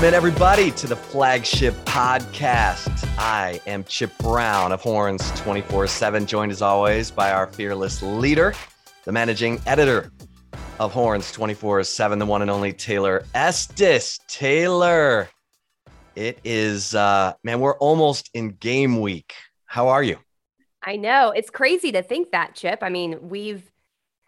Welcome 0.00 0.14
in, 0.14 0.16
everybody, 0.16 0.70
to 0.70 0.86
the 0.86 0.96
flagship 0.96 1.74
podcast. 1.84 3.06
I 3.18 3.60
am 3.66 3.84
Chip 3.84 4.10
Brown 4.16 4.72
of 4.72 4.80
Horns 4.80 5.30
24 5.42 5.88
7, 5.88 6.24
joined 6.24 6.50
as 6.50 6.62
always 6.62 7.10
by 7.10 7.30
our 7.32 7.46
fearless 7.46 8.02
leader, 8.02 8.54
the 9.04 9.12
managing 9.12 9.60
editor 9.66 10.10
of 10.78 10.90
Horns 10.90 11.30
24 11.32 11.84
7, 11.84 12.18
the 12.18 12.24
one 12.24 12.40
and 12.40 12.50
only 12.50 12.72
Taylor 12.72 13.24
Estes. 13.34 14.18
Taylor, 14.26 15.28
it 16.16 16.38
is, 16.44 16.94
uh, 16.94 17.34
man, 17.44 17.60
we're 17.60 17.76
almost 17.76 18.30
in 18.32 18.52
game 18.52 19.02
week. 19.02 19.34
How 19.66 19.88
are 19.88 20.02
you? 20.02 20.16
I 20.82 20.96
know. 20.96 21.30
It's 21.36 21.50
crazy 21.50 21.92
to 21.92 22.02
think 22.02 22.30
that, 22.30 22.54
Chip. 22.54 22.78
I 22.80 22.88
mean, 22.88 23.28
we've 23.28 23.70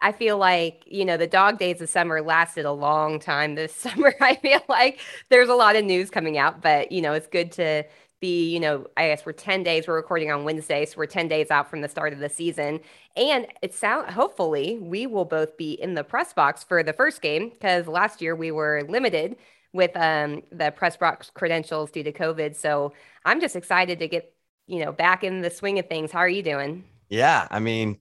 I 0.03 0.11
feel 0.11 0.37
like, 0.37 0.83
you 0.85 1.05
know, 1.05 1.15
the 1.15 1.27
dog 1.27 1.57
days 1.57 1.81
of 1.81 1.87
summer 1.87 2.21
lasted 2.21 2.65
a 2.65 2.71
long 2.73 3.19
time 3.19 3.55
this 3.55 3.73
summer. 3.75 4.13
I 4.19 4.35
feel 4.35 4.59
like 4.67 4.99
there's 5.29 5.49
a 5.49 5.55
lot 5.55 5.77
of 5.77 5.85
news 5.85 6.09
coming 6.09 6.37
out, 6.37 6.61
but, 6.61 6.91
you 6.91 7.01
know, 7.01 7.13
it's 7.13 7.27
good 7.27 7.53
to 7.53 7.85
be, 8.19 8.53
you 8.53 8.59
know, 8.59 8.85
I 8.97 9.07
guess 9.07 9.25
we're 9.25 9.31
10 9.31 9.63
days, 9.63 9.87
we're 9.87 9.95
recording 9.95 10.29
on 10.29 10.43
Wednesday, 10.43 10.85
so 10.85 10.95
we're 10.97 11.05
10 11.05 11.29
days 11.29 11.49
out 11.51 11.69
from 11.69 11.81
the 11.81 11.87
start 11.87 12.11
of 12.11 12.19
the 12.19 12.29
season. 12.29 12.81
And 13.15 13.47
it 13.61 13.73
sound 13.73 14.11
hopefully 14.11 14.77
we 14.81 15.07
will 15.07 15.25
both 15.25 15.57
be 15.57 15.73
in 15.73 15.93
the 15.93 16.03
press 16.03 16.33
box 16.33 16.63
for 16.63 16.83
the 16.83 16.93
first 16.93 17.21
game 17.21 17.49
because 17.49 17.87
last 17.87 18.21
year 18.21 18.35
we 18.35 18.51
were 18.51 18.83
limited 18.87 19.37
with 19.71 19.91
um, 19.95 20.43
the 20.51 20.71
press 20.71 20.97
box 20.97 21.31
credentials 21.33 21.91
due 21.91 22.03
to 22.03 22.11
COVID. 22.11 22.55
So 22.55 22.93
I'm 23.23 23.39
just 23.39 23.55
excited 23.55 23.99
to 23.99 24.07
get, 24.09 24.33
you 24.67 24.83
know, 24.83 24.91
back 24.91 25.23
in 25.23 25.41
the 25.41 25.49
swing 25.49 25.79
of 25.79 25.87
things. 25.87 26.11
How 26.11 26.19
are 26.19 26.29
you 26.29 26.43
doing? 26.43 26.83
Yeah. 27.09 27.47
I 27.51 27.59
mean, 27.59 27.99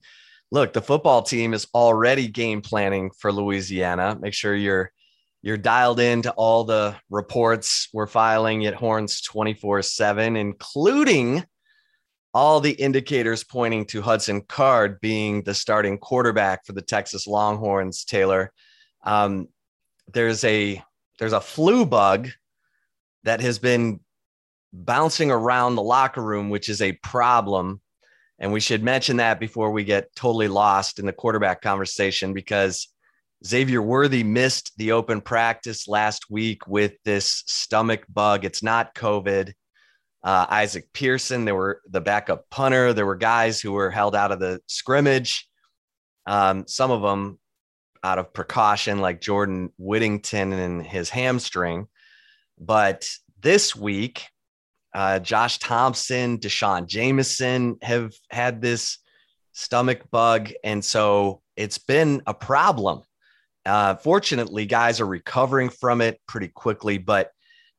look, 0.52 0.74
the 0.74 0.82
football 0.82 1.22
team 1.22 1.54
is 1.54 1.66
already 1.74 2.28
game 2.28 2.60
planning 2.60 3.10
for 3.18 3.32
Louisiana. 3.32 4.16
Make 4.20 4.34
sure 4.34 4.54
you're 4.54 4.92
you're 5.44 5.56
dialed 5.56 5.98
into 5.98 6.30
all 6.32 6.62
the 6.62 6.94
reports 7.10 7.88
we're 7.92 8.06
filing 8.06 8.64
at 8.66 8.74
Horns 8.74 9.20
24/7 9.22 10.36
including 10.36 11.44
all 12.32 12.60
the 12.60 12.72
indicators 12.72 13.42
pointing 13.42 13.84
to 13.86 14.02
Hudson 14.02 14.42
Card 14.42 15.00
being 15.00 15.42
the 15.42 15.54
starting 15.54 15.98
quarterback 15.98 16.64
for 16.64 16.72
the 16.72 16.80
Texas 16.80 17.26
Longhorns, 17.26 18.04
Taylor. 18.04 18.52
Um, 19.04 19.48
there's 20.12 20.44
a 20.44 20.82
there's 21.18 21.32
a 21.32 21.40
flu 21.40 21.84
bug 21.84 22.28
that 23.24 23.40
has 23.40 23.58
been 23.58 24.00
bouncing 24.72 25.30
around 25.30 25.74
the 25.74 25.82
locker 25.82 26.22
room, 26.22 26.50
which 26.50 26.68
is 26.68 26.80
a 26.82 26.92
problem 27.02 27.81
and 28.42 28.52
we 28.52 28.58
should 28.58 28.82
mention 28.82 29.18
that 29.18 29.38
before 29.38 29.70
we 29.70 29.84
get 29.84 30.14
totally 30.16 30.48
lost 30.48 30.98
in 30.98 31.06
the 31.06 31.12
quarterback 31.12 31.62
conversation 31.62 32.34
because 32.34 32.88
Xavier 33.46 33.80
Worthy 33.80 34.24
missed 34.24 34.72
the 34.76 34.92
open 34.92 35.20
practice 35.20 35.86
last 35.86 36.28
week 36.28 36.66
with 36.66 36.94
this 37.04 37.44
stomach 37.46 38.04
bug. 38.12 38.44
It's 38.44 38.62
not 38.62 38.96
COVID. 38.96 39.52
Uh, 40.24 40.46
Isaac 40.50 40.92
Pearson, 40.92 41.44
there 41.44 41.54
were 41.54 41.82
the 41.88 42.00
backup 42.00 42.50
punter. 42.50 42.92
There 42.92 43.06
were 43.06 43.16
guys 43.16 43.60
who 43.60 43.72
were 43.72 43.90
held 43.90 44.16
out 44.16 44.32
of 44.32 44.40
the 44.40 44.60
scrimmage. 44.66 45.48
Um, 46.26 46.66
some 46.66 46.90
of 46.90 47.00
them 47.00 47.38
out 48.02 48.18
of 48.18 48.32
precaution, 48.32 48.98
like 48.98 49.20
Jordan 49.20 49.70
Whittington 49.78 50.52
and 50.52 50.84
his 50.84 51.10
hamstring. 51.10 51.86
But 52.58 53.08
this 53.40 53.76
week, 53.76 54.26
uh, 54.94 55.18
Josh 55.18 55.58
Thompson, 55.58 56.36
D'Shawn 56.36 56.86
Jamison 56.86 57.78
have 57.82 58.12
had 58.30 58.60
this 58.60 58.98
stomach 59.52 60.10
bug. 60.10 60.50
And 60.64 60.84
so 60.84 61.42
it's 61.56 61.78
been 61.78 62.22
a 62.26 62.34
problem. 62.34 63.02
Uh, 63.64 63.94
fortunately, 63.94 64.66
guys 64.66 65.00
are 65.00 65.06
recovering 65.06 65.68
from 65.68 66.00
it 66.00 66.20
pretty 66.26 66.48
quickly, 66.48 66.98
but 66.98 67.30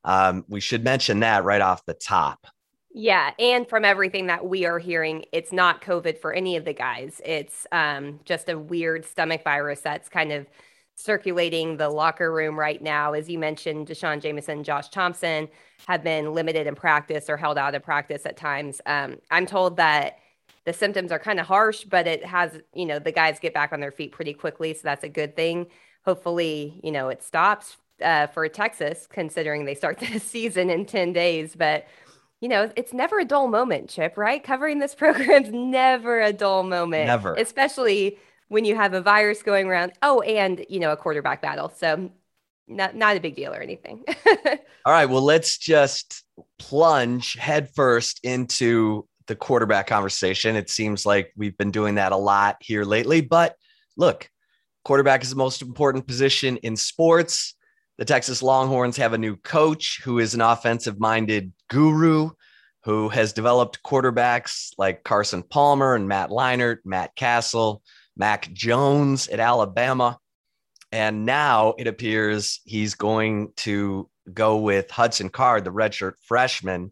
um, 0.04 0.46
we 0.48 0.60
should 0.60 0.84
mention 0.84 1.20
that 1.22 1.44
right 1.44 1.62
off 1.62 1.86
the 1.86 1.94
top. 1.94 2.48
Yeah, 2.96 3.32
and 3.40 3.68
from 3.68 3.86
everything 3.86 4.28
that 4.28 4.46
we 4.46 4.66
are 4.66 4.78
hearing, 4.78 5.26
it's 5.32 5.52
not 5.52 5.82
COVID 5.82 6.20
for 6.20 6.32
any 6.32 6.58
of 6.58 6.64
the 6.64 6.74
guys. 6.74 7.22
It's 7.26 7.66
um, 7.72 8.20
just 8.24 8.50
a 8.50 8.58
weird 8.58 9.04
stomach 9.06 9.44
virus 9.44 9.82
that's 9.82 10.10
kind 10.10 10.32
of 10.32 10.46
circulating 11.04 11.76
the 11.76 11.90
locker 11.90 12.32
room 12.32 12.58
right 12.58 12.82
now. 12.82 13.12
As 13.14 13.30
you 13.30 13.38
mentioned, 13.38 13.88
D'Shawn 13.88 14.22
Jamison, 14.22 14.64
Josh 14.64 14.90
Thompson 14.90 15.50
have 15.88 16.02
been 16.02 16.34
limited 16.34 16.66
in 16.66 16.76
practice 16.76 17.30
or 17.30 17.36
held 17.36 17.58
out 17.58 17.76
of 17.76 17.84
practice 17.84 18.26
at 18.26 18.38
times. 18.38 18.80
Um, 18.86 19.18
I'm 19.30 19.46
told 19.46 19.76
that 19.78 20.20
the 20.66 20.72
symptoms 20.72 21.12
are 21.12 21.20
kind 21.20 21.42
of 21.42 21.46
harsh, 21.46 21.84
but 21.84 22.08
it 22.08 22.26
has, 22.26 22.62
you 22.74 22.86
know, 22.86 23.00
the 23.00 23.12
guys 23.12 23.38
get 23.40 23.54
back 23.54 23.74
on 23.74 23.82
their 23.82 23.92
feet 23.92 24.14
pretty 24.14 24.34
quickly. 24.34 24.74
So 24.74 24.82
that's 24.84 25.04
a 25.04 25.10
good 25.10 25.36
thing. 25.36 25.68
Hopefully, 26.06 26.80
you 26.82 26.92
know, 26.92 27.10
it 27.10 27.22
stops 27.22 27.76
uh, 28.02 28.28
for 28.28 28.48
Texas, 28.48 29.06
considering 29.12 29.66
they 29.66 29.76
start 29.76 30.00
the 30.14 30.20
season 30.20 30.70
in 30.70 30.86
10 30.86 31.12
days. 31.12 31.54
But, 31.54 31.86
you 32.40 32.48
know, 32.48 32.72
it's 32.78 32.94
never 32.94 33.20
a 33.20 33.26
dull 33.26 33.48
moment, 33.50 33.90
Chip, 33.90 34.16
right? 34.16 34.42
Covering 34.42 34.80
this 34.80 34.96
program's 35.04 35.50
never 35.52 36.22
a 36.22 36.32
dull 36.32 36.64
moment. 36.64 37.08
Never. 37.08 37.34
Especially 37.34 38.18
when 38.54 38.66
you 38.66 38.76
have 38.76 38.94
a 38.94 39.02
virus 39.02 39.42
going 39.42 39.68
around. 39.68 39.94
Oh, 40.04 40.22
and 40.22 40.64
you 40.70 40.80
know, 40.80 40.92
a 40.92 40.98
quarterback 40.98 41.42
battle. 41.42 41.74
So 41.76 42.12
not 42.68 42.96
not 42.96 43.18
a 43.18 43.20
big 43.20 43.36
deal 43.36 43.52
or 43.52 43.60
anything. 43.60 44.04
All 44.86 44.94
right, 44.94 45.10
well, 45.10 45.24
let's 45.24 45.58
just 45.58 46.24
plunge 46.60 47.34
headfirst 47.34 48.20
into 48.24 49.08
the 49.28 49.36
quarterback 49.36 49.88
conversation. 49.88 50.56
It 50.56 50.70
seems 50.70 51.06
like 51.06 51.34
we've 51.36 51.58
been 51.58 51.72
doing 51.72 51.96
that 51.96 52.12
a 52.12 52.18
lot 52.18 52.58
here 52.60 52.84
lately, 52.84 53.22
but 53.22 53.56
look, 53.98 54.30
quarterback 54.86 55.24
is 55.24 55.30
the 55.30 55.36
most 55.36 55.62
important 55.62 56.06
position 56.06 56.58
in 56.58 56.76
sports. 56.76 57.56
The 57.98 58.06
Texas 58.06 58.44
Longhorns 58.44 58.98
have 58.98 59.14
a 59.14 59.18
new 59.18 59.36
coach 59.38 60.02
who 60.04 60.20
is 60.20 60.34
an 60.34 60.42
offensive 60.42 61.00
minded 61.00 61.54
guru 61.70 62.32
who 62.84 63.08
has 63.10 63.32
developed 63.32 63.82
quarterbacks 63.84 64.72
like 64.78 65.04
Carson 65.04 65.42
Palmer 65.42 65.96
and 65.96 66.08
Matt 66.08 66.30
Leinart, 66.30 66.80
Matt 66.84 67.16
Cassel, 67.16 67.82
Mac 68.16 68.52
Jones 68.54 69.28
at 69.28 69.40
Alabama. 69.40 70.18
And 70.92 71.26
now 71.26 71.74
it 71.78 71.88
appears 71.88 72.62
he's 72.66 72.94
going 72.94 73.52
to 73.58 74.10
go 74.32 74.58
with 74.58 74.92
Hudson 74.92 75.30
Card, 75.30 75.64
the 75.64 75.72
redshirt 75.72 76.14
freshman 76.24 76.92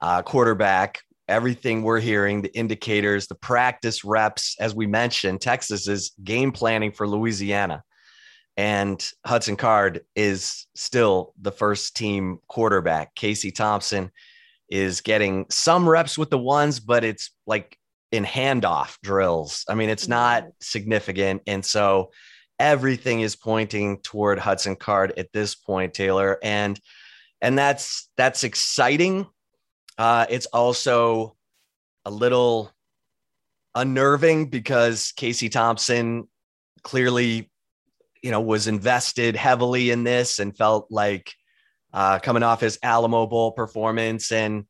uh, 0.00 0.22
quarterback. 0.22 1.00
Everything 1.28 1.82
we're 1.82 2.00
hearing, 2.00 2.42
the 2.42 2.56
indicators, 2.56 3.26
the 3.26 3.34
practice 3.34 4.04
reps, 4.04 4.56
as 4.60 4.74
we 4.74 4.86
mentioned, 4.86 5.40
Texas 5.40 5.88
is 5.88 6.12
game 6.22 6.52
planning 6.52 6.92
for 6.92 7.06
Louisiana. 7.06 7.82
And 8.56 9.04
Hudson 9.26 9.56
Card 9.56 10.02
is 10.14 10.66
still 10.74 11.34
the 11.40 11.52
first 11.52 11.96
team 11.96 12.38
quarterback. 12.48 13.14
Casey 13.14 13.50
Thompson 13.50 14.10
is 14.70 15.00
getting 15.00 15.46
some 15.50 15.88
reps 15.88 16.16
with 16.16 16.30
the 16.30 16.38
ones, 16.38 16.80
but 16.80 17.04
it's 17.04 17.30
like 17.46 17.76
in 18.16 18.24
handoff 18.24 18.96
drills. 19.02 19.64
I 19.68 19.74
mean, 19.74 19.90
it's 19.90 20.08
not 20.08 20.42
mm-hmm. 20.42 20.50
significant. 20.60 21.42
And 21.46 21.64
so 21.64 22.10
everything 22.58 23.20
is 23.20 23.36
pointing 23.36 24.00
toward 24.00 24.38
Hudson 24.38 24.76
Card 24.76 25.12
at 25.16 25.32
this 25.32 25.54
point, 25.54 25.94
Taylor. 25.94 26.38
And 26.42 26.80
and 27.40 27.56
that's 27.56 28.08
that's 28.16 28.44
exciting. 28.44 29.26
Uh, 29.98 30.26
it's 30.28 30.46
also 30.46 31.36
a 32.04 32.10
little 32.10 32.72
unnerving 33.74 34.46
because 34.46 35.12
Casey 35.16 35.48
Thompson 35.48 36.28
clearly, 36.82 37.50
you 38.22 38.30
know, 38.30 38.40
was 38.40 38.66
invested 38.66 39.36
heavily 39.36 39.90
in 39.90 40.04
this 40.04 40.38
and 40.38 40.56
felt 40.56 40.86
like 40.90 41.34
uh, 41.92 42.18
coming 42.18 42.42
off 42.42 42.60
his 42.60 42.78
Alamo 42.82 43.26
Bowl 43.26 43.52
performance 43.52 44.32
and 44.32 44.64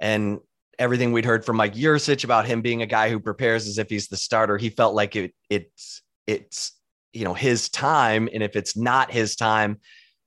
and 0.00 0.40
everything 0.82 1.12
we'd 1.12 1.24
heard 1.24 1.44
from 1.44 1.56
Mike 1.56 1.74
Yurcich 1.74 2.24
about 2.24 2.44
him 2.44 2.60
being 2.60 2.82
a 2.82 2.86
guy 2.86 3.08
who 3.08 3.20
prepares 3.20 3.68
as 3.68 3.78
if 3.78 3.88
he's 3.88 4.08
the 4.08 4.16
starter, 4.16 4.58
he 4.58 4.68
felt 4.68 4.94
like 4.94 5.14
it 5.14 5.32
it's 5.48 6.02
it's 6.26 6.72
you 7.12 7.24
know 7.24 7.34
his 7.34 7.68
time, 7.68 8.28
and 8.34 8.42
if 8.42 8.56
it's 8.56 8.76
not 8.76 9.12
his 9.12 9.36
time, 9.36 9.78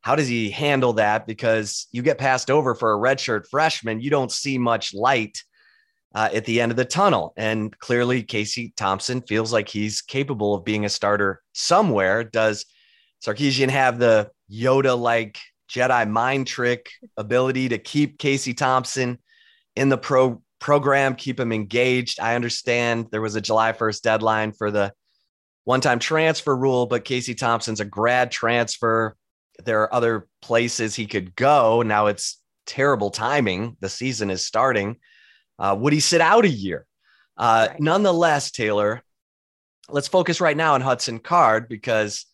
how 0.02 0.16
does 0.16 0.28
he 0.28 0.50
handle 0.50 0.94
that? 0.94 1.28
Because 1.28 1.88
you 1.92 2.02
get 2.02 2.18
passed 2.18 2.50
over 2.50 2.74
for 2.74 2.94
a 2.94 2.98
redshirt 2.98 3.48
freshman, 3.50 4.00
you 4.00 4.10
don't 4.10 4.32
see 4.32 4.58
much 4.58 4.94
light 4.94 5.44
uh, 6.16 6.30
at 6.34 6.46
the 6.46 6.62
end 6.62 6.72
of 6.72 6.78
the 6.78 6.86
tunnel, 6.86 7.34
and 7.36 7.78
clearly 7.80 8.24
Casey 8.24 8.74
Thompson 8.78 9.22
feels 9.22 9.52
like 9.52 9.68
he's 9.68 10.02
capable 10.02 10.56
of 10.56 10.64
being 10.64 10.86
a 10.86 10.90
starter 10.90 11.42
somewhere. 11.52 12.24
Does 12.24 12.66
Sarkisian 13.24 13.70
have 13.70 14.00
the 14.00 14.32
Yoda 14.50 14.98
like 14.98 15.38
Jedi 15.70 16.10
mind 16.10 16.48
trick 16.48 16.90
ability 17.18 17.70
to 17.70 17.78
keep 17.78 18.18
Casey 18.20 18.54
Thompson? 18.54 19.20
in 19.76 19.90
the 19.90 19.98
pro 19.98 20.42
program, 20.60 21.16
keep 21.16 21.38
them 21.38 21.52
engaged. 21.52 22.20
I 22.20 22.36
understand 22.36 23.08
there 23.12 23.22
was 23.22 23.36
a 23.36 23.42
July 23.42 23.74
1st 23.74 24.02
deadline 24.02 24.52
for 24.52 24.72
the 24.72 24.94
one 25.64 25.82
time 25.82 26.00
transfer 26.00 26.56
rule, 26.56 26.86
but 26.86 27.06
Casey 27.06 27.36
Thompson's 27.36 27.80
a 27.80 27.86
grad 27.86 28.32
transfer. 28.32 29.16
There 29.64 29.82
are 29.82 29.94
other 29.94 30.28
places 30.42 30.96
he 30.96 31.08
could 31.08 31.36
go. 31.36 31.82
Now 31.82 32.08
it's 32.08 32.42
terrible 32.66 33.10
timing. 33.10 33.78
The 33.80 33.90
season 33.90 34.30
is 34.30 34.46
starting. 34.46 34.98
Uh, 35.58 35.76
would 35.80 35.94
he 35.94 36.00
sit 36.00 36.22
out 36.22 36.46
a 36.46 36.50
year? 36.50 36.86
Uh, 37.38 37.68
right. 37.70 37.80
Nonetheless, 37.80 38.52
Taylor, 38.52 39.02
let's 39.90 40.08
focus 40.08 40.42
right 40.42 40.58
now 40.58 40.74
on 40.74 40.82
Hudson 40.82 41.20
Card 41.20 41.68
because 41.68 42.26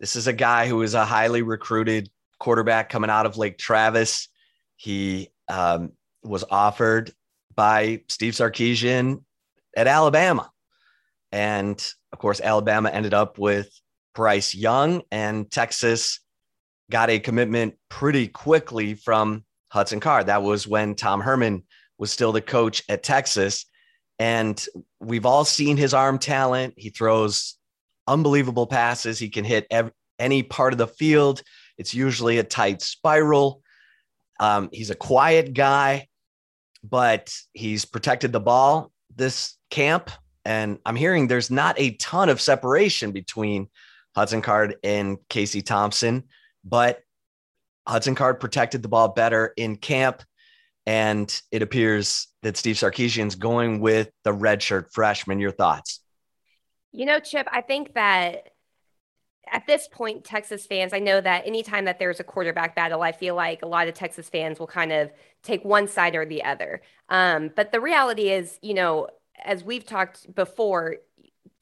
this 0.00 0.16
is 0.16 0.26
a 0.26 0.32
guy 0.32 0.68
who 0.68 0.82
is 0.82 0.94
a 0.94 1.04
highly 1.04 1.42
recruited 1.42 2.08
quarterback 2.38 2.88
coming 2.88 3.10
out 3.10 3.26
of 3.26 3.36
Lake 3.36 3.58
Travis. 3.58 4.28
He 4.76 5.30
um, 5.48 5.92
was 6.22 6.44
offered 6.50 7.12
by 7.58 8.00
Steve 8.06 8.34
Sarkisian 8.34 9.24
at 9.76 9.88
Alabama. 9.88 10.48
And 11.32 11.76
of 12.12 12.20
course, 12.20 12.40
Alabama 12.40 12.88
ended 12.88 13.14
up 13.14 13.36
with 13.36 13.68
Bryce 14.14 14.54
Young, 14.54 15.02
and 15.10 15.50
Texas 15.50 16.20
got 16.88 17.10
a 17.10 17.18
commitment 17.18 17.74
pretty 17.88 18.28
quickly 18.28 18.94
from 18.94 19.44
Hudson 19.72 19.98
Card. 19.98 20.26
That 20.26 20.44
was 20.44 20.68
when 20.68 20.94
Tom 20.94 21.20
Herman 21.20 21.64
was 21.98 22.12
still 22.12 22.30
the 22.30 22.40
coach 22.40 22.84
at 22.88 23.02
Texas. 23.02 23.66
And 24.20 24.64
we've 25.00 25.26
all 25.26 25.44
seen 25.44 25.76
his 25.76 25.94
arm 25.94 26.20
talent. 26.20 26.74
He 26.76 26.90
throws 26.90 27.56
unbelievable 28.06 28.68
passes. 28.68 29.18
He 29.18 29.30
can 29.30 29.44
hit 29.44 29.66
every, 29.68 29.90
any 30.20 30.44
part 30.44 30.72
of 30.72 30.78
the 30.78 30.86
field. 30.86 31.42
It's 31.76 31.92
usually 31.92 32.38
a 32.38 32.44
tight 32.44 32.82
spiral. 32.82 33.62
Um, 34.38 34.68
he's 34.72 34.90
a 34.90 34.94
quiet 34.94 35.54
guy, 35.54 36.06
but 36.82 37.34
he's 37.52 37.84
protected 37.84 38.32
the 38.32 38.40
ball 38.40 38.92
this 39.14 39.56
camp. 39.70 40.10
And 40.44 40.78
I'm 40.86 40.96
hearing 40.96 41.26
there's 41.26 41.50
not 41.50 41.78
a 41.78 41.92
ton 41.92 42.28
of 42.28 42.40
separation 42.40 43.12
between 43.12 43.68
Hudson 44.14 44.42
Card 44.42 44.76
and 44.82 45.18
Casey 45.28 45.62
Thompson, 45.62 46.24
but 46.64 47.00
Hudson 47.86 48.14
Card 48.14 48.40
protected 48.40 48.82
the 48.82 48.88
ball 48.88 49.08
better 49.08 49.52
in 49.56 49.76
camp. 49.76 50.22
And 50.86 51.40
it 51.50 51.60
appears 51.60 52.28
that 52.42 52.56
Steve 52.56 52.76
Sarkisian's 52.76 53.34
going 53.34 53.80
with 53.80 54.10
the 54.24 54.32
redshirt 54.32 54.92
freshman. 54.92 55.38
Your 55.38 55.50
thoughts? 55.50 56.00
You 56.92 57.04
know, 57.04 57.20
Chip, 57.20 57.46
I 57.52 57.60
think 57.60 57.94
that 57.94 58.48
at 59.52 59.66
this 59.66 59.88
point, 59.88 60.24
Texas 60.24 60.66
fans, 60.66 60.92
I 60.92 60.98
know 60.98 61.20
that 61.20 61.46
anytime 61.46 61.84
that 61.86 61.98
there's 61.98 62.20
a 62.20 62.24
quarterback 62.24 62.74
battle, 62.74 63.02
I 63.02 63.12
feel 63.12 63.34
like 63.34 63.62
a 63.62 63.66
lot 63.66 63.88
of 63.88 63.94
Texas 63.94 64.28
fans 64.28 64.58
will 64.58 64.66
kind 64.66 64.92
of 64.92 65.10
take 65.42 65.64
one 65.64 65.88
side 65.88 66.14
or 66.14 66.24
the 66.26 66.44
other. 66.44 66.82
Um, 67.08 67.50
but 67.54 67.72
the 67.72 67.80
reality 67.80 68.30
is, 68.30 68.58
you 68.62 68.74
know, 68.74 69.08
as 69.44 69.64
we've 69.64 69.86
talked 69.86 70.34
before, 70.34 70.96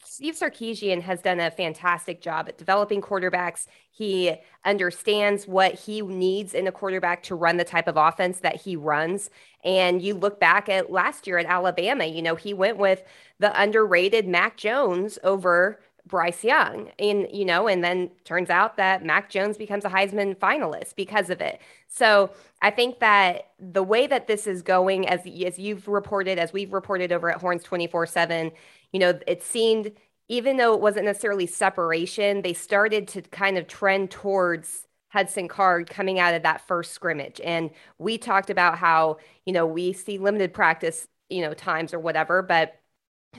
Steve 0.05 0.37
Sarkisian 0.37 1.03
has 1.03 1.21
done 1.21 1.41
a 1.41 1.51
fantastic 1.51 2.21
job 2.21 2.49
at 2.49 2.59
developing 2.59 3.03
quarterbacks. 3.03 3.67
He 3.91 4.37
understands 4.65 5.49
what 5.49 5.75
he 5.75 6.01
needs 6.01 6.55
in 6.55 6.67
a 6.67 6.73
quarterback 6.73 7.25
to 7.25 7.35
run 7.35 7.57
the 7.57 7.65
type 7.65 7.89
of 7.89 7.97
offense 7.97 8.41
that 8.41 8.57
he 8.57 8.77
runs. 8.77 9.31
And 9.65 10.01
you 10.01 10.15
look 10.15 10.39
back 10.39 10.69
at 10.69 10.93
last 10.93 11.27
year 11.27 11.39
at 11.39 11.47
Alabama, 11.47 12.05
you 12.05 12.23
know, 12.23 12.37
he 12.37 12.55
went 12.55 12.79
with 12.79 13.03
the 13.41 13.61
underrated 13.61 14.29
Mac 14.29 14.57
Jones 14.57 15.19
over 15.25 15.81
Bryce 16.07 16.45
Young. 16.45 16.91
And, 16.99 17.27
you 17.33 17.45
know, 17.45 17.67
and 17.67 17.83
then 17.83 18.11
turns 18.25 18.49
out 18.49 18.77
that 18.77 19.05
Mac 19.05 19.29
Jones 19.29 19.59
becomes 19.59 19.85
a 19.85 19.89
Heisman 19.89 20.37
finalist 20.37 20.95
because 20.95 21.31
of 21.31 21.41
it. 21.41 21.61
So 21.89 22.31
I 22.63 22.71
think 22.71 23.01
that 23.01 23.51
the 23.59 23.83
way 23.83 24.07
that 24.07 24.27
this 24.27 24.47
is 24.47 24.63
going, 24.63 25.09
as, 25.09 25.21
as 25.27 25.59
you've 25.59 25.89
reported, 25.89 26.39
as 26.39 26.53
we've 26.53 26.73
reported 26.73 27.13
over 27.13 27.31
at 27.31 27.41
Horns 27.41 27.65
24 27.65 28.07
7, 28.07 28.53
you 28.93 29.01
know, 29.01 29.19
it 29.27 29.43
seemed, 29.43 29.93
even 30.29 30.57
though 30.57 30.75
it 30.75 30.81
wasn't 30.81 31.07
necessarily 31.07 31.47
separation, 31.47 32.43
they 32.43 32.53
started 32.53 33.09
to 33.09 33.23
kind 33.23 33.59
of 33.59 33.67
trend 33.67 34.11
towards 34.11 34.87
Hudson 35.09 35.49
Card 35.49 35.91
coming 35.91 36.19
out 36.19 36.35
of 36.35 36.43
that 36.43 36.67
first 36.67 36.93
scrimmage. 36.93 37.41
And 37.43 37.71
we 37.99 38.19
talked 38.19 38.51
about 38.51 38.79
how, 38.79 39.19
you 39.45 39.53
know, 39.53 39.67
we 39.67 39.93
see 39.93 40.19
limited 40.19 40.53
practice, 40.53 41.09
you 41.29 41.43
know, 41.43 41.55
times 41.55 41.93
or 41.95 41.99
whatever, 41.99 42.43
but 42.43 42.81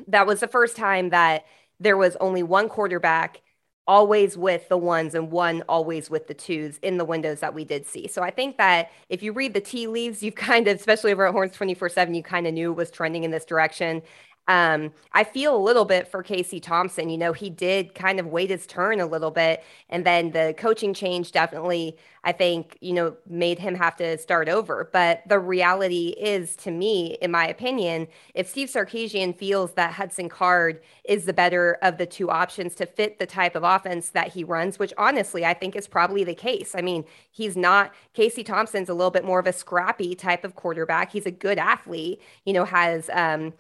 that 0.08 0.28
was 0.28 0.40
the 0.40 0.48
first 0.48 0.76
time 0.76 1.10
that 1.10 1.46
there 1.80 1.98
was 1.98 2.16
only 2.18 2.44
one 2.44 2.70
quarterback 2.70 3.42
always 3.88 4.38
with 4.38 4.68
the 4.68 4.78
ones 4.78 5.16
and 5.16 5.32
one 5.32 5.64
always 5.70 6.10
with 6.10 6.28
the 6.28 6.34
twos 6.34 6.78
in 6.80 6.98
the 6.98 7.06
windows 7.06 7.40
that 7.40 7.54
we 7.54 7.64
did 7.64 7.86
see. 7.86 8.08
So 8.08 8.22
I 8.22 8.32
think 8.32 8.58
that 8.58 8.92
if 9.08 9.24
you 9.24 9.32
read 9.32 9.54
the 9.54 9.62
tea 9.62 9.88
leaves, 9.88 10.22
you've 10.22 10.36
kind 10.36 10.68
of, 10.68 10.78
especially 10.78 11.12
over 11.12 11.26
at 11.26 11.32
Horns 11.32 11.54
24 11.54 11.90
7, 11.90 12.14
you 12.14 12.24
kind 12.24 12.48
of 12.48 12.54
knew 12.54 12.72
it 12.72 12.76
was 12.76 12.92
trending 12.92 13.24
in 13.24 13.32
this 13.32 13.46
direction. 13.46 14.02
Um, 14.48 14.94
I 15.12 15.26
feel 15.26 15.56
a 15.56 15.58
little 15.58 15.84
bit 15.84 16.08
for 16.08 16.24
Casey 16.24 16.60
Thompson. 16.60 17.10
You 17.10 17.18
know, 17.18 17.34
he 17.34 17.50
did 17.50 17.94
kind 17.94 18.20
of 18.20 18.28
wait 18.28 18.50
his 18.50 18.66
turn 18.66 19.02
a 19.02 19.06
little 19.06 19.32
bit. 19.32 19.64
And 19.90 20.06
then 20.06 20.32
the 20.32 20.56
coaching 20.58 20.94
change 20.94 21.34
definitely, 21.34 21.98
I 22.24 22.32
think, 22.32 22.78
you 22.80 22.94
know, 22.94 23.18
made 23.28 23.60
him 23.60 23.76
have 23.76 23.98
to 23.98 24.18
start 24.18 24.48
over. 24.48 24.90
But 24.94 25.24
the 25.28 25.40
reality 25.40 26.16
is, 26.18 26.56
to 26.58 26.72
me, 26.72 27.18
in 27.22 27.30
my 27.30 27.46
opinion, 27.46 28.08
if 28.36 28.48
Steve 28.48 28.70
Sarkisian 28.70 29.36
feels 29.36 29.74
that 29.74 29.94
Hudson 29.94 30.30
Card 30.30 30.82
is 31.04 31.26
the 31.26 31.34
better 31.34 31.78
of 31.82 31.98
the 31.98 32.06
two 32.06 32.30
options 32.30 32.74
to 32.76 32.86
fit 32.86 33.20
the 33.20 33.26
type 33.26 33.56
of 33.56 33.64
offense 33.64 34.12
that 34.12 34.30
he 34.30 34.46
runs, 34.46 34.80
which 34.80 34.94
honestly, 34.98 35.46
I 35.46 35.54
think 35.56 35.76
is 35.76 35.90
probably 35.90 36.24
the 36.24 36.36
case. 36.36 36.74
I 36.74 36.82
mean, 36.82 37.04
he's 37.32 37.58
not, 37.58 37.94
Casey 38.14 38.46
Thompson's 38.46 38.88
a 38.88 38.94
little 38.94 39.12
bit 39.12 39.26
more 39.26 39.40
of 39.40 39.48
a 39.48 39.54
scrappy 39.54 40.16
type 40.16 40.46
of 40.46 40.56
quarterback. 40.56 41.12
He's 41.12 41.26
a 41.26 41.32
good 41.32 41.58
athlete, 41.58 42.22
you 42.46 42.54
know, 42.54 42.64
has, 42.64 43.10
um, 43.12 43.54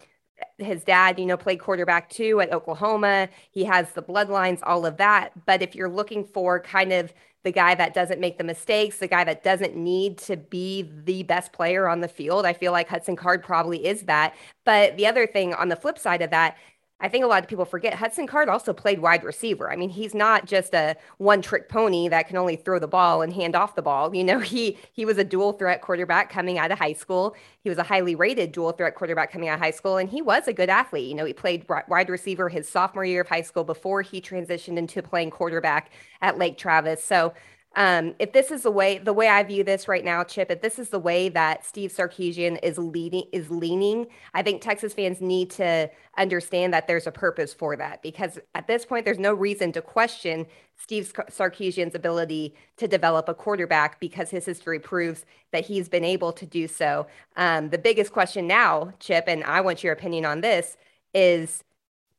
his 0.57 0.83
dad, 0.83 1.19
you 1.19 1.25
know, 1.25 1.37
played 1.37 1.59
quarterback 1.59 2.09
too 2.09 2.39
at 2.41 2.51
Oklahoma. 2.51 3.29
He 3.51 3.63
has 3.65 3.91
the 3.93 4.03
bloodlines, 4.03 4.59
all 4.63 4.85
of 4.85 4.97
that. 4.97 5.31
But 5.45 5.61
if 5.61 5.75
you're 5.75 5.89
looking 5.89 6.25
for 6.25 6.59
kind 6.59 6.91
of 6.93 7.13
the 7.43 7.51
guy 7.51 7.75
that 7.75 7.93
doesn't 7.93 8.19
make 8.19 8.37
the 8.37 8.43
mistakes, 8.43 8.97
the 8.97 9.07
guy 9.07 9.23
that 9.23 9.43
doesn't 9.43 9.75
need 9.75 10.17
to 10.17 10.35
be 10.35 10.91
the 11.03 11.23
best 11.23 11.53
player 11.53 11.87
on 11.87 12.01
the 12.01 12.07
field, 12.07 12.45
I 12.45 12.53
feel 12.53 12.71
like 12.71 12.89
Hudson 12.89 13.15
Card 13.15 13.43
probably 13.43 13.85
is 13.85 14.03
that. 14.03 14.35
But 14.65 14.97
the 14.97 15.07
other 15.07 15.27
thing 15.27 15.53
on 15.53 15.69
the 15.69 15.75
flip 15.75 15.97
side 15.97 16.21
of 16.21 16.31
that, 16.31 16.57
I 16.99 17.09
think 17.09 17.23
a 17.23 17.27
lot 17.27 17.43
of 17.43 17.49
people 17.49 17.65
forget 17.65 17.93
Hudson 17.93 18.25
Card 18.25 18.49
also 18.49 18.73
played 18.73 18.99
wide 18.99 19.23
receiver. 19.23 19.71
I 19.71 19.75
mean, 19.75 19.89
he's 19.89 20.15
not 20.15 20.45
just 20.47 20.73
a 20.73 20.95
one 21.19 21.43
trick 21.43 21.69
pony 21.69 22.07
that 22.07 22.27
can 22.27 22.37
only 22.37 22.55
throw 22.55 22.79
the 22.79 22.87
ball 22.87 23.21
and 23.21 23.31
hand 23.31 23.55
off 23.55 23.75
the 23.75 23.83
ball. 23.83 24.15
You 24.15 24.23
know, 24.23 24.39
he 24.57 24.77
he 24.93 25.05
was 25.05 25.19
a 25.19 25.23
dual 25.23 25.53
threat 25.53 25.81
quarterback 25.81 26.31
coming 26.31 26.57
out 26.57 26.71
of 26.71 26.79
high 26.79 26.93
school. 26.93 27.35
He 27.59 27.69
was 27.69 27.77
a 27.77 27.83
highly 27.83 28.15
rated 28.15 28.51
dual 28.51 28.71
threat 28.71 28.95
quarterback 28.95 29.31
coming 29.31 29.47
out 29.47 29.55
of 29.55 29.59
high 29.59 29.71
school 29.71 29.97
and 29.97 30.09
he 30.09 30.21
was 30.23 30.47
a 30.47 30.53
good 30.53 30.69
athlete. 30.69 31.07
You 31.07 31.15
know, 31.15 31.25
he 31.25 31.33
played 31.33 31.65
wide 31.87 32.09
receiver 32.09 32.49
his 32.49 32.67
sophomore 32.67 33.05
year 33.05 33.21
of 33.21 33.27
high 33.27 33.41
school 33.41 33.63
before 33.63 34.01
he 34.01 34.19
transitioned 34.19 34.77
into 34.77 35.03
playing 35.03 35.29
quarterback 35.29 35.91
at 36.21 36.37
Lake 36.39 36.57
Travis. 36.57 37.03
So, 37.03 37.33
um, 37.77 38.15
if 38.17 38.33
this 38.33 38.49
is 38.49 38.63
the 38.63 38.71
way 38.71 38.97
the 38.97 39.13
way 39.13 39.27
I 39.29 39.43
view 39.43 39.63
this 39.63 39.87
right 39.87 40.03
now, 40.03 40.23
Chip, 40.23 40.49
if 40.49 40.61
this 40.63 40.79
is 40.79 40.89
the 40.89 40.97
way 40.97 41.29
that 41.29 41.63
Steve 41.63 41.93
Sarkisian 41.93 42.57
is 42.63 42.79
leading 42.79 43.25
is 43.31 43.51
leaning, 43.51 44.07
I 44.33 44.41
think 44.41 44.63
Texas 44.63 44.95
fans 44.95 45.21
need 45.21 45.51
to 45.51 45.87
understand 46.17 46.73
that 46.73 46.87
there's 46.87 47.05
a 47.05 47.11
purpose 47.11 47.53
for 47.53 47.75
that 47.75 48.01
because 48.01 48.39
at 48.55 48.65
this 48.65 48.83
point 48.83 49.05
there's 49.05 49.19
no 49.19 49.31
reason 49.31 49.71
to 49.73 49.83
question 49.83 50.47
Steve 50.75 51.13
Sarkisian's 51.29 51.93
ability 51.93 52.55
to 52.77 52.87
develop 52.87 53.29
a 53.29 53.35
quarterback 53.35 53.99
because 53.99 54.31
his 54.31 54.45
history 54.45 54.79
proves 54.79 55.23
that 55.51 55.63
he's 55.63 55.87
been 55.87 56.03
able 56.03 56.33
to 56.33 56.47
do 56.47 56.67
so. 56.67 57.05
Um, 57.35 57.69
the 57.69 57.77
biggest 57.77 58.11
question 58.11 58.47
now, 58.47 58.91
Chip, 58.99 59.25
and 59.27 59.43
I 59.43 59.61
want 59.61 59.83
your 59.83 59.93
opinion 59.93 60.25
on 60.25 60.41
this, 60.41 60.77
is 61.13 61.63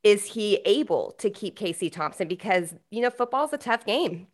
is 0.04 0.24
he 0.24 0.60
able 0.64 1.16
to 1.18 1.28
keep 1.30 1.56
Casey 1.56 1.90
Thompson? 1.90 2.28
Because 2.28 2.76
you 2.92 3.02
know 3.02 3.10
football's 3.10 3.52
a 3.52 3.58
tough 3.58 3.84
game 3.84 4.28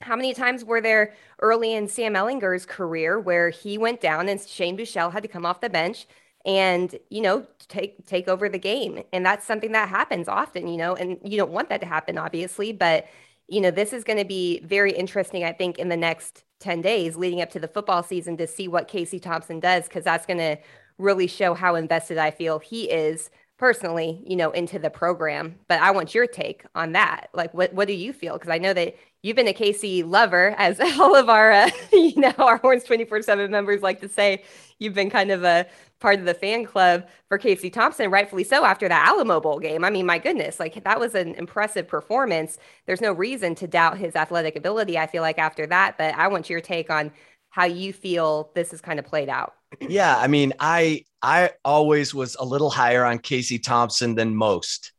how 0.00 0.16
many 0.16 0.32
times 0.32 0.64
were 0.64 0.80
there 0.80 1.14
early 1.40 1.74
in 1.74 1.86
Sam 1.88 2.14
Ehlinger's 2.14 2.66
career 2.66 3.20
where 3.20 3.50
he 3.50 3.78
went 3.78 4.00
down 4.00 4.28
and 4.28 4.40
Shane 4.40 4.76
Buechele 4.76 5.12
had 5.12 5.22
to 5.22 5.28
come 5.28 5.44
off 5.44 5.60
the 5.60 5.70
bench 5.70 6.06
and 6.46 6.98
you 7.10 7.20
know 7.20 7.46
take 7.68 8.06
take 8.06 8.26
over 8.26 8.48
the 8.48 8.58
game 8.58 9.02
and 9.12 9.26
that's 9.26 9.46
something 9.46 9.72
that 9.72 9.90
happens 9.90 10.26
often 10.26 10.66
you 10.68 10.78
know 10.78 10.94
and 10.94 11.18
you 11.22 11.36
don't 11.36 11.50
want 11.50 11.68
that 11.68 11.82
to 11.82 11.86
happen 11.86 12.16
obviously 12.16 12.72
but 12.72 13.06
you 13.46 13.60
know 13.60 13.70
this 13.70 13.92
is 13.92 14.04
going 14.04 14.18
to 14.18 14.24
be 14.24 14.60
very 14.60 14.90
interesting 14.92 15.44
I 15.44 15.52
think 15.52 15.78
in 15.78 15.90
the 15.90 15.98
next 15.98 16.44
10 16.60 16.80
days 16.80 17.16
leading 17.16 17.42
up 17.42 17.50
to 17.50 17.58
the 17.58 17.68
football 17.68 18.02
season 18.02 18.38
to 18.38 18.46
see 18.46 18.68
what 18.68 18.88
Casey 18.88 19.20
Thompson 19.20 19.60
does 19.60 19.86
cuz 19.86 20.04
that's 20.04 20.24
going 20.24 20.38
to 20.38 20.56
really 20.96 21.26
show 21.26 21.54
how 21.54 21.74
invested 21.74 22.18
I 22.18 22.30
feel 22.30 22.58
he 22.58 22.90
is 22.90 23.30
personally, 23.60 24.22
you 24.26 24.36
know, 24.36 24.50
into 24.52 24.78
the 24.78 24.88
program. 24.88 25.56
But 25.68 25.80
I 25.82 25.90
want 25.90 26.14
your 26.14 26.26
take 26.26 26.64
on 26.74 26.92
that. 26.92 27.28
Like, 27.34 27.52
what 27.52 27.74
what 27.74 27.86
do 27.86 27.94
you 27.94 28.12
feel? 28.12 28.32
Because 28.32 28.48
I 28.48 28.58
know 28.58 28.72
that 28.72 28.96
you've 29.22 29.36
been 29.36 29.48
a 29.48 29.52
Casey 29.52 30.02
lover, 30.02 30.54
as 30.58 30.80
all 30.98 31.16
of 31.16 31.28
our, 31.28 31.52
uh, 31.52 31.70
you 31.92 32.20
know, 32.20 32.32
our 32.38 32.58
Horns 32.58 32.84
twenty 32.84 33.04
four 33.04 33.22
seven 33.22 33.50
members 33.50 33.82
like 33.82 34.00
to 34.00 34.08
say. 34.08 34.44
You've 34.78 34.94
been 34.94 35.10
kind 35.10 35.30
of 35.30 35.44
a 35.44 35.66
part 36.00 36.18
of 36.18 36.24
the 36.24 36.32
fan 36.32 36.64
club 36.64 37.06
for 37.28 37.36
Casey 37.36 37.68
Thompson, 37.68 38.10
rightfully 38.10 38.44
so. 38.44 38.64
After 38.64 38.88
the 38.88 38.94
Alamo 38.94 39.40
Bowl 39.40 39.58
game, 39.58 39.84
I 39.84 39.90
mean, 39.90 40.06
my 40.06 40.18
goodness, 40.18 40.58
like 40.58 40.82
that 40.82 40.98
was 40.98 41.14
an 41.14 41.34
impressive 41.34 41.86
performance. 41.86 42.58
There's 42.86 43.02
no 43.02 43.12
reason 43.12 43.54
to 43.56 43.66
doubt 43.66 43.98
his 43.98 44.16
athletic 44.16 44.56
ability. 44.56 44.98
I 44.98 45.06
feel 45.06 45.22
like 45.22 45.38
after 45.38 45.66
that, 45.66 45.98
but 45.98 46.14
I 46.14 46.28
want 46.28 46.48
your 46.48 46.60
take 46.60 46.90
on 46.90 47.12
how 47.50 47.64
you 47.64 47.92
feel 47.92 48.50
this 48.54 48.70
has 48.70 48.80
kind 48.80 48.98
of 48.98 49.04
played 49.04 49.28
out. 49.28 49.54
yeah, 49.80 50.16
I 50.16 50.28
mean, 50.28 50.54
I 50.60 51.04
I 51.20 51.50
always 51.64 52.14
was 52.14 52.36
a 52.36 52.44
little 52.44 52.70
higher 52.70 53.04
on 53.04 53.18
Casey 53.18 53.58
Thompson 53.58 54.14
than 54.14 54.34
most 54.34 54.92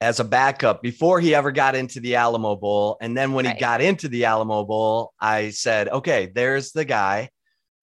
as 0.00 0.20
a 0.20 0.24
backup 0.24 0.82
before 0.82 1.20
he 1.20 1.34
ever 1.34 1.50
got 1.50 1.74
into 1.74 2.00
the 2.00 2.16
Alamo 2.16 2.56
Bowl. 2.56 2.98
And 3.00 3.16
then 3.16 3.32
when 3.32 3.46
right. 3.46 3.54
he 3.54 3.60
got 3.60 3.80
into 3.80 4.08
the 4.08 4.26
Alamo 4.26 4.64
Bowl, 4.64 5.12
I 5.20 5.50
said, 5.50 5.88
okay, 5.88 6.30
there's 6.34 6.72
the 6.72 6.84
guy, 6.84 7.30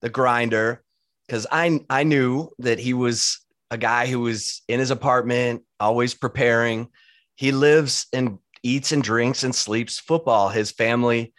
the 0.00 0.08
grinder. 0.08 0.84
Cause 1.28 1.46
I, 1.50 1.80
I 1.90 2.04
knew 2.04 2.50
that 2.58 2.78
he 2.78 2.94
was 2.94 3.40
a 3.70 3.78
guy 3.78 4.06
who 4.06 4.20
was 4.20 4.62
in 4.68 4.78
his 4.78 4.90
apartment, 4.90 5.62
always 5.80 6.14
preparing. 6.14 6.88
He 7.34 7.50
lives 7.50 8.06
and 8.12 8.38
eats 8.62 8.92
and 8.92 9.02
drinks 9.02 9.42
and 9.42 9.54
sleeps 9.54 9.98
football. 9.98 10.48
His 10.50 10.70
family 10.70 11.32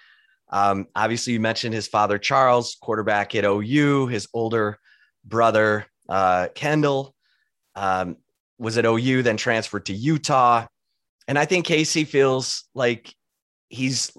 Um, 0.51 0.87
obviously, 0.95 1.33
you 1.33 1.39
mentioned 1.39 1.73
his 1.73 1.87
father, 1.87 2.19
Charles, 2.19 2.77
quarterback 2.79 3.33
at 3.35 3.45
OU, 3.45 4.07
his 4.07 4.27
older 4.33 4.77
brother, 5.23 5.87
uh, 6.07 6.49
Kendall, 6.53 7.15
um, 7.75 8.17
was 8.57 8.77
at 8.77 8.85
OU, 8.85 9.23
then 9.23 9.37
transferred 9.37 9.85
to 9.87 9.93
Utah. 9.93 10.65
And 11.27 11.37
I 11.37 11.45
think 11.45 11.65
Casey 11.65 12.03
feels 12.03 12.63
like 12.73 13.13
he's 13.69 14.11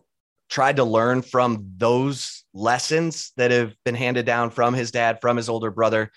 tried 0.48 0.76
to 0.76 0.84
learn 0.84 1.22
from 1.22 1.72
those 1.76 2.44
lessons 2.52 3.32
that 3.36 3.50
have 3.50 3.74
been 3.84 3.94
handed 3.94 4.26
down 4.26 4.50
from 4.50 4.74
his 4.74 4.90
dad, 4.90 5.18
from 5.20 5.36
his 5.36 5.48
older 5.48 5.70
brother, 5.70 6.10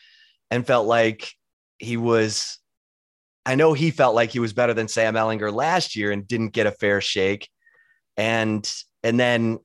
and 0.51 0.65
felt 0.65 0.87
like 0.87 1.31
he 1.77 1.97
was. 1.97 2.57
I 3.45 3.55
know 3.55 3.73
he 3.73 3.89
felt 3.89 4.15
like 4.15 4.31
he 4.31 4.39
was 4.39 4.53
better 4.53 4.73
than 4.73 4.87
Sam 4.87 5.15
Ehlinger 5.15 5.51
last 5.51 5.95
year 5.95 6.11
and 6.11 6.27
didn't 6.27 6.49
get 6.53 6.67
a 6.67 6.71
fair 6.71 7.01
shake. 7.01 7.49
And 8.17 8.69
and 9.03 9.19
then 9.19 9.59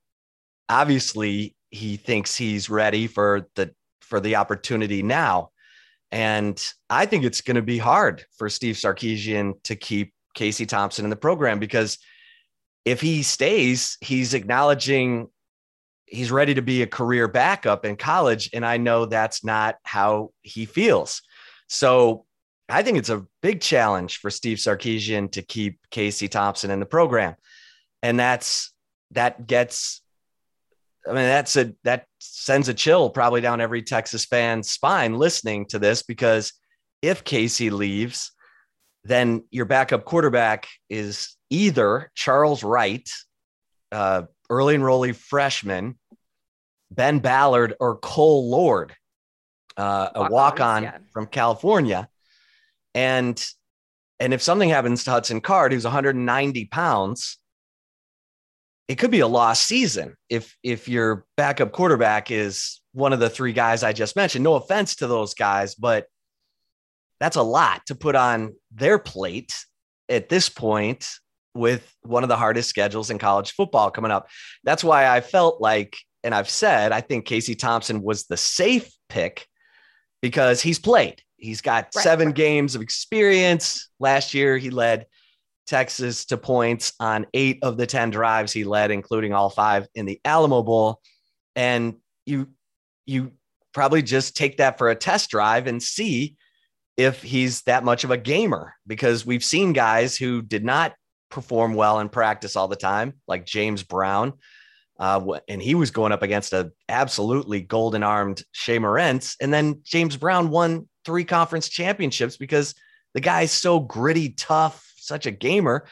obviously 0.69 1.57
he 1.71 1.97
thinks 1.97 2.37
he's 2.37 2.71
ready 2.71 3.07
for 3.07 3.49
the 3.57 3.75
for 4.01 4.21
the 4.21 4.37
opportunity 4.37 5.03
now. 5.03 5.51
And 6.15 6.65
I 6.89 7.07
think 7.07 7.25
it's 7.25 7.41
going 7.41 7.57
to 7.57 7.63
be 7.63 7.77
hard 7.77 8.25
for 8.39 8.49
Steve 8.49 8.77
Sarkisian 8.77 9.61
to 9.65 9.75
keep 9.75 10.15
Casey 10.35 10.65
Thompson 10.65 11.05
in 11.05 11.11
the 11.11 11.17
program 11.17 11.59
because 11.59 11.99
if 12.85 13.01
he 13.01 13.25
stays, 13.25 13.99
he's 14.01 14.33
acknowledging 14.33 15.27
he's 16.07 16.31
ready 16.31 16.55
to 16.55 16.63
be 16.63 16.83
a 16.83 16.87
career 16.87 17.27
backup 17.27 17.85
in 17.85 17.97
college. 17.97 18.49
And 18.53 18.65
I 18.65 18.77
know 18.77 19.07
that's 19.07 19.43
not 19.43 19.75
how 19.83 20.31
he 20.43 20.67
feels. 20.67 21.21
So 21.69 22.27
I 22.69 22.85
think 22.85 22.97
it's 22.97 23.11
a 23.11 23.27
big 23.43 23.61
challenge 23.61 24.19
for 24.19 24.31
Steve 24.31 24.59
Sarkisian 24.59 25.33
to 25.33 25.43
keep 25.43 25.81
Casey 25.91 26.29
Thompson 26.29 26.71
in 26.71 26.79
the 26.79 26.87
program. 26.87 27.35
And 28.05 28.21
that's 28.21 28.73
that 29.11 29.49
gets 29.49 30.01
I 31.07 31.13
mean, 31.13 31.17
that's 31.17 31.57
a 31.57 31.75
that 31.85 32.07
sends 32.19 32.69
a 32.69 32.75
chill 32.75 33.11
probably 33.11 33.41
down 33.41 33.61
every 33.61 33.83
Texas 33.83 34.25
fan's 34.25 34.71
spine 34.71 35.15
listening 35.15 35.67
to 35.67 35.79
this 35.79 36.03
because 36.03 36.53
if 37.03 37.25
Casey 37.25 37.71
leaves, 37.71 38.33
then 39.05 39.45
your 39.51 39.67
backup 39.67 40.05
quarterback 40.05 40.67
is 40.89 41.37
either 41.51 42.11
Charles 42.15 42.65
Wright, 42.65 43.09
uh, 43.93 44.23
early 44.49 44.77
enrollee 44.77 45.15
freshman, 45.15 45.99
Ben 46.91 47.19
Ballard, 47.19 47.75
or 47.81 47.97
Cole 47.99 48.51
Lord, 48.51 48.95
uh, 49.77 50.09
a 50.15 50.31
walk 50.31 50.61
on 50.61 50.85
yeah. 50.85 50.99
from 51.13 51.27
California. 51.27 52.09
And 52.95 53.45
and 54.21 54.33
if 54.33 54.41
something 54.41 54.71
happens 54.71 55.05
to 55.05 55.11
Hudson 55.11 55.41
Card, 55.41 55.73
who's 55.73 55.85
190 55.85 56.67
pounds, 56.67 57.39
it 58.89 58.97
could 58.97 59.11
be 59.11 59.21
a 59.21 59.27
lost 59.27 59.65
season 59.67 60.15
if 60.29 60.57
if 60.63 60.89
your 60.89 61.25
backup 61.37 61.73
quarterback 61.73 62.31
is 62.31 62.81
one 62.93 63.13
of 63.13 63.21
the 63.21 63.31
three 63.31 63.53
guys 63.53 63.83
I 63.83 63.93
just 63.93 64.17
mentioned. 64.17 64.45
No 64.45 64.55
offense 64.55 64.97
to 64.97 65.07
those 65.07 65.35
guys, 65.35 65.75
but 65.75 66.07
that's 67.21 67.37
a 67.37 67.43
lot 67.43 67.87
to 67.87 67.95
put 67.95 68.15
on 68.15 68.55
their 68.73 68.99
plate 68.99 69.53
at 70.09 70.29
this 70.29 70.49
point 70.49 71.09
with 71.55 71.91
one 72.03 72.23
of 72.23 72.29
the 72.29 72.37
hardest 72.37 72.69
schedules 72.69 73.11
in 73.11 73.19
college 73.19 73.53
football 73.53 73.91
coming 73.91 74.11
up. 74.11 74.29
That's 74.65 74.85
why 74.85 75.09
I 75.09 75.21
felt 75.21 75.61
like, 75.61 75.97
and 76.23 76.35
I've 76.35 76.51
said, 76.51 76.93
I 76.93 77.01
think 77.01 77.25
Casey 77.25 77.55
Thompson 77.55 78.03
was 78.03 78.25
the 78.25 78.37
safe 78.37 78.93
pick 79.09 79.47
because 80.21 80.61
he's 80.61 80.79
played. 80.79 81.23
He's 81.37 81.61
got 81.61 81.89
right, 81.95 82.03
seven 82.03 82.29
right. 82.29 82.37
games 82.37 82.75
of 82.75 82.83
experience. 82.83 83.89
Last 84.01 84.35
year, 84.35 84.59
he 84.59 84.71
led 84.71 85.07
Texas 85.67 86.27
to 86.27 86.37
points 86.37 86.93
on 87.01 87.27
eight 87.35 87.59
of 87.63 87.77
the 87.77 87.87
10 87.87 88.11
drives 88.11 88.53
he 88.53 88.65
led, 88.65 88.91
including 88.91 89.33
all 89.33 89.51
five 89.51 89.87
in 89.95 90.07
the 90.07 90.21
Alamo 90.25 90.63
Bowl. 90.63 91.01
And 91.57 91.97
you, 92.27 92.49
you 93.07 93.33
probably 93.73 94.03
just 94.03 94.37
take 94.37 94.59
that 94.59 94.79
for 94.79 94.91
a 94.91 94.95
test 94.95 95.31
drive 95.31 95.67
and 95.67 95.83
see 95.83 96.37
if 96.97 97.23
he's 97.23 97.63
that 97.63 97.85
much 97.85 98.05
of 98.05 98.11
a 98.11 98.17
gamer 98.17 98.75
because 98.87 99.27
we've 99.27 99.45
seen 99.45 99.73
guys 99.73 100.17
who 100.17 100.43
did 100.43 100.65
not 100.65 100.95
perform 101.31 101.75
well 101.75 101.99
in 101.99 102.09
practice 102.09 102.57
all 102.57 102.69
the 102.69 102.77
time, 102.77 103.15
like 103.27 103.45
James 103.45 103.83
Brown. 103.83 104.35
Uh, 104.99 105.41
and 105.49 105.61
he 105.61 105.75
was 105.75 105.91
going 105.91 106.13
up 106.13 106.23
against 106.23 106.53
a 106.53 106.71
absolutely 106.89 107.61
golden 107.61 108.05
armed 108.05 108.45
Shea 108.53 108.79
Morenz. 108.79 109.35
And 109.41 109.53
then 109.53 109.81
James 109.83 110.17
Brown 110.17 110.51
won 110.51 110.89
three 111.05 111.25
conference 111.25 111.69
championships 111.69 112.37
because 112.37 112.77
the 113.13 113.21
guy's 113.21 113.51
so 113.51 113.81
gritty, 113.81 114.31
tough, 114.31 114.94
such 115.07 115.27
a 115.27 115.31
gamer. 115.31 115.87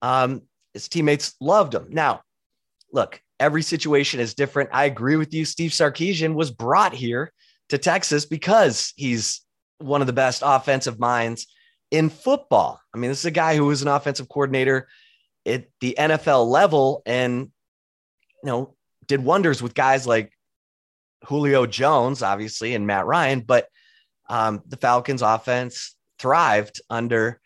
Um, 0.00 0.42
his 0.74 0.88
teammates 0.88 1.34
loved 1.40 1.74
him. 1.74 1.86
Now, 1.90 2.22
look, 2.92 3.20
every 3.38 3.62
situation 3.62 4.20
is 4.20 4.34
different. 4.34 4.70
I 4.72 4.84
agree 4.84 5.16
with 5.16 5.34
you. 5.34 5.44
Steve 5.44 5.72
Sarkisian 5.72 6.34
was 6.34 6.50
brought 6.50 6.94
here 6.94 7.32
to 7.68 7.78
Texas 7.78 8.26
because 8.26 8.92
he's 8.96 9.42
one 9.78 10.00
of 10.00 10.06
the 10.06 10.12
best 10.12 10.42
offensive 10.44 10.98
minds 10.98 11.46
in 11.90 12.08
football. 12.08 12.80
I 12.94 12.98
mean, 12.98 13.10
this 13.10 13.20
is 13.20 13.26
a 13.26 13.30
guy 13.30 13.56
who 13.56 13.66
was 13.66 13.82
an 13.82 13.88
offensive 13.88 14.28
coordinator 14.28 14.88
at 15.44 15.66
the 15.80 15.96
NFL 15.98 16.48
level 16.48 17.02
and, 17.04 17.50
you 18.42 18.46
know, 18.46 18.74
did 19.06 19.22
wonders 19.22 19.60
with 19.60 19.74
guys 19.74 20.06
like 20.06 20.32
Julio 21.26 21.66
Jones, 21.66 22.22
obviously, 22.22 22.74
and 22.74 22.86
Matt 22.86 23.06
Ryan. 23.06 23.40
But 23.40 23.68
um, 24.28 24.62
the 24.66 24.76
Falcons 24.76 25.20
offense 25.20 25.94
thrived 26.18 26.80
under 26.88 27.40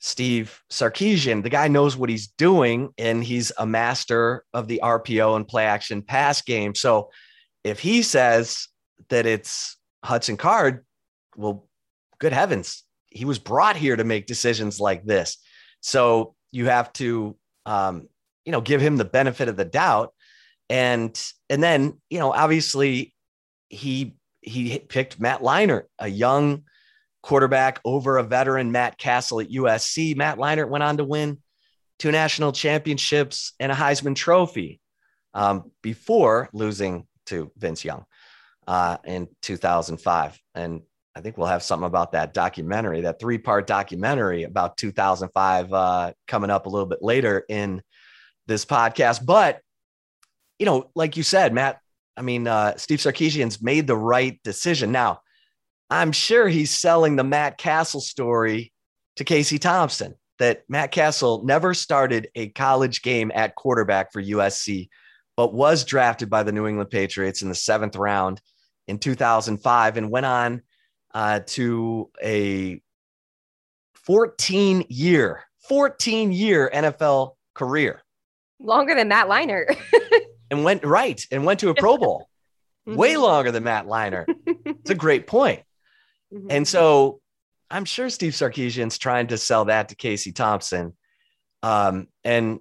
Steve 0.00 0.62
Sarkisian. 0.70 1.42
The 1.42 1.50
guy 1.50 1.68
knows 1.68 1.96
what 1.96 2.08
he's 2.08 2.28
doing, 2.28 2.92
and 2.98 3.22
he's 3.22 3.52
a 3.58 3.66
master 3.66 4.44
of 4.52 4.66
the 4.66 4.80
RPO 4.82 5.36
and 5.36 5.46
play 5.46 5.66
action 5.66 6.02
pass 6.02 6.42
game. 6.42 6.74
So 6.74 7.10
if 7.62 7.78
he 7.78 8.02
says 8.02 8.68
that 9.10 9.26
it's 9.26 9.76
Hudson 10.02 10.38
Card, 10.38 10.84
well, 11.36 11.68
good 12.18 12.32
heavens, 12.32 12.82
he 13.10 13.26
was 13.26 13.38
brought 13.38 13.76
here 13.76 13.94
to 13.94 14.04
make 14.04 14.26
decisions 14.26 14.80
like 14.80 15.04
this. 15.04 15.36
So 15.80 16.34
you 16.50 16.66
have 16.66 16.92
to, 16.94 17.36
um, 17.66 18.08
you 18.46 18.52
know, 18.52 18.62
give 18.62 18.80
him 18.80 18.96
the 18.96 19.04
benefit 19.04 19.48
of 19.48 19.56
the 19.56 19.64
doubt. 19.66 20.14
And 20.70 21.20
and 21.50 21.62
then 21.62 22.00
you 22.08 22.18
know, 22.18 22.32
obviously, 22.32 23.14
he 23.68 24.14
he 24.40 24.78
picked 24.78 25.20
Matt 25.20 25.42
Leinart, 25.42 25.84
a 25.98 26.08
young 26.08 26.62
quarterback 27.22 27.80
over 27.84 28.18
a 28.18 28.22
veteran 28.22 28.72
Matt 28.72 28.98
Cassel 28.98 29.40
at 29.40 29.50
USC. 29.50 30.16
Matt 30.16 30.38
Leinart 30.38 30.68
went 30.68 30.84
on 30.84 30.96
to 30.96 31.04
win 31.04 31.38
two 31.98 32.10
national 32.10 32.52
championships 32.52 33.52
and 33.60 33.70
a 33.70 33.74
Heisman 33.74 34.16
Trophy 34.16 34.80
um, 35.34 35.70
before 35.82 36.48
losing 36.52 37.06
to 37.26 37.52
Vince 37.56 37.84
Young 37.84 38.04
uh, 38.66 38.96
in 39.04 39.28
2005. 39.42 40.40
And 40.54 40.82
I 41.14 41.20
think 41.20 41.36
we'll 41.36 41.48
have 41.48 41.62
something 41.62 41.86
about 41.86 42.12
that 42.12 42.32
documentary, 42.32 43.02
that 43.02 43.20
three 43.20 43.38
part 43.38 43.66
documentary 43.66 44.44
about 44.44 44.76
2005 44.76 45.72
uh, 45.72 46.12
coming 46.26 46.50
up 46.50 46.66
a 46.66 46.68
little 46.68 46.86
bit 46.86 47.02
later 47.02 47.44
in 47.48 47.82
this 48.46 48.64
podcast. 48.64 49.24
But, 49.24 49.60
you 50.58 50.66
know, 50.66 50.90
like 50.94 51.16
you 51.16 51.22
said, 51.22 51.52
Matt, 51.52 51.80
I 52.16 52.22
mean, 52.22 52.46
uh, 52.46 52.76
Steve 52.76 53.00
Sarkisian's 53.00 53.62
made 53.62 53.86
the 53.86 53.96
right 53.96 54.40
decision. 54.44 54.92
Now, 54.92 55.20
I'm 55.90 56.12
sure 56.12 56.48
he's 56.48 56.70
selling 56.70 57.16
the 57.16 57.24
Matt 57.24 57.58
Cassel 57.58 58.00
story 58.00 58.72
to 59.16 59.24
Casey 59.24 59.58
Thompson 59.58 60.14
that 60.38 60.62
Matt 60.68 60.92
Cassel 60.92 61.44
never 61.44 61.74
started 61.74 62.28
a 62.34 62.48
college 62.50 63.02
game 63.02 63.32
at 63.34 63.56
quarterback 63.56 64.12
for 64.12 64.22
USC, 64.22 64.88
but 65.36 65.52
was 65.52 65.84
drafted 65.84 66.30
by 66.30 66.42
the 66.42 66.52
New 66.52 66.66
England 66.66 66.90
Patriots 66.90 67.42
in 67.42 67.48
the 67.48 67.54
seventh 67.54 67.96
round 67.96 68.40
in 68.86 68.98
2005 68.98 69.96
and 69.96 70.10
went 70.10 70.26
on 70.26 70.62
uh, 71.12 71.40
to 71.46 72.10
a 72.22 72.80
14 73.94 74.86
year, 74.88 75.42
14 75.68 76.32
year 76.32 76.70
NFL 76.72 77.34
career. 77.54 78.02
Longer 78.60 78.94
than 78.94 79.08
Matt 79.08 79.28
Leinart. 79.28 79.76
and 80.50 80.64
went 80.64 80.84
right 80.84 81.24
and 81.30 81.44
went 81.44 81.60
to 81.60 81.70
a 81.70 81.74
Pro 81.74 81.98
Bowl. 81.98 82.28
Way 82.86 83.12
mm-hmm. 83.12 83.22
longer 83.22 83.50
than 83.52 83.64
Matt 83.64 83.86
Leinart. 83.86 84.34
It's 84.46 84.90
a 84.90 84.94
great 84.94 85.26
point. 85.26 85.62
Mm-hmm. 86.32 86.50
And 86.50 86.68
so 86.68 87.20
I'm 87.70 87.84
sure 87.84 88.08
Steve 88.10 88.32
Sarkisian's 88.32 88.98
trying 88.98 89.28
to 89.28 89.38
sell 89.38 89.66
that 89.66 89.88
to 89.88 89.94
Casey 89.94 90.32
Thompson. 90.32 90.96
Um, 91.62 92.08
and 92.24 92.60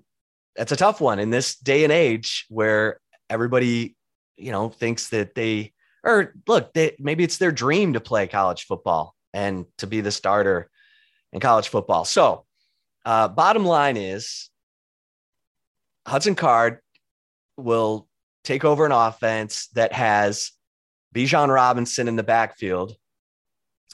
that's 0.55 0.71
a 0.71 0.77
tough 0.77 1.01
one 1.01 1.19
in 1.19 1.29
this 1.29 1.55
day 1.55 1.83
and 1.83 1.93
age 1.93 2.45
where 2.49 2.99
everybody, 3.29 3.95
you 4.37 4.51
know, 4.51 4.69
thinks 4.69 5.09
that 5.09 5.35
they 5.35 5.73
or 6.03 6.33
look, 6.47 6.73
they, 6.73 6.95
maybe 6.99 7.23
it's 7.23 7.37
their 7.37 7.51
dream 7.51 7.93
to 7.93 7.99
play 7.99 8.27
college 8.27 8.65
football 8.65 9.15
and 9.33 9.65
to 9.77 9.87
be 9.87 10.01
the 10.01 10.11
starter 10.11 10.69
in 11.33 11.39
college 11.39 11.67
football. 11.67 12.05
So, 12.05 12.45
uh, 13.05 13.27
bottom 13.27 13.65
line 13.65 13.97
is 13.97 14.49
Hudson 16.07 16.35
Card 16.35 16.79
will 17.57 18.07
take 18.43 18.63
over 18.63 18.85
an 18.85 18.91
offense 18.91 19.67
that 19.73 19.93
has 19.93 20.51
Bijan 21.13 21.53
Robinson 21.53 22.07
in 22.07 22.15
the 22.15 22.23
backfield 22.23 22.95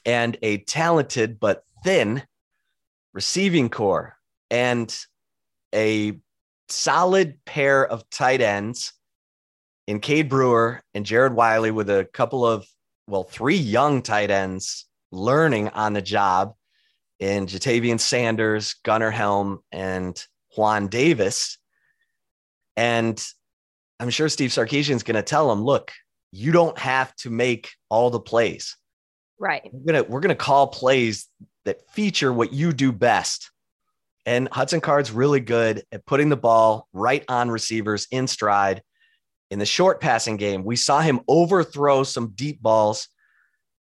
and 0.05 0.37
a 0.41 0.57
talented 0.59 1.39
but 1.39 1.63
thin 1.83 2.23
receiving 3.13 3.69
corps 3.69 4.17
and 4.51 4.95
a 5.73 6.19
solid 6.69 7.37
pair 7.45 7.85
of 7.85 8.09
tight 8.09 8.41
ends 8.41 8.93
in 9.87 9.99
Cade 9.99 10.29
Brewer 10.29 10.81
and 10.93 11.05
Jared 11.05 11.33
Wiley 11.33 11.71
with 11.71 11.89
a 11.89 12.05
couple 12.13 12.45
of, 12.45 12.67
well, 13.07 13.23
three 13.23 13.55
young 13.55 14.01
tight 14.01 14.31
ends 14.31 14.85
learning 15.11 15.69
on 15.69 15.93
the 15.93 16.01
job 16.01 16.55
in 17.19 17.45
Ja'Tavion 17.45 17.99
Sanders, 17.99 18.75
Gunnar 18.83 19.11
Helm, 19.11 19.59
and 19.71 20.21
Juan 20.55 20.87
Davis. 20.87 21.57
And 22.75 23.23
I'm 23.99 24.09
sure 24.09 24.27
Steve 24.27 24.49
Sarkisian 24.49 24.95
is 24.95 25.03
going 25.03 25.15
to 25.15 25.21
tell 25.21 25.51
him, 25.51 25.63
look, 25.63 25.93
you 26.31 26.51
don't 26.51 26.77
have 26.77 27.15
to 27.17 27.29
make 27.29 27.71
all 27.89 28.09
the 28.09 28.19
plays. 28.19 28.75
Right. 29.39 29.69
We're 29.71 29.93
gonna 29.93 30.03
we're 30.03 30.19
gonna 30.21 30.35
call 30.35 30.67
plays 30.67 31.27
that 31.65 31.89
feature 31.91 32.31
what 32.31 32.53
you 32.53 32.73
do 32.73 32.91
best. 32.91 33.51
And 34.25 34.49
Hudson 34.51 34.81
Card's 34.81 35.11
really 35.11 35.39
good 35.39 35.83
at 35.91 36.05
putting 36.05 36.29
the 36.29 36.37
ball 36.37 36.87
right 36.93 37.23
on 37.27 37.49
receivers 37.49 38.07
in 38.11 38.27
stride. 38.27 38.81
In 39.51 39.59
the 39.59 39.65
short 39.65 40.01
passing 40.01 40.37
game, 40.37 40.63
we 40.63 40.75
saw 40.75 41.01
him 41.01 41.21
overthrow 41.27 42.03
some 42.03 42.29
deep 42.29 42.61
balls 42.61 43.07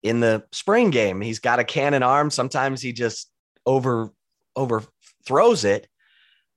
in 0.02 0.18
the 0.18 0.44
spring 0.50 0.90
game. 0.90 1.20
He's 1.20 1.38
got 1.38 1.60
a 1.60 1.64
cannon 1.64 2.02
arm. 2.02 2.30
Sometimes 2.30 2.82
he 2.82 2.92
just 2.92 3.30
over 3.64 4.10
overthrows 4.56 5.64
it. 5.64 5.86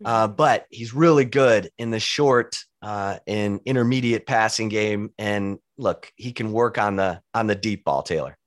Uh, 0.03 0.27
mm-hmm. 0.27 0.35
but 0.35 0.65
he's 0.71 0.93
really 0.93 1.23
good 1.23 1.69
in 1.77 1.89
the 1.89 1.99
short 1.99 2.57
uh, 2.81 3.17
and 3.27 3.61
intermediate 3.65 4.25
passing 4.25 4.67
game. 4.67 5.11
And 5.17 5.57
look, 5.77 6.11
he 6.17 6.33
can 6.33 6.51
work 6.51 6.77
on 6.77 6.97
the 6.97 7.21
on 7.33 7.47
the 7.47 7.55
deep 7.55 7.85
ball, 7.85 8.03
Taylor. 8.03 8.37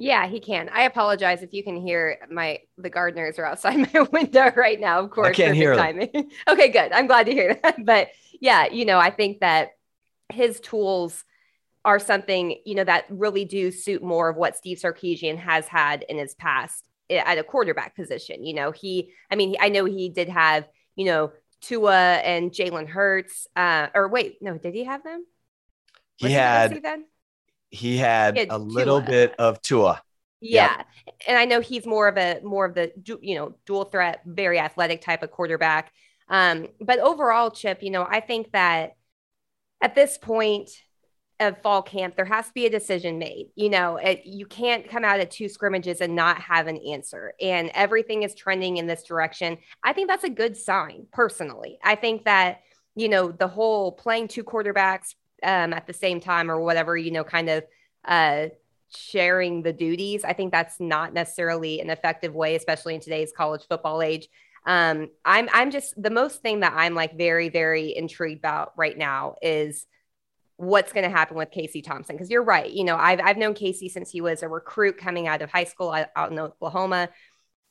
Yeah, 0.00 0.26
he 0.26 0.40
can. 0.40 0.70
I 0.70 0.84
apologize 0.84 1.42
if 1.42 1.52
you 1.52 1.62
can 1.62 1.76
hear 1.76 2.26
my 2.30 2.60
the 2.78 2.88
gardeners 2.88 3.38
are 3.38 3.44
outside 3.44 3.76
my 3.94 4.00
window 4.10 4.50
right 4.56 4.80
now. 4.80 5.00
Of 5.00 5.10
course, 5.10 5.28
I 5.28 5.32
can't 5.34 5.54
hear 5.54 5.76
timing. 5.76 6.08
okay, 6.48 6.70
good. 6.70 6.90
I'm 6.90 7.06
glad 7.06 7.26
to 7.26 7.32
hear 7.32 7.60
that. 7.62 7.76
But 7.84 8.08
yeah, 8.40 8.66
you 8.66 8.86
know, 8.86 8.98
I 8.98 9.10
think 9.10 9.40
that 9.40 9.72
his 10.32 10.58
tools 10.60 11.22
are 11.84 11.98
something 11.98 12.56
you 12.64 12.76
know 12.76 12.84
that 12.84 13.04
really 13.10 13.44
do 13.44 13.70
suit 13.70 14.02
more 14.02 14.30
of 14.30 14.36
what 14.36 14.56
Steve 14.56 14.78
Sarkisian 14.78 15.36
has 15.36 15.68
had 15.68 16.02
in 16.08 16.16
his 16.16 16.34
past 16.34 16.82
at 17.10 17.36
a 17.36 17.44
quarterback 17.44 17.94
position. 17.94 18.42
You 18.42 18.54
know, 18.54 18.70
he. 18.70 19.12
I 19.30 19.36
mean, 19.36 19.56
I 19.60 19.68
know 19.68 19.84
he 19.84 20.08
did 20.08 20.30
have 20.30 20.66
you 20.96 21.04
know 21.04 21.32
Tua 21.60 22.14
and 22.14 22.50
Jalen 22.50 22.88
Hurts. 22.88 23.46
Uh, 23.54 23.88
or 23.94 24.08
wait, 24.08 24.38
no, 24.40 24.56
did 24.56 24.74
he 24.74 24.84
have 24.84 25.04
them? 25.04 25.26
he 26.16 26.32
had 26.32 26.72
he 26.72 26.80
had, 26.82 27.00
he 27.70 27.96
had 27.96 28.36
a 28.50 28.58
little 28.58 29.00
bit 29.00 29.34
of 29.38 29.60
Tua. 29.62 30.02
Yeah. 30.40 30.76
Yep. 30.76 30.86
And 31.28 31.38
I 31.38 31.44
know 31.44 31.60
he's 31.60 31.86
more 31.86 32.08
of 32.08 32.16
a 32.16 32.40
more 32.42 32.64
of 32.64 32.74
the 32.74 32.92
you 33.22 33.34
know 33.34 33.54
dual 33.66 33.84
threat, 33.84 34.22
very 34.26 34.58
athletic 34.58 35.02
type 35.02 35.22
of 35.22 35.30
quarterback. 35.30 35.92
Um, 36.28 36.68
but 36.80 36.98
overall, 36.98 37.50
Chip, 37.50 37.82
you 37.82 37.90
know, 37.90 38.06
I 38.08 38.20
think 38.20 38.52
that 38.52 38.92
at 39.80 39.94
this 39.94 40.18
point 40.18 40.70
of 41.40 41.60
fall 41.62 41.82
camp, 41.82 42.16
there 42.16 42.26
has 42.26 42.46
to 42.46 42.52
be 42.52 42.66
a 42.66 42.70
decision 42.70 43.18
made. 43.18 43.50
You 43.54 43.70
know, 43.70 43.96
it, 43.96 44.22
you 44.26 44.46
can't 44.46 44.88
come 44.88 45.04
out 45.04 45.20
of 45.20 45.30
two 45.30 45.48
scrimmages 45.48 46.00
and 46.00 46.14
not 46.14 46.38
have 46.40 46.66
an 46.66 46.78
answer. 46.90 47.32
And 47.40 47.70
everything 47.74 48.22
is 48.22 48.34
trending 48.34 48.76
in 48.76 48.86
this 48.86 49.02
direction. 49.02 49.58
I 49.82 49.92
think 49.92 50.08
that's 50.08 50.24
a 50.24 50.30
good 50.30 50.56
sign, 50.56 51.06
personally. 51.12 51.78
I 51.82 51.94
think 51.96 52.24
that 52.24 52.60
you 52.94 53.08
know 53.08 53.30
the 53.30 53.48
whole 53.48 53.92
playing 53.92 54.28
two 54.28 54.44
quarterbacks 54.44 55.14
um, 55.42 55.72
at 55.72 55.86
the 55.86 55.92
same 55.92 56.20
time 56.20 56.50
or 56.50 56.60
whatever, 56.60 56.96
you 56.96 57.10
know, 57.10 57.24
kind 57.24 57.48
of 57.48 57.64
uh, 58.04 58.46
sharing 58.94 59.62
the 59.62 59.72
duties. 59.72 60.24
I 60.24 60.32
think 60.32 60.52
that's 60.52 60.80
not 60.80 61.12
necessarily 61.14 61.80
an 61.80 61.90
effective 61.90 62.34
way, 62.34 62.56
especially 62.56 62.94
in 62.94 63.00
today's 63.00 63.32
college 63.36 63.66
football 63.68 64.02
age. 64.02 64.28
Um, 64.66 65.08
I'm 65.24 65.48
I'm 65.52 65.70
just 65.70 66.00
the 66.00 66.10
most 66.10 66.42
thing 66.42 66.60
that 66.60 66.74
I'm 66.76 66.94
like 66.94 67.16
very 67.16 67.48
very 67.48 67.96
intrigued 67.96 68.40
about 68.40 68.72
right 68.76 68.96
now 68.96 69.36
is 69.40 69.86
what's 70.56 70.92
going 70.92 71.04
to 71.04 71.10
happen 71.10 71.38
with 71.38 71.50
Casey 71.50 71.80
Thompson 71.80 72.14
because 72.14 72.30
you're 72.30 72.44
right. 72.44 72.70
You 72.70 72.84
know, 72.84 72.96
I've 72.96 73.20
I've 73.20 73.38
known 73.38 73.54
Casey 73.54 73.88
since 73.88 74.10
he 74.10 74.20
was 74.20 74.42
a 74.42 74.48
recruit 74.48 74.98
coming 74.98 75.26
out 75.26 75.40
of 75.40 75.50
high 75.50 75.64
school 75.64 75.94
out 76.14 76.30
in 76.30 76.38
Oklahoma. 76.38 77.08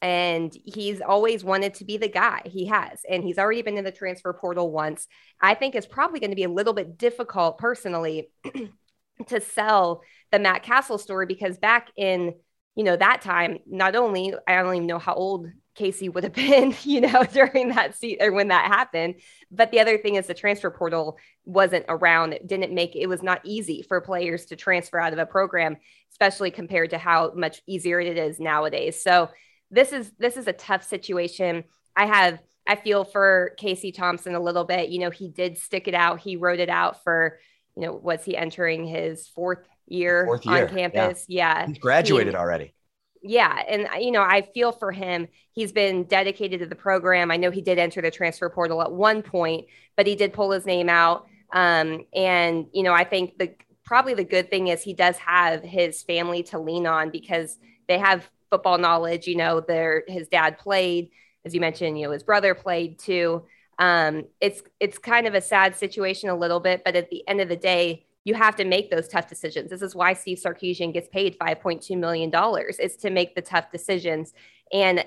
And 0.01 0.55
he's 0.65 1.01
always 1.01 1.43
wanted 1.43 1.73
to 1.75 1.85
be 1.85 1.97
the 1.97 2.07
guy 2.07 2.41
he 2.45 2.67
has. 2.67 3.01
And 3.09 3.23
he's 3.23 3.37
already 3.37 3.61
been 3.61 3.77
in 3.77 3.83
the 3.83 3.91
transfer 3.91 4.31
portal 4.33 4.71
once. 4.71 5.07
I 5.41 5.55
think 5.55 5.75
it's 5.75 5.87
probably 5.87 6.19
going 6.19 6.29
to 6.29 6.35
be 6.35 6.43
a 6.43 6.49
little 6.49 6.73
bit 6.73 6.97
difficult 6.97 7.57
personally 7.57 8.29
to 9.27 9.41
sell 9.41 10.01
the 10.31 10.39
Matt 10.39 10.63
Cassel 10.63 10.97
story 10.97 11.25
because 11.25 11.57
back 11.57 11.89
in, 11.97 12.33
you 12.75 12.83
know, 12.83 12.95
that 12.95 13.21
time, 13.21 13.59
not 13.67 13.95
only, 13.95 14.33
I 14.47 14.61
don't 14.61 14.75
even 14.75 14.87
know 14.87 14.99
how 14.99 15.15
old 15.15 15.47
Casey 15.75 16.09
would 16.09 16.23
have 16.23 16.33
been, 16.47 16.75
you 16.83 17.01
know, 17.01 17.23
during 17.33 17.69
that 17.69 17.97
seat 17.97 18.19
or 18.21 18.31
when 18.31 18.49
that 18.49 18.67
happened. 18.67 19.15
But 19.49 19.71
the 19.71 19.79
other 19.79 19.97
thing 19.97 20.15
is 20.15 20.27
the 20.27 20.33
transfer 20.33 20.69
portal 20.69 21.17
wasn't 21.45 21.85
around. 21.89 22.33
It 22.33 22.47
didn't 22.47 22.73
make 22.73 22.95
it 22.95 23.07
was 23.07 23.23
not 23.23 23.41
easy 23.43 23.83
for 23.87 23.99
players 24.01 24.45
to 24.47 24.55
transfer 24.55 24.99
out 24.99 25.13
of 25.13 25.19
a 25.19 25.25
program, 25.25 25.77
especially 26.11 26.51
compared 26.51 26.91
to 26.91 26.97
how 26.97 27.31
much 27.33 27.61
easier 27.65 27.99
it 27.99 28.17
is 28.17 28.39
nowadays. 28.39 29.01
So 29.01 29.29
this 29.71 29.91
is 29.91 30.11
this 30.19 30.37
is 30.37 30.47
a 30.47 30.53
tough 30.53 30.83
situation. 30.83 31.63
I 31.95 32.05
have 32.05 32.39
I 32.69 32.75
feel 32.75 33.03
for 33.03 33.55
Casey 33.57 33.91
Thompson 33.91 34.35
a 34.35 34.39
little 34.39 34.63
bit. 34.63 34.89
You 34.89 34.99
know, 34.99 35.09
he 35.09 35.27
did 35.27 35.57
stick 35.57 35.87
it 35.87 35.95
out. 35.95 36.19
He 36.19 36.35
wrote 36.35 36.59
it 36.59 36.69
out 36.69 37.03
for, 37.03 37.39
you 37.75 37.81
know, 37.81 37.95
was 37.95 38.23
he 38.23 38.37
entering 38.37 38.85
his 38.85 39.27
fourth 39.27 39.67
year, 39.87 40.25
fourth 40.25 40.45
year. 40.45 40.67
on 40.67 40.75
campus? 40.75 41.25
Yeah. 41.27 41.61
yeah. 41.61 41.67
He's 41.67 41.79
graduated 41.79 42.33
he, 42.33 42.37
already. 42.37 42.75
Yeah. 43.23 43.59
And, 43.67 43.87
you 43.99 44.11
know, 44.11 44.21
I 44.21 44.47
feel 44.53 44.71
for 44.71 44.91
him. 44.91 45.27
He's 45.51 45.71
been 45.71 46.03
dedicated 46.03 46.59
to 46.59 46.67
the 46.67 46.75
program. 46.75 47.31
I 47.31 47.37
know 47.37 47.49
he 47.49 47.61
did 47.61 47.79
enter 47.79 48.01
the 48.01 48.11
transfer 48.11 48.47
portal 48.51 48.83
at 48.83 48.91
one 48.91 49.23
point, 49.23 49.65
but 49.97 50.05
he 50.05 50.15
did 50.15 50.31
pull 50.31 50.51
his 50.51 50.67
name 50.67 50.89
out. 50.89 51.25
Um, 51.51 52.05
and, 52.13 52.67
you 52.71 52.83
know, 52.83 52.93
I 52.93 53.03
think 53.03 53.39
the 53.39 53.55
probably 53.83 54.13
the 54.13 54.23
good 54.23 54.51
thing 54.51 54.67
is 54.67 54.83
he 54.83 54.93
does 54.93 55.17
have 55.17 55.63
his 55.63 56.03
family 56.03 56.43
to 56.43 56.59
lean 56.59 56.85
on 56.85 57.09
because 57.09 57.57
they 57.87 57.97
have 57.97 58.29
football 58.49 58.77
knowledge. 58.77 59.27
You 59.27 59.35
know, 59.35 59.59
their 59.59 60.03
his 60.07 60.27
dad 60.27 60.57
played, 60.57 61.09
as 61.45 61.53
you 61.53 61.61
mentioned. 61.61 61.99
You 61.99 62.07
know, 62.07 62.11
his 62.11 62.23
brother 62.23 62.53
played 62.53 62.99
too. 62.99 63.45
Um, 63.77 64.25
it's 64.41 64.61
it's 64.79 64.97
kind 64.97 65.27
of 65.27 65.33
a 65.33 65.41
sad 65.41 65.75
situation 65.75 66.29
a 66.29 66.35
little 66.35 66.59
bit, 66.59 66.83
but 66.83 66.95
at 66.95 67.09
the 67.09 67.27
end 67.27 67.41
of 67.41 67.49
the 67.49 67.55
day, 67.55 68.05
you 68.25 68.33
have 68.33 68.55
to 68.57 68.65
make 68.65 68.91
those 68.91 69.07
tough 69.07 69.27
decisions. 69.27 69.69
This 69.69 69.81
is 69.81 69.95
why 69.95 70.13
Steve 70.13 70.39
Sarkisian 70.43 70.93
gets 70.93 71.07
paid 71.09 71.37
five 71.39 71.61
point 71.61 71.81
two 71.81 71.97
million 71.97 72.29
dollars 72.29 72.79
is 72.79 72.97
to 72.97 73.09
make 73.09 73.35
the 73.35 73.41
tough 73.41 73.71
decisions. 73.71 74.33
And 74.73 75.05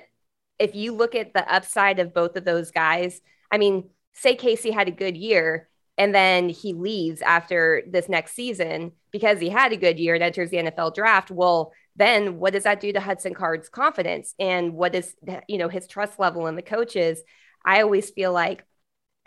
if 0.59 0.75
you 0.75 0.93
look 0.93 1.15
at 1.15 1.33
the 1.33 1.51
upside 1.53 1.99
of 1.99 2.13
both 2.13 2.35
of 2.35 2.45
those 2.45 2.71
guys, 2.71 3.21
I 3.51 3.57
mean, 3.57 3.89
say 4.13 4.35
Casey 4.35 4.71
had 4.71 4.87
a 4.87 4.91
good 4.91 5.17
year 5.17 5.69
and 5.97 6.13
then 6.13 6.49
he 6.49 6.73
leaves 6.73 7.21
after 7.21 7.83
this 7.87 8.09
next 8.09 8.33
season 8.33 8.93
because 9.11 9.39
he 9.39 9.49
had 9.49 9.71
a 9.71 9.77
good 9.77 9.99
year 9.99 10.15
and 10.15 10.23
enters 10.23 10.49
the 10.49 10.57
NFL 10.57 10.95
draft. 10.95 11.29
Well, 11.29 11.71
then 11.95 12.39
what 12.39 12.53
does 12.53 12.63
that 12.63 12.79
do 12.79 12.91
to 12.91 12.99
Hudson 12.99 13.33
Card's 13.33 13.69
confidence 13.69 14.33
and 14.39 14.73
what 14.73 14.95
is 14.95 15.15
you 15.47 15.57
know 15.57 15.69
his 15.69 15.87
trust 15.87 16.19
level 16.19 16.47
in 16.47 16.55
the 16.55 16.61
coaches? 16.61 17.21
I 17.65 17.81
always 17.81 18.09
feel 18.09 18.33
like 18.33 18.65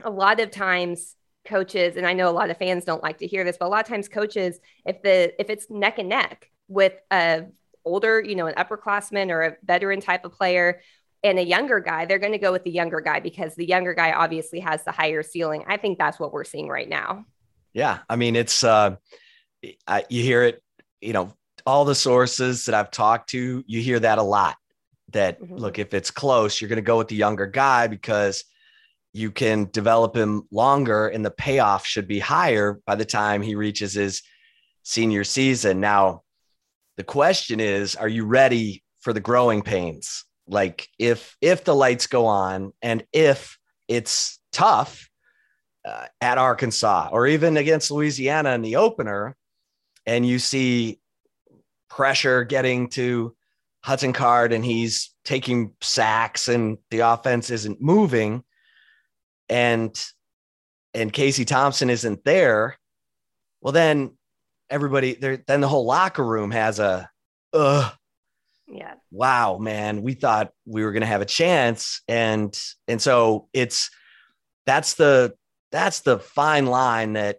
a 0.04 0.10
lot 0.10 0.40
of 0.40 0.50
times 0.50 1.14
coaches, 1.46 1.96
and 1.96 2.06
I 2.06 2.12
know 2.12 2.28
a 2.28 2.32
lot 2.32 2.50
of 2.50 2.58
fans 2.58 2.84
don't 2.84 3.02
like 3.02 3.18
to 3.18 3.26
hear 3.26 3.44
this, 3.44 3.56
but 3.58 3.66
a 3.66 3.68
lot 3.68 3.80
of 3.80 3.88
times 3.88 4.08
coaches, 4.08 4.58
if 4.84 5.02
the 5.02 5.40
if 5.40 5.48
it's 5.48 5.70
neck 5.70 5.98
and 5.98 6.08
neck 6.08 6.50
with 6.68 6.94
a 7.10 7.44
older, 7.84 8.20
you 8.20 8.34
know, 8.34 8.46
an 8.46 8.54
upperclassman 8.54 9.30
or 9.30 9.42
a 9.42 9.56
veteran 9.64 10.00
type 10.00 10.24
of 10.24 10.32
player 10.32 10.80
and 11.22 11.38
a 11.38 11.44
younger 11.44 11.80
guy, 11.80 12.04
they're 12.04 12.18
going 12.18 12.32
to 12.32 12.38
go 12.38 12.52
with 12.52 12.64
the 12.64 12.70
younger 12.70 13.00
guy 13.00 13.20
because 13.20 13.54
the 13.54 13.64
younger 13.64 13.94
guy 13.94 14.12
obviously 14.12 14.60
has 14.60 14.82
the 14.84 14.92
higher 14.92 15.22
ceiling. 15.22 15.64
I 15.68 15.76
think 15.76 15.98
that's 15.98 16.18
what 16.18 16.32
we're 16.32 16.44
seeing 16.44 16.68
right 16.68 16.88
now. 16.88 17.24
Yeah, 17.72 18.00
I 18.08 18.16
mean 18.16 18.36
it's 18.36 18.64
uh, 18.64 18.96
I, 19.86 20.04
you 20.10 20.22
hear 20.22 20.42
it, 20.42 20.62
you 21.00 21.12
know, 21.12 21.32
all 21.66 21.84
the 21.84 21.94
sources 21.94 22.64
that 22.64 22.74
I've 22.74 22.90
talked 22.90 23.30
to, 23.30 23.64
you 23.66 23.80
hear 23.80 24.00
that 24.00 24.18
a 24.18 24.22
lot. 24.22 24.56
That 25.12 25.40
mm-hmm. 25.40 25.56
look, 25.56 25.78
if 25.78 25.94
it's 25.94 26.10
close, 26.10 26.60
you're 26.60 26.68
going 26.68 26.76
to 26.76 26.82
go 26.82 26.98
with 26.98 27.08
the 27.08 27.16
younger 27.16 27.46
guy 27.46 27.86
because 27.88 28.44
you 29.12 29.30
can 29.30 29.68
develop 29.72 30.16
him 30.16 30.46
longer 30.50 31.08
and 31.08 31.24
the 31.24 31.30
payoff 31.30 31.86
should 31.86 32.06
be 32.06 32.18
higher 32.18 32.80
by 32.86 32.94
the 32.94 33.04
time 33.04 33.42
he 33.42 33.54
reaches 33.54 33.94
his 33.94 34.22
senior 34.82 35.24
season. 35.24 35.80
Now, 35.80 36.22
the 36.96 37.04
question 37.04 37.60
is, 37.60 37.96
are 37.96 38.08
you 38.08 38.26
ready 38.26 38.82
for 39.00 39.12
the 39.12 39.20
growing 39.20 39.62
pains? 39.62 40.24
Like 40.48 40.88
if 40.98 41.36
if 41.40 41.64
the 41.64 41.74
lights 41.74 42.06
go 42.06 42.26
on 42.26 42.72
and 42.82 43.04
if 43.12 43.58
it's 43.88 44.38
tough 44.52 45.08
uh, 45.86 46.06
at 46.20 46.38
Arkansas 46.38 47.08
or 47.10 47.26
even 47.26 47.56
against 47.56 47.90
Louisiana 47.90 48.50
in 48.50 48.62
the 48.62 48.76
opener, 48.76 49.34
and 50.04 50.26
you 50.26 50.38
see 50.38 51.00
pressure 51.96 52.44
getting 52.44 52.90
to 52.90 53.34
Hudson 53.82 54.12
Card 54.12 54.52
and 54.52 54.62
he's 54.62 55.14
taking 55.24 55.72
sacks 55.80 56.46
and 56.46 56.76
the 56.90 57.00
offense 57.00 57.50
isn't 57.50 57.80
moving. 57.80 58.44
And 59.48 59.98
and 60.92 61.12
Casey 61.12 61.46
Thompson 61.46 61.88
isn't 61.88 62.22
there, 62.24 62.76
well 63.62 63.72
then 63.72 64.12
everybody 64.68 65.14
there 65.14 65.42
then 65.46 65.62
the 65.62 65.68
whole 65.68 65.86
locker 65.86 66.24
room 66.24 66.50
has 66.50 66.78
a 66.78 67.08
uh 67.54 67.90
yeah. 68.68 68.94
Wow 69.10 69.56
man. 69.58 70.02
We 70.02 70.14
thought 70.14 70.50
we 70.66 70.84
were 70.84 70.92
going 70.92 71.00
to 71.00 71.06
have 71.06 71.22
a 71.22 71.26
chance. 71.26 72.02
And 72.08 72.58
and 72.88 73.00
so 73.00 73.48
it's 73.54 73.90
that's 74.66 74.94
the 74.94 75.34
that's 75.72 76.00
the 76.00 76.18
fine 76.18 76.66
line 76.66 77.14
that 77.14 77.38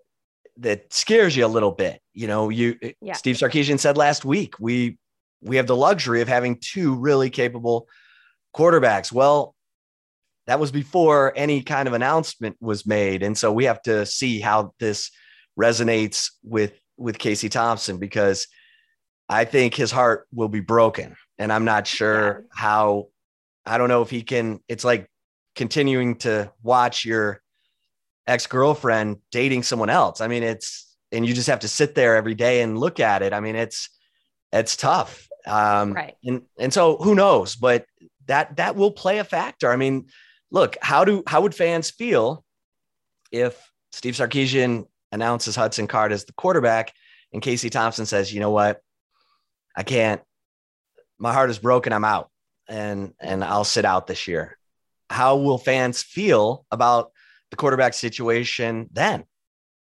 that 0.58 0.91
scares 0.91 1.38
you 1.38 1.46
a 1.46 1.48
little 1.48 1.72
bit. 1.72 2.02
You 2.18 2.26
know, 2.26 2.50
you 2.50 2.76
eh, 2.82 2.94
yeah. 3.00 3.14
Steve 3.14 3.36
Sarkisian 3.36 3.80
said 3.80 3.96
last 3.96 4.26
week, 4.26 4.56
we 4.60 4.98
we 5.42 5.58
have 5.58 5.68
the 5.68 5.76
luxury 5.76 6.22
of 6.22 6.28
having 6.28 6.60
two 6.60 6.96
really 6.96 7.30
capable 7.30 7.88
quarterbacks. 8.56 9.12
Well, 9.12 9.54
that 10.48 10.60
was 10.60 10.72
before 10.72 11.32
any 11.36 11.62
kind 11.62 11.88
of 11.88 11.94
announcement 11.94 12.58
was 12.60 12.88
made. 12.88 13.22
And 13.22 13.38
so 13.38 13.52
we 13.52 13.66
have 13.66 13.82
to 13.84 14.06
see 14.08 14.40
how 14.40 14.74
this 14.80 15.12
resonates 15.60 16.32
with 16.44 16.74
with 16.98 17.20
Casey 17.20 17.50
Thompson 17.50 18.00
because 18.00 18.48
I 19.30 19.46
think 19.46 19.76
his 19.76 19.92
heart 19.92 20.28
will 20.34 20.48
be 20.48 20.62
broken. 20.62 21.16
And 21.38 21.54
I'm 21.54 21.66
not 21.66 21.86
sure 21.86 22.40
yeah. 22.40 22.46
how 22.50 23.10
I 23.64 23.78
don't 23.78 23.90
know 23.90 24.02
if 24.02 24.10
he 24.10 24.24
can 24.24 24.60
it's 24.68 24.84
like 24.84 25.08
continuing 25.56 26.16
to 26.20 26.52
watch 26.64 27.06
your 27.06 27.44
ex-girlfriend 28.26 29.18
dating 29.32 29.62
someone 29.62 29.92
else. 29.92 30.20
I 30.20 30.28
mean, 30.28 30.42
it's 30.42 30.87
and 31.12 31.26
you 31.26 31.34
just 31.34 31.48
have 31.48 31.60
to 31.60 31.67
sit 31.67 31.96
there 31.96 32.15
every 32.15 32.36
day 32.36 32.62
and 32.62 32.78
look 32.78 33.00
at 33.00 33.22
it. 33.22 33.34
I 33.34 33.39
mean, 33.39 33.56
it's 33.56 33.89
it's 34.52 34.76
tough. 34.76 35.28
Um, 35.46 35.93
right. 35.93 36.15
And 36.24 36.43
and 36.60 36.74
so 36.74 36.98
who 36.98 37.15
knows? 37.15 37.56
But 37.56 37.86
that 38.28 38.58
that 38.58 38.76
will 38.76 38.91
play 38.91 39.20
a 39.20 39.24
factor. 39.24 39.72
I 39.72 39.76
mean, 39.76 40.08
look, 40.52 40.78
how 40.82 41.06
do 41.06 41.24
how 41.26 41.41
would 41.41 41.56
fans 41.56 41.89
feel 41.89 42.43
if 43.32 43.72
Steve 43.91 44.15
Sarkisian 44.15 44.86
announces 45.12 45.56
Hudson 45.56 45.88
Card 45.88 46.12
as 46.12 46.26
the 46.26 46.34
quarterback 46.34 46.93
and 47.34 47.41
Casey 47.41 47.70
Thompson 47.70 48.06
says, 48.06 48.34
you 48.34 48.39
know 48.39 48.52
what, 48.52 48.82
I 49.76 49.84
can't. 49.84 50.22
My 51.20 51.34
heart 51.34 51.50
is 51.50 51.60
broken. 51.60 51.93
I'm 51.93 52.06
out, 52.06 52.30
and 52.67 53.13
and 53.20 53.43
I'll 53.43 53.63
sit 53.63 53.86
out 53.86 54.08
this 54.08 54.28
year. 54.28 54.58
How 55.10 55.38
will 55.38 55.58
fans 55.58 56.04
feel 56.04 56.65
about 56.70 57.12
the 57.50 57.56
quarterback 57.56 57.93
situation 57.93 58.89
then? 58.91 59.24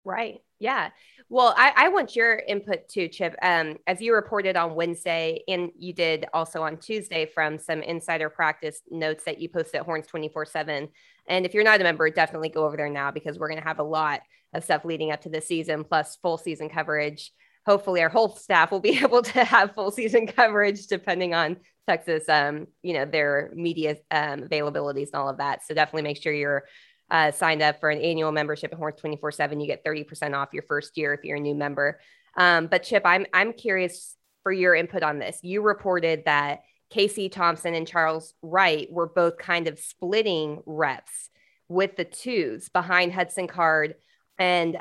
Right. 0.04 0.40
Yeah. 0.58 0.90
Well, 1.28 1.54
I, 1.56 1.72
I, 1.76 1.88
want 1.88 2.16
your 2.16 2.36
input 2.36 2.88
too, 2.88 3.06
Chip. 3.08 3.36
Um, 3.42 3.76
as 3.86 4.00
you 4.00 4.14
reported 4.14 4.56
on 4.56 4.74
Wednesday, 4.74 5.42
and 5.46 5.70
you 5.78 5.92
did 5.92 6.26
also 6.32 6.62
on 6.62 6.78
Tuesday 6.78 7.26
from 7.26 7.58
some 7.58 7.82
insider 7.82 8.30
practice 8.30 8.80
notes 8.90 9.24
that 9.24 9.38
you 9.38 9.48
posted 9.48 9.76
at 9.76 9.84
Horns 9.84 10.06
24 10.06 10.46
7. 10.46 10.88
And 11.28 11.46
if 11.46 11.54
you're 11.54 11.64
not 11.64 11.80
a 11.80 11.84
member, 11.84 12.08
definitely 12.10 12.48
go 12.48 12.64
over 12.64 12.76
there 12.76 12.88
now 12.88 13.10
because 13.10 13.38
we're 13.38 13.48
going 13.48 13.60
to 13.60 13.66
have 13.68 13.78
a 13.78 13.84
lot 13.84 14.20
of 14.54 14.64
stuff 14.64 14.84
leading 14.84 15.12
up 15.12 15.20
to 15.22 15.28
the 15.28 15.40
season, 15.40 15.84
plus 15.84 16.16
full 16.22 16.38
season 16.38 16.70
coverage. 16.70 17.30
Hopefully, 17.66 18.02
our 18.02 18.08
whole 18.08 18.34
staff 18.34 18.70
will 18.70 18.80
be 18.80 18.98
able 19.02 19.22
to 19.22 19.44
have 19.44 19.74
full 19.74 19.90
season 19.90 20.26
coverage 20.26 20.86
depending 20.86 21.34
on 21.34 21.58
Texas, 21.86 22.28
um, 22.28 22.66
you 22.82 22.94
know, 22.94 23.04
their 23.04 23.50
media 23.54 23.96
um, 24.10 24.40
availabilities 24.40 25.08
and 25.12 25.14
all 25.14 25.28
of 25.28 25.38
that. 25.38 25.66
So 25.66 25.74
definitely 25.74 26.02
make 26.02 26.22
sure 26.22 26.32
you're 26.32 26.64
uh, 27.10 27.30
signed 27.30 27.62
up 27.62 27.80
for 27.80 27.90
an 27.90 28.00
annual 28.00 28.32
membership 28.32 28.72
at 28.72 28.78
Horns 28.78 29.00
24 29.00 29.32
7, 29.32 29.60
you 29.60 29.66
get 29.66 29.84
30% 29.84 30.34
off 30.34 30.50
your 30.52 30.62
first 30.64 30.96
year 30.96 31.14
if 31.14 31.24
you're 31.24 31.36
a 31.36 31.40
new 31.40 31.54
member. 31.54 32.00
Um, 32.36 32.66
but 32.66 32.82
Chip, 32.82 33.02
I'm, 33.04 33.26
I'm 33.32 33.52
curious 33.52 34.16
for 34.42 34.52
your 34.52 34.74
input 34.74 35.02
on 35.02 35.18
this. 35.18 35.38
You 35.42 35.62
reported 35.62 36.24
that 36.26 36.60
Casey 36.90 37.28
Thompson 37.28 37.74
and 37.74 37.86
Charles 37.86 38.34
Wright 38.42 38.88
were 38.90 39.08
both 39.08 39.38
kind 39.38 39.68
of 39.68 39.78
splitting 39.78 40.62
reps 40.64 41.30
with 41.68 41.96
the 41.96 42.04
twos 42.04 42.68
behind 42.68 43.12
Hudson 43.12 43.46
Card. 43.46 43.94
And 44.38 44.78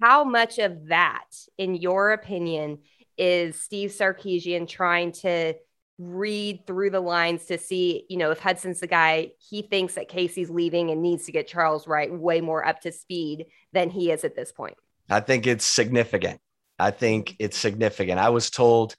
how 0.00 0.24
much 0.24 0.58
of 0.58 0.88
that, 0.88 1.28
in 1.58 1.74
your 1.74 2.12
opinion, 2.12 2.78
is 3.18 3.60
Steve 3.60 3.90
Sarkisian 3.90 4.66
trying 4.66 5.12
to 5.12 5.54
read 5.98 6.66
through 6.66 6.90
the 6.90 7.00
lines 7.00 7.46
to 7.46 7.58
see, 7.58 8.06
you 8.08 8.16
know, 8.16 8.30
if 8.30 8.40
Hudson's 8.40 8.80
the 8.80 8.86
guy 8.86 9.32
he 9.38 9.62
thinks 9.62 9.94
that 9.94 10.08
Casey's 10.08 10.50
leaving 10.50 10.90
and 10.90 11.02
needs 11.02 11.26
to 11.26 11.32
get 11.32 11.46
Charles 11.46 11.86
Wright 11.86 12.12
way 12.12 12.40
more 12.40 12.66
up 12.66 12.80
to 12.80 12.92
speed 12.92 13.46
than 13.72 13.90
he 13.90 14.10
is 14.10 14.24
at 14.24 14.34
this 14.34 14.52
point. 14.52 14.76
I 15.10 15.20
think 15.20 15.46
it's 15.46 15.64
significant. 15.64 16.40
I 16.78 16.90
think 16.90 17.36
it's 17.38 17.58
significant. 17.58 18.18
I 18.18 18.30
was 18.30 18.50
told 18.50 18.96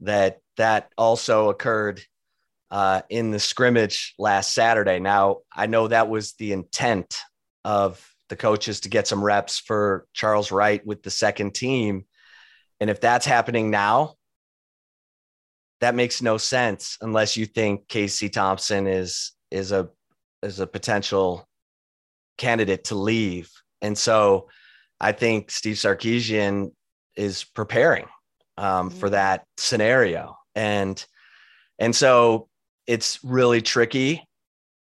that 0.00 0.40
that 0.56 0.90
also 0.96 1.48
occurred 1.48 2.02
uh, 2.70 3.02
in 3.08 3.30
the 3.30 3.40
scrimmage 3.40 4.14
last 4.18 4.52
Saturday. 4.52 4.98
Now, 4.98 5.38
I 5.54 5.66
know 5.66 5.88
that 5.88 6.08
was 6.08 6.34
the 6.34 6.52
intent 6.52 7.18
of 7.64 8.06
the 8.28 8.36
coaches 8.36 8.80
to 8.80 8.90
get 8.90 9.08
some 9.08 9.24
reps 9.24 9.58
for 9.58 10.06
Charles 10.12 10.52
Wright 10.52 10.84
with 10.86 11.02
the 11.02 11.10
second 11.10 11.54
team. 11.54 12.04
And 12.78 12.90
if 12.90 13.00
that's 13.00 13.26
happening 13.26 13.70
now, 13.70 14.17
that 15.80 15.94
makes 15.94 16.22
no 16.22 16.38
sense 16.38 16.98
unless 17.00 17.36
you 17.36 17.46
think 17.46 17.88
Casey 17.88 18.28
Thompson 18.28 18.86
is 18.86 19.32
is 19.50 19.72
a 19.72 19.88
is 20.42 20.60
a 20.60 20.66
potential 20.66 21.48
candidate 22.36 22.84
to 22.84 22.94
leave. 22.94 23.50
And 23.82 23.96
so 23.96 24.48
I 25.00 25.12
think 25.12 25.50
Steve 25.50 25.76
Sarkisian 25.76 26.72
is 27.16 27.44
preparing 27.44 28.06
um, 28.56 28.90
for 28.90 29.06
mm-hmm. 29.06 29.14
that 29.14 29.44
scenario. 29.56 30.36
And 30.54 31.04
and 31.78 31.94
so 31.94 32.48
it's 32.86 33.20
really 33.22 33.62
tricky 33.62 34.26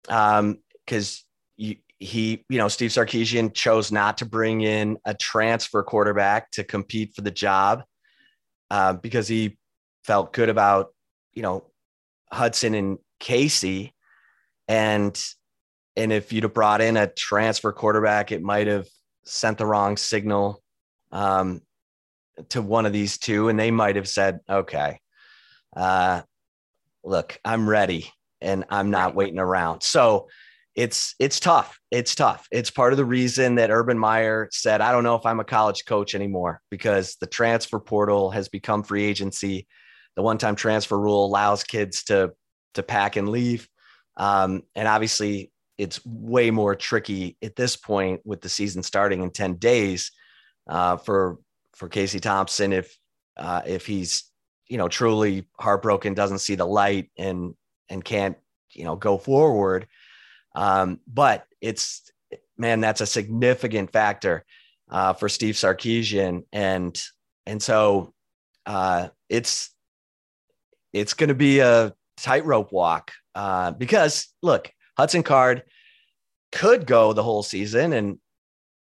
because 0.02 1.24
um, 1.58 1.76
he, 1.98 2.44
you 2.48 2.58
know, 2.58 2.68
Steve 2.68 2.90
Sarkisian 2.90 3.54
chose 3.54 3.90
not 3.90 4.18
to 4.18 4.26
bring 4.26 4.60
in 4.60 4.98
a 5.06 5.14
transfer 5.14 5.82
quarterback 5.82 6.50
to 6.52 6.64
compete 6.64 7.14
for 7.14 7.22
the 7.22 7.30
job 7.30 7.84
uh, 8.70 8.92
because 8.94 9.28
he 9.28 9.56
felt 10.04 10.32
good 10.32 10.48
about, 10.48 10.92
you 11.32 11.42
know, 11.42 11.64
Hudson 12.30 12.74
and 12.74 12.98
Casey. 13.18 13.94
And 14.68 15.20
and 15.96 16.12
if 16.12 16.32
you'd 16.32 16.44
have 16.44 16.54
brought 16.54 16.80
in 16.80 16.96
a 16.96 17.06
transfer 17.06 17.72
quarterback, 17.72 18.32
it 18.32 18.42
might 18.42 18.66
have 18.66 18.86
sent 19.24 19.58
the 19.58 19.66
wrong 19.66 19.96
signal 19.96 20.62
um, 21.12 21.60
to 22.50 22.60
one 22.62 22.86
of 22.86 22.92
these 22.92 23.18
two, 23.18 23.48
and 23.48 23.58
they 23.58 23.70
might 23.70 23.96
have 23.96 24.08
said, 24.08 24.40
"Okay, 24.48 24.98
uh, 25.76 26.22
look, 27.04 27.38
I'm 27.44 27.68
ready, 27.68 28.10
and 28.40 28.64
I'm 28.70 28.90
not 28.90 29.06
right. 29.06 29.14
waiting 29.14 29.38
around." 29.38 29.82
So 29.82 30.28
it's 30.74 31.14
it's 31.20 31.38
tough. 31.38 31.78
It's 31.92 32.14
tough. 32.16 32.48
It's 32.50 32.70
part 32.70 32.92
of 32.92 32.96
the 32.96 33.04
reason 33.04 33.54
that 33.56 33.70
Urban 33.70 33.98
Meyer 33.98 34.48
said, 34.50 34.80
"I 34.80 34.90
don't 34.90 35.04
know 35.04 35.14
if 35.14 35.24
I'm 35.26 35.40
a 35.40 35.44
college 35.44 35.84
coach 35.84 36.14
anymore," 36.16 36.60
because 36.70 37.16
the 37.20 37.28
transfer 37.28 37.78
portal 37.78 38.30
has 38.32 38.48
become 38.48 38.82
free 38.82 39.04
agency 39.04 39.68
the 40.16 40.22
one-time 40.22 40.56
transfer 40.56 40.98
rule 40.98 41.26
allows 41.26 41.64
kids 41.64 42.04
to 42.04 42.32
to 42.74 42.82
pack 42.82 43.16
and 43.16 43.28
leave, 43.28 43.68
um, 44.16 44.62
and 44.74 44.88
obviously 44.88 45.52
it's 45.76 46.04
way 46.04 46.50
more 46.50 46.74
tricky 46.74 47.36
at 47.42 47.56
this 47.56 47.76
point 47.76 48.20
with 48.24 48.40
the 48.40 48.48
season 48.48 48.82
starting 48.82 49.22
in 49.22 49.30
ten 49.30 49.54
days 49.54 50.12
uh, 50.68 50.96
for 50.96 51.38
for 51.74 51.88
Casey 51.88 52.20
Thompson 52.20 52.72
if 52.72 52.96
uh, 53.36 53.62
if 53.66 53.86
he's 53.86 54.30
you 54.68 54.78
know 54.78 54.88
truly 54.88 55.46
heartbroken, 55.58 56.14
doesn't 56.14 56.38
see 56.38 56.54
the 56.54 56.66
light, 56.66 57.10
and 57.18 57.54
and 57.88 58.04
can't 58.04 58.36
you 58.72 58.84
know 58.84 58.96
go 58.96 59.18
forward. 59.18 59.86
Um, 60.54 61.00
but 61.06 61.44
it's 61.60 62.10
man, 62.56 62.80
that's 62.80 63.00
a 63.00 63.06
significant 63.06 63.92
factor 63.92 64.44
uh, 64.90 65.12
for 65.12 65.28
Steve 65.28 65.54
Sarkisian, 65.54 66.44
and 66.52 67.00
and 67.46 67.62
so 67.62 68.14
uh, 68.66 69.08
it's 69.28 69.73
it's 70.94 71.12
going 71.12 71.28
to 71.28 71.34
be 71.34 71.58
a 71.58 71.92
tightrope 72.16 72.72
walk 72.72 73.10
uh, 73.34 73.72
because 73.72 74.28
look, 74.42 74.70
Hudson 74.96 75.24
Card 75.24 75.64
could 76.52 76.86
go 76.86 77.12
the 77.12 77.22
whole 77.22 77.42
season 77.42 77.92
and 77.92 78.18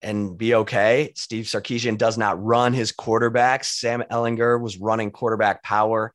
and 0.04 0.38
be 0.38 0.56
okay. 0.56 1.14
Steve 1.16 1.46
Sarkisian 1.46 1.98
does 1.98 2.18
not 2.18 2.44
run 2.44 2.74
his 2.74 2.92
quarterbacks. 2.92 3.66
Sam 3.66 4.04
Ehlinger 4.12 4.60
was 4.60 4.78
running 4.78 5.12
quarterback 5.12 5.64
power, 5.64 6.12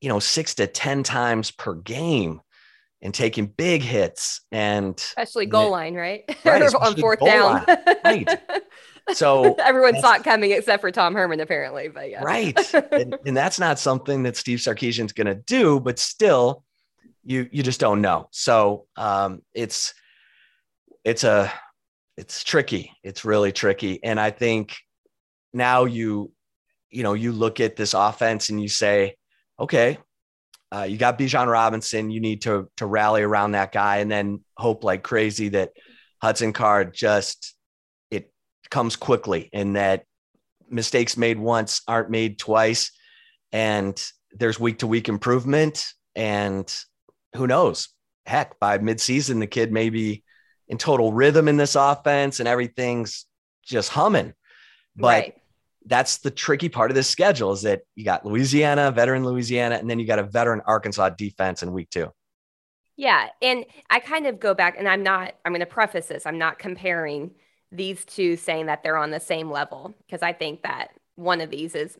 you 0.00 0.08
know, 0.08 0.18
six 0.18 0.54
to 0.56 0.66
ten 0.66 1.02
times 1.02 1.50
per 1.50 1.74
game 1.74 2.40
and 3.00 3.14
taking 3.14 3.46
big 3.46 3.82
hits 3.82 4.40
and 4.52 4.94
especially 4.96 5.46
goal 5.46 5.70
line, 5.70 5.94
right? 5.94 6.24
right 6.44 6.62
on 6.74 6.96
fourth 6.96 7.20
down. 7.20 7.64
right. 8.04 8.28
So 9.12 9.54
everyone 9.58 10.00
saw 10.00 10.14
it 10.14 10.24
coming 10.24 10.52
except 10.52 10.80
for 10.80 10.90
Tom 10.90 11.14
Herman, 11.14 11.40
apparently. 11.40 11.88
But 11.88 12.10
yeah, 12.10 12.22
right. 12.22 12.74
and, 12.92 13.16
and 13.26 13.36
that's 13.36 13.58
not 13.58 13.78
something 13.78 14.22
that 14.24 14.36
Steve 14.36 14.58
Sarkisian's 14.58 15.12
going 15.12 15.26
to 15.26 15.34
do, 15.34 15.80
but 15.80 15.98
still, 15.98 16.64
you 17.22 17.48
you 17.52 17.62
just 17.62 17.80
don't 17.80 18.00
know. 18.00 18.28
So 18.30 18.86
um, 18.96 19.42
it's 19.54 19.94
it's 21.04 21.24
a 21.24 21.52
it's 22.16 22.44
tricky. 22.44 22.92
It's 23.02 23.24
really 23.24 23.52
tricky, 23.52 24.02
and 24.02 24.20
I 24.20 24.30
think 24.30 24.76
now 25.52 25.84
you 25.84 26.32
you 26.90 27.02
know 27.02 27.14
you 27.14 27.32
look 27.32 27.60
at 27.60 27.76
this 27.76 27.94
offense 27.94 28.48
and 28.48 28.60
you 28.60 28.68
say, 28.68 29.16
okay, 29.58 29.98
uh, 30.74 30.82
you 30.82 30.96
got 30.96 31.18
Bijan 31.18 31.50
Robinson. 31.50 32.10
You 32.10 32.20
need 32.20 32.42
to 32.42 32.70
to 32.76 32.86
rally 32.86 33.22
around 33.22 33.52
that 33.52 33.72
guy, 33.72 33.98
and 33.98 34.10
then 34.10 34.40
hope 34.56 34.84
like 34.84 35.02
crazy 35.02 35.50
that 35.50 35.70
Hudson 36.20 36.52
Card 36.52 36.94
just 36.94 37.53
comes 38.70 38.96
quickly 38.96 39.50
and 39.52 39.76
that 39.76 40.04
mistakes 40.68 41.16
made 41.16 41.38
once 41.38 41.82
aren't 41.86 42.10
made 42.10 42.38
twice 42.38 42.90
and 43.52 44.02
there's 44.32 44.58
week 44.58 44.78
to 44.78 44.86
week 44.86 45.08
improvement 45.08 45.86
and 46.16 46.74
who 47.36 47.46
knows 47.46 47.88
heck 48.26 48.58
by 48.58 48.78
midseason 48.78 49.38
the 49.40 49.46
kid 49.46 49.70
may 49.72 49.90
be 49.90 50.24
in 50.68 50.78
total 50.78 51.12
rhythm 51.12 51.46
in 51.48 51.56
this 51.56 51.76
offense 51.76 52.40
and 52.40 52.48
everything's 52.48 53.26
just 53.62 53.90
humming 53.90 54.32
But 54.96 55.06
right. 55.06 55.34
that's 55.86 56.18
the 56.18 56.30
tricky 56.30 56.68
part 56.68 56.90
of 56.90 56.94
this 56.94 57.08
schedule 57.08 57.52
is 57.52 57.62
that 57.62 57.82
you 57.94 58.04
got 58.04 58.24
Louisiana, 58.24 58.90
veteran 58.90 59.24
Louisiana, 59.24 59.76
and 59.76 59.90
then 59.90 59.98
you 59.98 60.06
got 60.06 60.18
a 60.18 60.22
veteran 60.22 60.62
Arkansas 60.66 61.10
defense 61.10 61.62
in 61.62 61.72
week 61.72 61.90
two. 61.90 62.10
Yeah. 62.96 63.28
And 63.42 63.64
I 63.90 63.98
kind 63.98 64.26
of 64.26 64.38
go 64.38 64.54
back 64.54 64.76
and 64.78 64.88
I'm 64.88 65.02
not, 65.02 65.34
I'm 65.44 65.50
going 65.52 65.60
to 65.60 65.66
preface 65.66 66.06
this. 66.06 66.26
I'm 66.26 66.38
not 66.38 66.58
comparing 66.60 67.32
these 67.76 68.04
two 68.04 68.36
saying 68.36 68.66
that 68.66 68.82
they're 68.82 68.96
on 68.96 69.10
the 69.10 69.20
same 69.20 69.50
level 69.50 69.94
because 70.06 70.22
I 70.22 70.32
think 70.32 70.62
that 70.62 70.92
one 71.16 71.40
of 71.40 71.50
these 71.50 71.74
is 71.74 71.98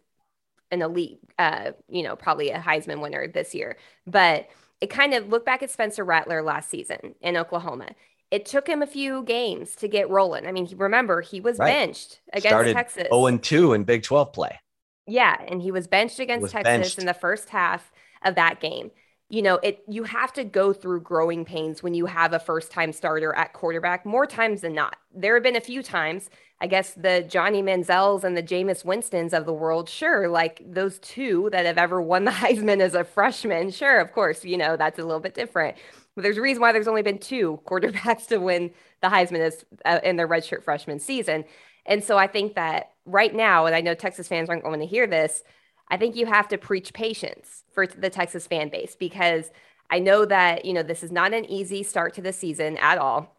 an 0.71 0.83
elite, 0.83 1.21
uh, 1.39 1.73
you 1.89 2.03
know, 2.03 2.17
probably 2.17 2.51
a 2.51 2.59
Heisman 2.59 3.01
winner 3.01 3.29
this 3.29 3.55
year. 3.55 3.77
But 4.07 4.49
it 4.81 4.91
kind 4.91 5.15
of 5.15 5.29
look 5.29 5.45
back 5.45 5.63
at 5.63 5.71
Spencer 5.71 6.05
Rattler 6.05 6.43
last 6.43 6.71
season 6.71 7.15
in 7.21 7.37
Oklahoma. 7.37 7.91
It 8.31 8.47
took 8.47 8.67
him 8.67 8.83
a 8.83 8.87
few 8.87 9.23
games 9.23 9.77
to 9.77 9.89
get 9.89 10.11
rolling. 10.11 10.47
I 10.47 10.53
mean, 10.53 10.69
remember 10.77 11.21
he 11.21 11.41
was 11.41 11.59
right. 11.59 11.69
benched 11.69 12.21
against 12.33 12.49
Started 12.49 12.75
Texas. 12.75 13.07
0 13.11 13.27
and 13.27 13.43
2 13.43 13.75
in 13.75 13.85
Big 13.85 14.03
12 14.03 14.33
play. 14.33 14.59
Yeah, 15.07 15.37
and 15.47 15.63
he 15.63 15.71
was 15.71 15.87
benched 15.87 16.19
against 16.19 16.43
was 16.43 16.53
Texas 16.53 16.65
benched. 16.65 16.99
in 16.99 17.07
the 17.07 17.15
first 17.15 17.51
half 17.51 17.93
of 18.25 18.35
that 18.37 18.61
game 18.61 18.91
you 19.31 19.43
know, 19.43 19.59
it 19.63 19.83
you 19.89 20.05
have 20.05 20.33
to 20.35 20.45
go 20.45 20.73
through 20.73 21.01
growing 21.01 21.45
pains 21.45 21.83
when 21.83 21.95
you 21.95 22.07
have 22.07 22.33
a 22.33 22.39
first 22.39 22.71
time 22.71 22.93
starter 22.93 23.35
at 23.35 23.53
quarterback 23.53 24.05
more 24.05 24.27
times 24.27 24.61
than 24.61 24.75
not. 24.75 24.97
There 25.15 25.35
have 25.35 25.43
been 25.43 25.57
a 25.57 25.61
few 25.61 25.83
times, 25.83 26.29
I 26.61 26.67
guess 26.67 26.93
the 26.95 27.25
Johnny 27.29 27.63
Manziels 27.63 28.23
and 28.23 28.37
the 28.37 28.43
Jameis 28.43 28.85
Winstons 28.85 29.33
of 29.33 29.47
the 29.47 29.53
world, 29.53 29.89
sure, 29.89 30.29
like 30.29 30.63
those 30.65 30.99
two 30.99 31.49
that 31.53 31.65
have 31.65 31.79
ever 31.79 32.03
won 32.03 32.25
the 32.25 32.31
Heisman 32.33 32.81
as 32.81 32.95
a 32.95 33.05
freshman, 33.05 33.71
sure, 33.71 33.99
of 33.99 34.13
course, 34.13 34.45
you 34.45 34.59
know, 34.59 34.77
that's 34.77 34.99
a 34.99 35.05
little 35.05 35.21
bit 35.21 35.35
different. 35.35 35.77
But 36.15 36.23
there's 36.23 36.37
a 36.37 36.43
reason 36.43 36.61
why 36.61 36.73
there's 36.73 36.89
only 36.89 37.03
been 37.03 37.19
two 37.19 37.61
quarterbacks 37.67 38.27
to 38.29 38.39
win 38.39 38.73
the 39.01 39.09
Heisman 39.09 39.41
as, 39.41 39.65
uh, 39.85 40.01
in 40.05 40.17
their 40.17 40.29
redshirt 40.29 40.63
freshman 40.63 41.01
season. 41.01 41.45
And 41.87 42.05
so 42.05 42.17
I 42.17 42.27
think 42.27 42.55
that 42.55 42.93
right 43.05 43.35
now, 43.35 43.67
and 43.67 43.75
I 43.75 43.81
know 43.81 43.95
Texas 43.95 44.29
fans 44.29 44.49
aren't 44.49 44.65
going 44.65 44.81
to 44.81 44.87
hear 44.87 45.07
this, 45.07 45.43
I 45.89 45.97
think 45.97 46.17
you 46.17 46.27
have 46.27 46.49
to 46.49 46.59
preach 46.59 46.93
patience 46.93 47.63
for 47.73 47.87
the 47.87 48.11
Texas 48.11 48.47
fan 48.47 48.69
base 48.69 48.97
because 48.97 49.51
I 49.91 49.99
know 49.99 50.25
that, 50.25 50.65
you 50.65 50.73
know, 50.73 50.83
this 50.83 51.03
is 51.03 51.13
not 51.13 51.35
an 51.35 51.45
easy 51.45 51.83
start 51.83 52.15
to 52.15 52.23
the 52.23 52.33
season 52.33 52.77
at 52.79 52.99
all. 52.99 53.37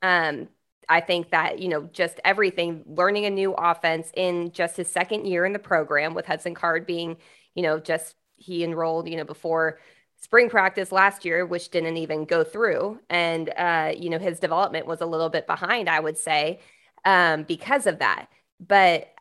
Um, 0.00 0.48
I 0.88 1.00
think 1.00 1.30
that, 1.30 1.58
you 1.58 1.68
know, 1.68 1.88
just 1.92 2.20
everything, 2.24 2.84
learning 2.86 3.26
a 3.26 3.30
new 3.30 3.52
offense 3.54 4.10
in 4.14 4.52
just 4.52 4.76
his 4.76 4.88
second 4.88 5.26
year 5.26 5.44
in 5.44 5.52
the 5.52 5.58
program 5.58 6.14
with 6.14 6.26
Hudson 6.26 6.54
Card 6.54 6.86
being, 6.86 7.16
you 7.54 7.62
know, 7.62 7.78
just 7.78 8.14
he 8.36 8.64
enrolled, 8.64 9.08
you 9.08 9.16
know, 9.16 9.24
before 9.24 9.78
spring 10.20 10.48
practice 10.48 10.92
last 10.92 11.24
year, 11.24 11.44
which 11.44 11.70
didn't 11.70 11.96
even 11.96 12.24
go 12.24 12.44
through. 12.44 13.00
And, 13.10 13.50
uh, 13.56 13.92
you 13.96 14.10
know, 14.10 14.18
his 14.18 14.38
development 14.38 14.86
was 14.86 15.00
a 15.00 15.06
little 15.06 15.28
bit 15.28 15.46
behind, 15.46 15.88
I 15.88 16.00
would 16.00 16.16
say, 16.16 16.60
um, 17.04 17.42
because 17.44 17.86
of 17.86 17.98
that. 17.98 18.26
But 18.60 19.11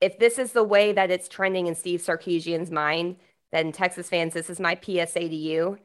if 0.00 0.18
this 0.18 0.38
is 0.38 0.52
the 0.52 0.64
way 0.64 0.92
that 0.92 1.10
it's 1.10 1.28
trending 1.28 1.66
in 1.66 1.74
Steve 1.74 2.00
Sarkisian's 2.00 2.70
mind, 2.70 3.16
then 3.52 3.72
Texas 3.72 4.08
fans, 4.08 4.34
this 4.34 4.50
is 4.50 4.60
my 4.60 4.78
PSA 4.80 5.20
to 5.20 5.36
you. 5.36 5.78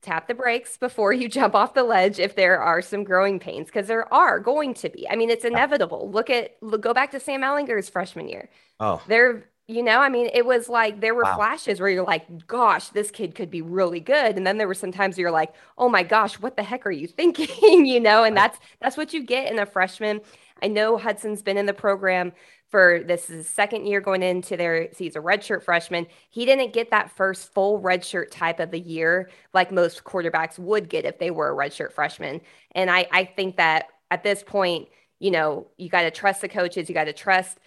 Tap 0.00 0.28
the 0.28 0.34
brakes 0.34 0.76
before 0.76 1.12
you 1.12 1.28
jump 1.38 1.54
off 1.54 1.74
the 1.74 1.82
ledge 1.82 2.18
if 2.18 2.36
there 2.36 2.60
are 2.60 2.80
some 2.80 3.04
growing 3.04 3.38
pains, 3.38 3.66
because 3.66 3.88
there 3.88 4.12
are 4.12 4.38
going 4.38 4.74
to 4.74 4.88
be. 4.88 5.08
I 5.08 5.16
mean, 5.16 5.30
it's 5.30 5.44
inevitable. 5.44 6.10
Look 6.10 6.30
at 6.30 6.56
look, 6.60 6.80
go 6.80 6.94
back 6.94 7.10
to 7.12 7.20
Sam 7.20 7.42
Ehlinger's 7.42 7.88
freshman 7.88 8.28
year. 8.28 8.48
Oh, 8.78 9.02
there, 9.08 9.48
you 9.66 9.82
know, 9.82 9.98
I 10.00 10.08
mean, 10.08 10.30
it 10.32 10.46
was 10.46 10.68
like 10.68 11.00
there 11.00 11.14
were 11.14 11.24
wow. 11.24 11.36
flashes 11.36 11.80
where 11.80 11.90
you're 11.90 12.06
like, 12.06 12.46
gosh, 12.46 12.88
this 12.88 13.10
kid 13.10 13.34
could 13.34 13.50
be 13.50 13.60
really 13.60 14.00
good. 14.00 14.36
And 14.36 14.46
then 14.46 14.56
there 14.56 14.68
were 14.68 14.72
some 14.72 14.92
times 14.92 15.18
you're 15.18 15.30
like, 15.30 15.52
oh 15.76 15.90
my 15.90 16.02
gosh, 16.04 16.40
what 16.40 16.56
the 16.56 16.62
heck 16.62 16.86
are 16.86 16.90
you 16.90 17.06
thinking? 17.06 17.84
you 17.86 18.00
know, 18.00 18.22
and 18.22 18.36
that's 18.36 18.58
that's 18.80 18.96
what 18.96 19.12
you 19.12 19.24
get 19.24 19.52
in 19.52 19.58
a 19.58 19.66
freshman. 19.66 20.20
I 20.62 20.68
know 20.68 20.96
Hudson's 20.96 21.42
been 21.42 21.56
in 21.56 21.66
the 21.66 21.74
program 21.74 22.32
for 22.68 23.02
this 23.02 23.30
is 23.30 23.48
second 23.48 23.86
year 23.86 24.00
going 24.00 24.22
into 24.22 24.56
their 24.56 24.88
he's 24.96 25.16
a 25.16 25.20
redshirt 25.20 25.62
freshman. 25.62 26.06
He 26.30 26.44
didn't 26.44 26.72
get 26.72 26.90
that 26.90 27.10
first 27.10 27.52
full 27.52 27.80
redshirt 27.80 28.30
type 28.30 28.60
of 28.60 28.70
the 28.70 28.80
year 28.80 29.30
like 29.54 29.72
most 29.72 30.04
quarterbacks 30.04 30.58
would 30.58 30.88
get 30.88 31.04
if 31.04 31.18
they 31.18 31.30
were 31.30 31.50
a 31.50 31.56
redshirt 31.56 31.92
freshman. 31.92 32.40
And 32.72 32.90
I 32.90 33.06
I 33.10 33.24
think 33.24 33.56
that 33.56 33.86
at 34.10 34.22
this 34.22 34.42
point, 34.42 34.88
you 35.18 35.30
know, 35.30 35.68
you 35.76 35.88
got 35.88 36.02
to 36.02 36.10
trust 36.10 36.40
the 36.40 36.48
coaches, 36.48 36.88
you 36.88 36.94
got 36.94 37.04
to 37.04 37.12
trust 37.12 37.58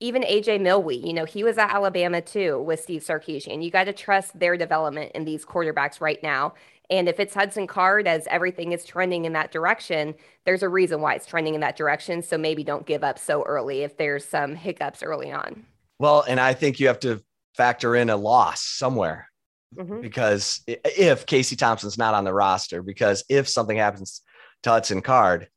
even 0.00 0.22
AJ 0.22 0.60
Milwee, 0.60 1.04
you 1.04 1.12
know, 1.12 1.24
he 1.24 1.42
was 1.42 1.58
at 1.58 1.72
Alabama 1.74 2.20
too 2.20 2.60
with 2.62 2.80
Steve 2.80 3.02
Sarkisian. 3.02 3.64
You 3.64 3.70
got 3.70 3.84
to 3.84 3.92
trust 3.92 4.38
their 4.38 4.56
development 4.56 5.12
in 5.14 5.24
these 5.24 5.44
quarterbacks 5.44 6.00
right 6.00 6.22
now. 6.22 6.54
And 6.90 7.08
if 7.08 7.20
it's 7.20 7.34
Hudson 7.34 7.66
Card, 7.66 8.08
as 8.08 8.26
everything 8.30 8.72
is 8.72 8.84
trending 8.84 9.26
in 9.26 9.34
that 9.34 9.52
direction, 9.52 10.14
there's 10.46 10.62
a 10.62 10.68
reason 10.68 11.00
why 11.00 11.14
it's 11.14 11.26
trending 11.26 11.54
in 11.54 11.60
that 11.60 11.76
direction. 11.76 12.22
So 12.22 12.38
maybe 12.38 12.64
don't 12.64 12.86
give 12.86 13.04
up 13.04 13.18
so 13.18 13.42
early 13.42 13.82
if 13.82 13.96
there's 13.96 14.24
some 14.24 14.54
hiccups 14.54 15.02
early 15.02 15.30
on. 15.30 15.66
Well, 15.98 16.24
and 16.26 16.40
I 16.40 16.54
think 16.54 16.80
you 16.80 16.86
have 16.86 17.00
to 17.00 17.22
factor 17.54 17.94
in 17.94 18.08
a 18.08 18.16
loss 18.16 18.62
somewhere 18.62 19.28
mm-hmm. 19.76 20.00
because 20.00 20.62
if 20.66 21.26
Casey 21.26 21.56
Thompson's 21.56 21.98
not 21.98 22.14
on 22.14 22.24
the 22.24 22.32
roster, 22.32 22.82
because 22.82 23.24
if 23.28 23.48
something 23.48 23.76
happens 23.76 24.22
to 24.62 24.70
Hudson 24.70 25.02
Card, 25.02 25.48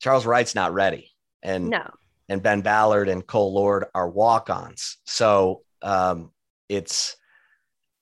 Charles 0.00 0.26
Wright's 0.26 0.54
not 0.54 0.74
ready. 0.74 1.12
And 1.42 1.70
no. 1.70 1.88
And 2.28 2.42
Ben 2.42 2.62
Ballard 2.62 3.08
and 3.08 3.24
Cole 3.24 3.54
Lord 3.54 3.84
are 3.94 4.08
walk-ons. 4.08 4.96
So 5.06 5.62
um, 5.82 6.32
it's, 6.68 7.16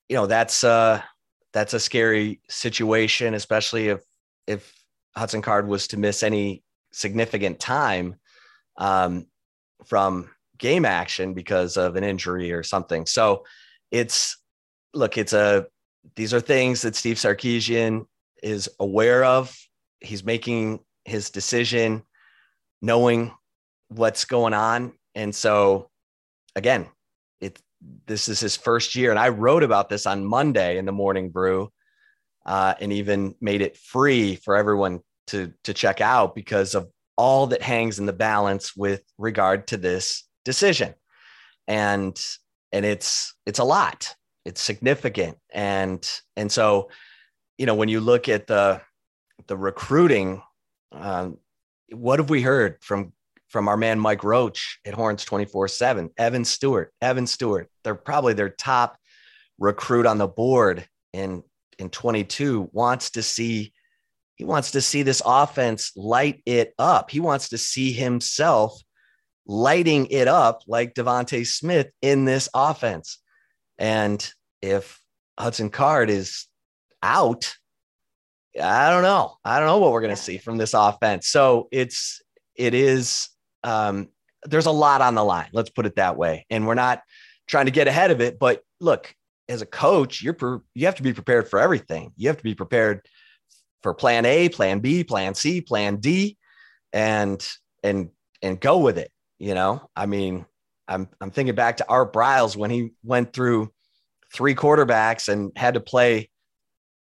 you 0.08 0.16
know, 0.16 0.26
that's 0.26 0.64
uh 0.64 1.02
that's 1.54 1.72
a 1.72 1.80
scary 1.80 2.40
situation, 2.50 3.32
especially 3.32 3.88
if 3.88 4.02
if 4.46 4.74
Hudson 5.16 5.40
Card 5.40 5.68
was 5.68 5.86
to 5.88 5.96
miss 5.96 6.22
any 6.22 6.64
significant 6.92 7.60
time 7.60 8.16
um, 8.76 9.26
from 9.86 10.28
game 10.58 10.84
action 10.84 11.32
because 11.32 11.76
of 11.76 11.96
an 11.96 12.04
injury 12.04 12.52
or 12.52 12.62
something. 12.62 13.06
So 13.06 13.44
it's 13.90 14.36
look, 14.92 15.16
it's 15.16 15.32
a 15.32 15.66
these 16.16 16.34
are 16.34 16.40
things 16.40 16.82
that 16.82 16.96
Steve 16.96 17.16
Sarkisian 17.16 18.06
is 18.42 18.68
aware 18.80 19.24
of. 19.24 19.56
He's 20.00 20.24
making 20.24 20.80
his 21.04 21.30
decision 21.30 22.02
knowing 22.82 23.32
what's 23.88 24.24
going 24.24 24.54
on. 24.54 24.92
And 25.14 25.34
so 25.34 25.88
again, 26.56 26.88
it 27.40 27.58
this 28.06 28.28
is 28.28 28.40
his 28.40 28.56
first 28.56 28.94
year. 28.94 29.10
And 29.10 29.18
I 29.18 29.28
wrote 29.28 29.62
about 29.62 29.88
this 29.88 30.06
on 30.06 30.24
Monday 30.24 30.78
in 30.78 30.84
the 30.84 30.92
morning 30.92 31.30
brew 31.30 31.70
uh, 32.46 32.74
and 32.80 32.92
even 32.92 33.34
made 33.40 33.62
it 33.62 33.76
free 33.76 34.36
for 34.36 34.56
everyone 34.56 35.00
to, 35.28 35.52
to 35.64 35.74
check 35.74 36.00
out 36.00 36.34
because 36.34 36.74
of 36.74 36.88
all 37.16 37.46
that 37.48 37.62
hangs 37.62 37.98
in 37.98 38.06
the 38.06 38.12
balance 38.12 38.76
with 38.76 39.02
regard 39.18 39.66
to 39.68 39.76
this 39.76 40.24
decision. 40.44 40.94
And, 41.66 42.20
and 42.72 42.84
it's, 42.84 43.34
it's 43.46 43.60
a 43.60 43.64
lot, 43.64 44.14
it's 44.44 44.60
significant. 44.60 45.38
And, 45.52 46.06
and 46.36 46.50
so, 46.50 46.90
you 47.56 47.66
know, 47.66 47.74
when 47.74 47.88
you 47.88 48.00
look 48.00 48.28
at 48.28 48.46
the, 48.46 48.80
the 49.46 49.56
recruiting, 49.56 50.42
um, 50.92 51.38
what 51.90 52.18
have 52.18 52.30
we 52.30 52.42
heard 52.42 52.78
from 52.82 53.12
from 53.54 53.68
our 53.68 53.76
man 53.76 54.00
Mike 54.00 54.24
Roach 54.24 54.80
at 54.84 54.94
Horns 54.94 55.24
24 55.24 55.68
7. 55.68 56.10
Evan 56.18 56.44
Stewart, 56.44 56.92
Evan 57.00 57.24
Stewart, 57.24 57.70
they're 57.84 57.94
probably 57.94 58.34
their 58.34 58.48
top 58.48 58.98
recruit 59.60 60.06
on 60.06 60.18
the 60.18 60.26
board 60.26 60.88
in, 61.12 61.44
in 61.78 61.88
22, 61.88 62.68
wants 62.72 63.12
to 63.12 63.22
see. 63.22 63.72
He 64.34 64.44
wants 64.44 64.72
to 64.72 64.80
see 64.80 65.04
this 65.04 65.22
offense 65.24 65.92
light 65.94 66.42
it 66.44 66.74
up. 66.80 67.12
He 67.12 67.20
wants 67.20 67.50
to 67.50 67.58
see 67.58 67.92
himself 67.92 68.76
lighting 69.46 70.06
it 70.06 70.26
up 70.26 70.62
like 70.66 70.94
DeVonta 70.94 71.46
Smith 71.46 71.92
in 72.02 72.24
this 72.24 72.48
offense. 72.52 73.18
And 73.78 74.28
if 74.62 75.00
Hudson 75.38 75.70
Card 75.70 76.10
is 76.10 76.48
out, 77.04 77.54
I 78.60 78.90
don't 78.90 79.04
know. 79.04 79.36
I 79.44 79.60
don't 79.60 79.68
know 79.68 79.78
what 79.78 79.92
we're 79.92 80.00
going 80.00 80.16
to 80.16 80.20
see 80.20 80.38
from 80.38 80.56
this 80.56 80.74
offense. 80.74 81.28
So 81.28 81.68
it's 81.70 82.20
it 82.56 82.74
is 82.74 83.28
um, 83.64 84.08
there's 84.44 84.66
a 84.66 84.70
lot 84.70 85.00
on 85.00 85.14
the 85.14 85.24
line. 85.24 85.48
Let's 85.52 85.70
put 85.70 85.86
it 85.86 85.96
that 85.96 86.16
way. 86.16 86.46
And 86.50 86.66
we're 86.66 86.74
not 86.74 87.02
trying 87.48 87.66
to 87.66 87.72
get 87.72 87.88
ahead 87.88 88.10
of 88.10 88.20
it, 88.20 88.38
but 88.38 88.62
look, 88.80 89.14
as 89.48 89.62
a 89.62 89.66
coach, 89.66 90.22
you're 90.22 90.34
per, 90.34 90.62
you 90.74 90.86
have 90.86 90.94
to 90.96 91.02
be 91.02 91.12
prepared 91.12 91.48
for 91.48 91.58
everything. 91.58 92.12
You 92.16 92.28
have 92.28 92.36
to 92.36 92.44
be 92.44 92.54
prepared 92.54 93.06
for 93.82 93.92
plan 93.92 94.24
A, 94.24 94.48
plan 94.48 94.80
B, 94.80 95.04
plan 95.04 95.34
C, 95.34 95.60
plan 95.60 95.96
D, 95.96 96.38
and 96.92 97.46
and 97.82 98.10
and 98.42 98.60
go 98.60 98.78
with 98.78 98.98
it. 98.98 99.10
You 99.38 99.54
know, 99.54 99.90
I 99.94 100.06
mean, 100.06 100.46
I'm 100.88 101.08
I'm 101.20 101.30
thinking 101.30 101.54
back 101.54 101.78
to 101.78 101.88
Art 101.88 102.12
Briles 102.12 102.56
when 102.56 102.70
he 102.70 102.92
went 103.02 103.32
through 103.32 103.70
three 104.32 104.54
quarterbacks 104.54 105.28
and 105.28 105.52
had 105.56 105.74
to 105.74 105.80
play. 105.80 106.30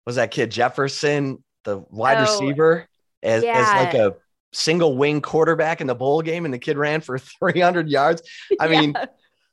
Was 0.06 0.16
that 0.16 0.32
kid 0.32 0.52
Jefferson, 0.52 1.44
the 1.64 1.84
wide 1.90 2.18
oh, 2.18 2.22
receiver, 2.22 2.88
as, 3.22 3.44
yeah. 3.44 3.60
as 3.60 3.86
like 3.86 3.94
a 3.94 4.16
single 4.54 4.96
wing 4.96 5.22
quarterback 5.22 5.82
in 5.82 5.88
the 5.88 5.96
bowl 5.96 6.22
game 6.22 6.46
and 6.46 6.54
the 6.54 6.60
kid 6.60 6.78
ran 6.78 7.02
for 7.02 7.18
300 7.40 7.90
yards. 7.90 8.22
I 8.60 8.68
yeah. 8.68 8.82
mean, 8.82 8.96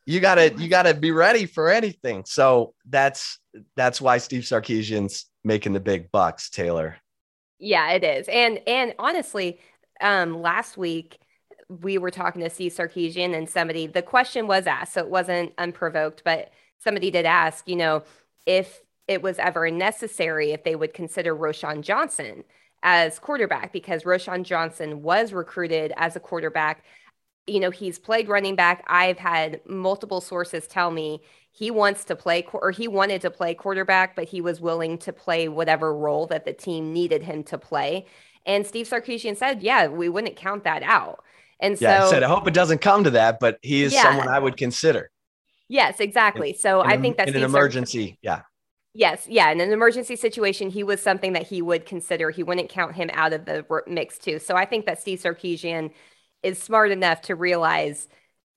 you 0.06 0.20
gotta 0.20 0.54
you 0.56 0.68
gotta 0.68 0.94
be 0.94 1.10
ready 1.10 1.46
for 1.46 1.68
anything. 1.68 2.24
So 2.24 2.74
that's 2.88 3.38
that's 3.76 4.00
why 4.00 4.18
Steve 4.18 4.42
Sarkisian's 4.42 5.26
making 5.44 5.72
the 5.72 5.80
big 5.80 6.10
bucks, 6.10 6.50
Taylor. 6.50 6.96
Yeah, 7.58 7.92
it 7.92 8.04
is. 8.04 8.28
And 8.28 8.60
and 8.66 8.94
honestly, 8.98 9.60
um, 10.00 10.40
last 10.40 10.76
week 10.76 11.18
we 11.68 11.98
were 11.98 12.10
talking 12.10 12.42
to 12.42 12.50
Steve 12.50 12.72
Sarkisian 12.72 13.36
and 13.36 13.48
somebody, 13.48 13.86
the 13.86 14.02
question 14.02 14.48
was 14.48 14.66
asked, 14.66 14.94
so 14.94 15.00
it 15.00 15.08
wasn't 15.08 15.52
unprovoked, 15.56 16.22
but 16.24 16.50
somebody 16.78 17.12
did 17.12 17.26
ask, 17.26 17.68
you 17.68 17.76
know, 17.76 18.02
if 18.44 18.80
it 19.06 19.22
was 19.22 19.38
ever 19.38 19.70
necessary, 19.70 20.50
if 20.50 20.64
they 20.64 20.74
would 20.74 20.94
consider 20.94 21.34
Roschon 21.34 21.82
Johnson 21.82 22.42
as 22.82 23.18
quarterback, 23.18 23.72
because 23.72 24.04
Roschon 24.04 24.42
Johnson 24.42 25.02
was 25.02 25.32
recruited 25.32 25.92
as 25.96 26.16
a 26.16 26.20
quarterback. 26.20 26.84
You 27.46 27.60
know, 27.60 27.70
he's 27.70 27.98
played 27.98 28.28
running 28.28 28.56
back. 28.56 28.84
I've 28.86 29.18
had 29.18 29.60
multiple 29.66 30.20
sources 30.20 30.66
tell 30.66 30.90
me 30.90 31.20
he 31.52 31.70
wants 31.70 32.04
to 32.04 32.16
play 32.16 32.46
or 32.52 32.70
he 32.70 32.88
wanted 32.88 33.20
to 33.22 33.30
play 33.30 33.54
quarterback, 33.54 34.14
but 34.14 34.28
he 34.28 34.40
was 34.40 34.60
willing 34.60 34.98
to 34.98 35.12
play 35.12 35.48
whatever 35.48 35.94
role 35.94 36.26
that 36.28 36.44
the 36.44 36.52
team 36.52 36.92
needed 36.92 37.22
him 37.22 37.42
to 37.44 37.58
play. 37.58 38.06
And 38.46 38.66
Steve 38.66 38.88
Sarkisian 38.88 39.36
said, 39.36 39.62
yeah, 39.62 39.88
we 39.88 40.08
wouldn't 40.08 40.36
count 40.36 40.64
that 40.64 40.82
out. 40.82 41.24
And 41.58 41.78
so 41.78 41.86
yeah, 41.86 42.04
I 42.04 42.10
said, 42.10 42.22
I 42.22 42.28
hope 42.28 42.46
it 42.46 42.54
doesn't 42.54 42.80
come 42.80 43.04
to 43.04 43.10
that, 43.10 43.38
but 43.40 43.58
he 43.62 43.82
is 43.82 43.92
yeah. 43.92 44.02
someone 44.02 44.28
I 44.28 44.38
would 44.38 44.56
consider. 44.56 45.10
Yes, 45.68 46.00
exactly. 46.00 46.54
So 46.54 46.82
in, 46.82 46.90
I 46.90 46.96
think 46.96 47.16
that's 47.16 47.30
in 47.30 47.36
an 47.36 47.42
emergency. 47.42 48.18
yeah. 48.22 48.42
Yes, 48.92 49.26
yeah, 49.29 49.50
in 49.53 49.61
an 49.61 49.72
emergency 49.72 50.16
situation, 50.16 50.68
he 50.68 50.83
was 50.83 51.00
something 51.00 51.33
that 51.35 51.46
he 51.46 51.62
would 51.62 51.87
consider. 51.87 52.31
He 52.31 52.42
wouldn't 52.42 52.68
count 52.70 52.96
him 52.96 53.09
out 53.12 53.33
of 53.33 53.44
the 53.44 53.64
mix 53.87 54.18
too. 54.18 54.40
So 54.40 54.57
I 54.57 54.64
think 54.64 54.87
that 54.87 55.00
Steve 55.00 55.20
Sarkisian 55.20 55.92
is 56.42 56.61
smart 56.61 56.90
enough 56.90 57.20
to 57.22 57.37
realize, 57.37 58.09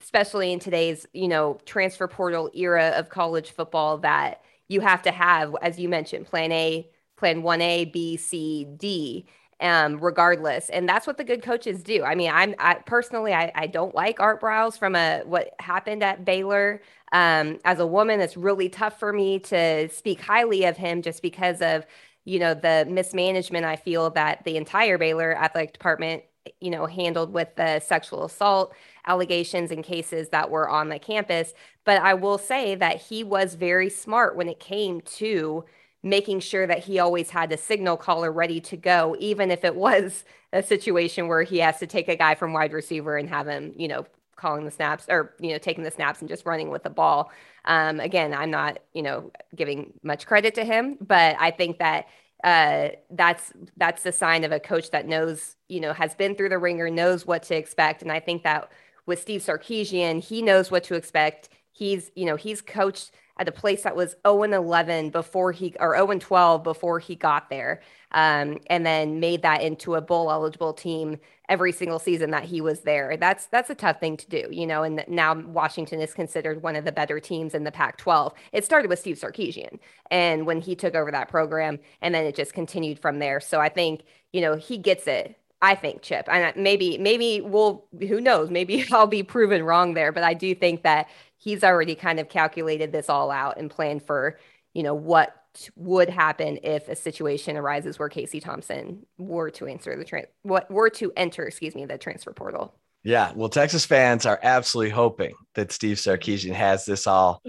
especially 0.02 0.52
in 0.52 0.58
today's 0.58 1.06
you 1.12 1.28
know 1.28 1.58
transfer 1.66 2.08
portal 2.08 2.50
era 2.52 2.88
of 2.96 3.10
college 3.10 3.50
football, 3.52 3.98
that 3.98 4.42
you 4.68 4.80
have 4.80 5.02
to 5.02 5.12
have, 5.12 5.54
as 5.62 5.78
you 5.78 5.88
mentioned, 5.88 6.26
Plan 6.26 6.50
A, 6.50 6.90
Plan 7.16 7.42
One 7.42 7.60
A, 7.60 7.84
B, 7.84 8.16
C, 8.16 8.64
D 8.76 9.26
um, 9.60 9.98
regardless. 9.98 10.68
And 10.70 10.88
that's 10.88 11.06
what 11.06 11.16
the 11.16 11.24
good 11.24 11.42
coaches 11.42 11.82
do. 11.82 12.02
I 12.04 12.14
mean, 12.14 12.30
I'm 12.32 12.54
I, 12.58 12.74
personally, 12.74 13.32
I, 13.32 13.52
I 13.54 13.66
don't 13.66 13.94
like 13.94 14.20
Art 14.20 14.40
Briles 14.40 14.78
from 14.78 14.94
a 14.96 15.22
what 15.24 15.54
happened 15.58 16.02
at 16.02 16.24
Baylor. 16.24 16.80
Um, 17.12 17.58
as 17.64 17.78
a 17.78 17.86
woman, 17.86 18.20
it's 18.20 18.36
really 18.36 18.68
tough 18.68 18.98
for 18.98 19.12
me 19.12 19.38
to 19.40 19.88
speak 19.88 20.20
highly 20.20 20.64
of 20.64 20.76
him 20.76 21.02
just 21.02 21.22
because 21.22 21.62
of 21.62 21.86
you 22.24 22.38
know 22.38 22.54
the 22.54 22.86
mismanagement 22.88 23.64
I 23.64 23.76
feel 23.76 24.10
that 24.10 24.44
the 24.44 24.56
entire 24.56 24.98
Baylor 24.98 25.36
athletic 25.36 25.72
department 25.72 26.24
you 26.60 26.70
know 26.70 26.86
handled 26.86 27.32
with 27.32 27.54
the 27.56 27.80
sexual 27.80 28.24
assault 28.24 28.74
allegations 29.06 29.70
and 29.70 29.84
cases 29.84 30.30
that 30.30 30.50
were 30.50 30.68
on 30.68 30.88
the 30.88 30.98
campus. 30.98 31.54
But 31.84 32.00
I 32.00 32.14
will 32.14 32.38
say 32.38 32.74
that 32.76 33.00
he 33.00 33.22
was 33.22 33.54
very 33.54 33.90
smart 33.90 34.36
when 34.36 34.48
it 34.48 34.58
came 34.60 35.00
to 35.02 35.64
making 36.04 36.38
sure 36.38 36.66
that 36.66 36.84
he 36.84 36.98
always 36.98 37.30
had 37.30 37.50
a 37.50 37.56
signal 37.56 37.96
caller 37.96 38.30
ready 38.30 38.60
to 38.60 38.76
go, 38.76 39.16
even 39.18 39.50
if 39.50 39.64
it 39.64 39.74
was 39.74 40.24
a 40.52 40.62
situation 40.62 41.26
where 41.28 41.42
he 41.42 41.58
has 41.58 41.78
to 41.78 41.86
take 41.86 42.08
a 42.08 42.14
guy 42.14 42.34
from 42.34 42.52
wide 42.52 42.74
receiver 42.74 43.16
and 43.16 43.28
have 43.30 43.48
him, 43.48 43.72
you 43.74 43.88
know, 43.88 44.04
calling 44.36 44.66
the 44.66 44.70
snaps 44.70 45.06
or, 45.08 45.34
you 45.40 45.50
know, 45.50 45.58
taking 45.58 45.82
the 45.82 45.90
snaps 45.90 46.20
and 46.20 46.28
just 46.28 46.44
running 46.44 46.68
with 46.68 46.82
the 46.82 46.90
ball. 46.90 47.32
Um, 47.64 48.00
again, 48.00 48.34
I'm 48.34 48.50
not, 48.50 48.80
you 48.92 49.00
know, 49.00 49.32
giving 49.56 49.94
much 50.02 50.26
credit 50.26 50.54
to 50.56 50.64
him, 50.64 50.98
but 51.00 51.36
I 51.40 51.50
think 51.50 51.78
that 51.78 52.06
uh, 52.44 52.90
that's 53.10 53.54
that's 53.78 54.02
the 54.02 54.12
sign 54.12 54.44
of 54.44 54.52
a 54.52 54.60
coach 54.60 54.90
that 54.90 55.08
knows, 55.08 55.56
you 55.68 55.80
know, 55.80 55.94
has 55.94 56.14
been 56.14 56.34
through 56.34 56.50
the 56.50 56.58
wringer, 56.58 56.90
knows 56.90 57.26
what 57.26 57.44
to 57.44 57.56
expect. 57.56 58.02
And 58.02 58.12
I 58.12 58.20
think 58.20 58.42
that 58.42 58.70
with 59.06 59.22
Steve 59.22 59.40
Sarkisian, 59.40 60.22
he 60.22 60.42
knows 60.42 60.70
what 60.70 60.84
to 60.84 60.94
expect. 60.96 61.48
He's, 61.72 62.10
you 62.14 62.26
know, 62.26 62.36
he's 62.36 62.60
coached– 62.60 63.10
at 63.38 63.48
a 63.48 63.52
place 63.52 63.82
that 63.82 63.96
was 63.96 64.16
0 64.26 64.44
and 64.44 64.54
11 64.54 65.10
before 65.10 65.52
he 65.52 65.74
or 65.80 65.94
0 65.96 66.10
and 66.10 66.20
12 66.20 66.62
before 66.62 66.98
he 66.98 67.16
got 67.16 67.50
there, 67.50 67.80
um, 68.12 68.58
and 68.68 68.86
then 68.86 69.18
made 69.18 69.42
that 69.42 69.60
into 69.62 69.96
a 69.96 70.00
bowl 70.00 70.30
eligible 70.30 70.72
team 70.72 71.18
every 71.48 71.72
single 71.72 71.98
season 71.98 72.30
that 72.30 72.44
he 72.44 72.60
was 72.60 72.80
there. 72.80 73.16
That's 73.16 73.46
that's 73.46 73.70
a 73.70 73.74
tough 73.74 74.00
thing 74.00 74.16
to 74.16 74.28
do, 74.28 74.48
you 74.50 74.66
know. 74.66 74.82
And 74.82 75.04
now 75.08 75.34
Washington 75.34 76.00
is 76.00 76.14
considered 76.14 76.62
one 76.62 76.76
of 76.76 76.84
the 76.84 76.92
better 76.92 77.18
teams 77.20 77.54
in 77.54 77.64
the 77.64 77.72
Pac-12. 77.72 78.32
It 78.52 78.64
started 78.64 78.88
with 78.88 79.00
Steve 79.00 79.16
Sarkisian, 79.16 79.78
and 80.10 80.46
when 80.46 80.60
he 80.60 80.76
took 80.76 80.94
over 80.94 81.10
that 81.10 81.28
program, 81.28 81.78
and 82.00 82.14
then 82.14 82.24
it 82.24 82.36
just 82.36 82.54
continued 82.54 82.98
from 82.98 83.18
there. 83.18 83.40
So 83.40 83.60
I 83.60 83.68
think 83.68 84.02
you 84.32 84.40
know 84.40 84.56
he 84.56 84.78
gets 84.78 85.06
it. 85.06 85.36
I 85.60 85.74
think 85.74 86.02
Chip, 86.02 86.28
and 86.30 86.54
maybe 86.56 86.98
maybe 86.98 87.40
we'll 87.40 87.86
who 87.98 88.20
knows 88.20 88.50
maybe 88.50 88.84
I'll 88.92 89.06
be 89.06 89.22
proven 89.22 89.64
wrong 89.64 89.94
there, 89.94 90.12
but 90.12 90.22
I 90.22 90.34
do 90.34 90.54
think 90.54 90.82
that 90.82 91.08
he's 91.44 91.62
already 91.62 91.94
kind 91.94 92.18
of 92.18 92.28
calculated 92.30 92.90
this 92.90 93.10
all 93.10 93.30
out 93.30 93.58
and 93.58 93.70
planned 93.70 94.02
for, 94.02 94.38
you 94.72 94.82
know, 94.82 94.94
what 94.94 95.34
would 95.76 96.08
happen 96.08 96.58
if 96.62 96.88
a 96.88 96.96
situation 96.96 97.58
arises 97.58 97.98
where 97.98 98.08
Casey 98.08 98.40
Thompson 98.40 99.04
were 99.18 99.50
to 99.50 99.66
answer 99.66 99.94
the 99.94 100.04
trans 100.04 100.26
what 100.42 100.70
were 100.70 100.90
to 100.90 101.12
enter, 101.16 101.44
excuse 101.44 101.74
me, 101.74 101.84
the 101.84 101.98
transfer 101.98 102.32
portal. 102.32 102.74
Yeah, 103.04 103.32
well, 103.36 103.50
Texas 103.50 103.84
fans 103.84 104.24
are 104.24 104.40
absolutely 104.42 104.90
hoping 104.90 105.34
that 105.54 105.70
Steve 105.70 105.98
Sarkisian 105.98 106.54
has 106.54 106.86
this 106.86 107.06
all 107.06 107.42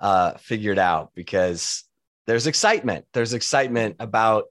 uh, 0.00 0.34
figured 0.38 0.78
out 0.78 1.10
because 1.16 1.82
there's 2.28 2.46
excitement. 2.46 3.04
There's 3.12 3.34
excitement 3.34 3.96
about 3.98 4.44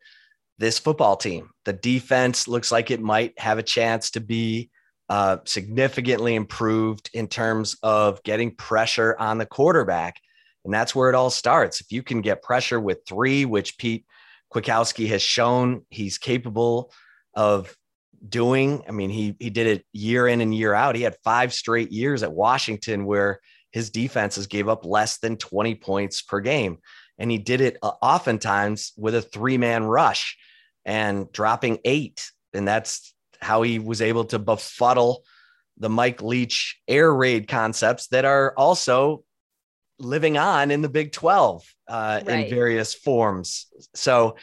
this 0.57 0.77
football 0.77 1.15
team. 1.15 1.51
The 1.63 1.71
defense 1.71 2.49
looks 2.49 2.73
like 2.73 2.91
it 2.91 2.99
might 2.99 3.39
have 3.39 3.57
a 3.57 3.63
chance 3.63 4.11
to 4.11 4.19
be 4.19 4.69
uh, 5.09 5.37
significantly 5.45 6.35
improved 6.35 7.09
in 7.13 7.27
terms 7.27 7.75
of 7.81 8.21
getting 8.23 8.55
pressure 8.55 9.15
on 9.17 9.37
the 9.37 9.45
quarterback. 9.45 10.19
And 10.63 10.73
that's 10.73 10.93
where 10.93 11.09
it 11.09 11.15
all 11.15 11.29
starts. 11.29 11.81
If 11.81 11.91
you 11.91 12.03
can 12.03 12.21
get 12.21 12.43
pressure 12.43 12.79
with 12.79 12.99
three, 13.07 13.45
which 13.45 13.77
Pete 13.77 14.05
Kwiatkowski 14.53 15.07
has 15.09 15.21
shown 15.21 15.85
he's 15.89 16.17
capable 16.17 16.91
of 17.33 17.75
doing. 18.27 18.83
I 18.87 18.91
mean, 18.91 19.09
he 19.09 19.35
he 19.39 19.49
did 19.49 19.67
it 19.67 19.85
year 19.93 20.27
in 20.27 20.41
and 20.41 20.53
year 20.53 20.73
out. 20.73 20.95
He 20.95 21.03
had 21.03 21.15
five 21.23 21.53
straight 21.53 21.91
years 21.91 22.23
at 22.23 22.33
Washington 22.33 23.05
where 23.05 23.39
his 23.71 23.89
defenses 23.89 24.47
gave 24.47 24.67
up 24.67 24.85
less 24.85 25.19
than 25.19 25.37
20 25.37 25.75
points 25.75 26.21
per 26.21 26.39
game. 26.39 26.79
And 27.17 27.29
he 27.29 27.37
did 27.37 27.61
it 27.61 27.77
uh, 27.83 27.91
oftentimes 28.01 28.93
with 28.97 29.15
a 29.15 29.21
three 29.21 29.57
man 29.57 29.83
rush 29.83 30.37
and 30.85 31.31
dropping 31.31 31.79
eight. 31.85 32.31
And 32.53 32.67
that's 32.67 33.13
how 33.39 33.61
he 33.61 33.79
was 33.79 34.01
able 34.01 34.25
to 34.25 34.39
befuddle 34.39 35.23
the 35.77 35.89
Mike 35.89 36.21
Leach 36.21 36.79
air 36.87 37.13
raid 37.13 37.47
concepts 37.47 38.07
that 38.07 38.25
are 38.25 38.53
also 38.57 39.23
living 39.97 40.37
on 40.37 40.71
in 40.71 40.81
the 40.81 40.89
Big 40.89 41.11
12 41.11 41.63
uh, 41.87 42.21
right. 42.25 42.45
in 42.45 42.49
various 42.49 42.93
forms. 42.93 43.67
So 43.95 44.35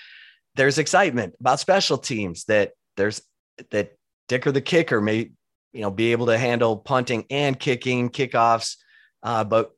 there's 0.54 0.78
excitement 0.78 1.34
about 1.40 1.60
special 1.60 1.98
teams 1.98 2.44
that 2.44 2.72
there's 2.96 3.22
that 3.70 3.92
Dicker 4.28 4.50
the 4.50 4.60
kicker 4.60 5.00
may 5.00 5.30
you 5.72 5.82
know 5.82 5.90
be 5.90 6.12
able 6.12 6.26
to 6.26 6.38
handle 6.38 6.76
punting 6.76 7.26
and 7.30 7.58
kicking 7.58 8.10
kickoffs, 8.10 8.76
uh, 9.22 9.44
but 9.44 9.72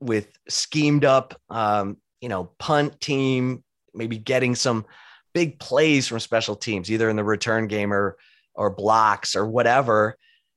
with 0.00 0.28
schemed 0.48 1.04
up 1.04 1.40
um, 1.48 1.96
you 2.20 2.28
know 2.28 2.50
punt 2.58 3.00
team 3.00 3.62
maybe 3.94 4.18
getting 4.18 4.54
some 4.54 4.84
big 5.32 5.58
plays 5.58 6.08
from 6.08 6.20
special 6.20 6.56
teams 6.56 6.90
either 6.90 7.08
in 7.08 7.16
the 7.16 7.24
return 7.24 7.66
game 7.66 7.92
or 7.92 8.16
or 8.54 8.70
blocks 8.70 9.36
or 9.36 9.46
whatever. 9.46 10.16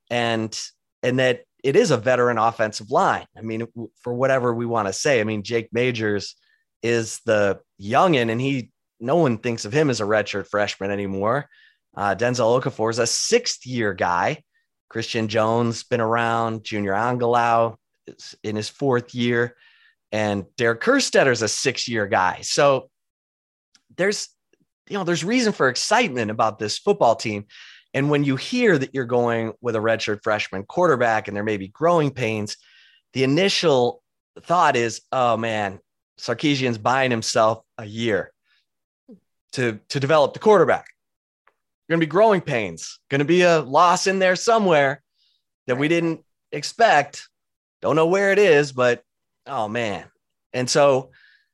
And 0.10 0.58
and 1.04 1.20
that 1.20 1.44
it 1.64 1.76
is 1.76 1.92
a 1.92 1.98
veteran 1.98 2.38
offensive 2.38 2.92
line. 2.92 3.26
I 3.38 3.42
mean 3.42 3.68
for 4.02 4.14
whatever 4.14 4.54
we 4.54 4.66
want 4.66 4.88
to 4.88 4.94
say 4.94 5.20
i 5.20 5.24
mean 5.24 5.44
jake 5.44 5.70
majors 5.72 6.36
is 6.84 7.20
the 7.26 7.60
youngin 7.82 8.30
and 8.32 8.40
he 8.40 8.72
no 9.00 9.18
one 9.18 9.38
thinks 9.38 9.66
of 9.66 9.74
him 9.74 9.90
as 9.90 10.00
a 10.00 10.06
redshirt 10.06 10.48
freshman 10.48 10.92
anymore. 10.92 11.50
Uh, 11.96 12.16
denzel 12.16 12.62
okafor 12.62 12.90
is 12.90 13.00
a 13.00 13.08
sixth 13.08 13.66
year 13.66 13.94
guy. 13.94 14.44
Christian 14.90 15.28
jones 15.28 15.84
been 15.84 16.02
around 16.02 16.64
junior 16.64 16.94
angilau 16.94 17.76
is 18.08 18.36
in 18.44 18.56
his 18.56 18.70
fourth 18.70 19.16
year 19.16 19.56
and 20.12 20.46
derek 20.58 20.82
kerstetter 20.82 21.32
is 21.32 21.42
a 21.42 21.48
six 21.48 21.88
year 21.88 22.08
guy. 22.08 22.40
So 22.42 22.90
there's 23.98 24.30
you 24.90 24.98
know 24.98 25.04
there's 25.04 25.24
reason 25.24 25.52
for 25.52 25.70
excitement 25.70 26.32
about 26.32 26.60
this 26.60 26.78
football 26.78 27.16
team 27.16 27.46
and 27.96 28.10
when 28.10 28.26
you 28.26 28.36
hear 28.36 28.78
that 28.78 28.94
you're 28.94 29.06
going 29.06 29.54
with 29.62 29.78
a 29.78 29.80
redshirt 29.80 30.22
freshman 30.22 30.64
quarterback 30.64 31.30
and 31.30 31.36
there 31.36 31.46
may 31.46 31.56
be 31.56 31.70
growing 31.70 32.12
pains, 32.12 32.58
the 33.14 33.24
initial 33.24 34.04
thought 34.42 34.76
is, 34.76 35.02
oh 35.14 35.38
man, 35.38 35.80
Sarkisian's 36.20 36.78
buying 36.78 37.10
himself 37.10 37.64
a 37.78 37.86
year 37.86 38.34
to, 39.54 39.80
to 39.88 40.00
develop 40.02 40.34
the 40.34 40.42
quarterback. 40.42 40.88
Going 41.90 42.02
to 42.02 42.06
be 42.06 42.10
growing 42.10 42.42
pains, 42.42 43.00
going 43.10 43.20
to 43.20 43.26
be 43.26 43.44
a 43.44 43.62
loss 43.62 44.08
in 44.08 44.20
there 44.20 44.36
somewhere 44.36 45.02
that 45.68 45.78
we 45.78 45.88
didn't 45.88 46.20
expect. 46.52 47.30
Don't 47.82 47.96
know 47.96 48.08
where 48.08 48.34
it 48.34 48.40
is, 48.40 48.74
but 48.74 49.04
oh 49.48 49.70
man. 49.70 50.04
And 50.52 50.70
so, 50.70 51.12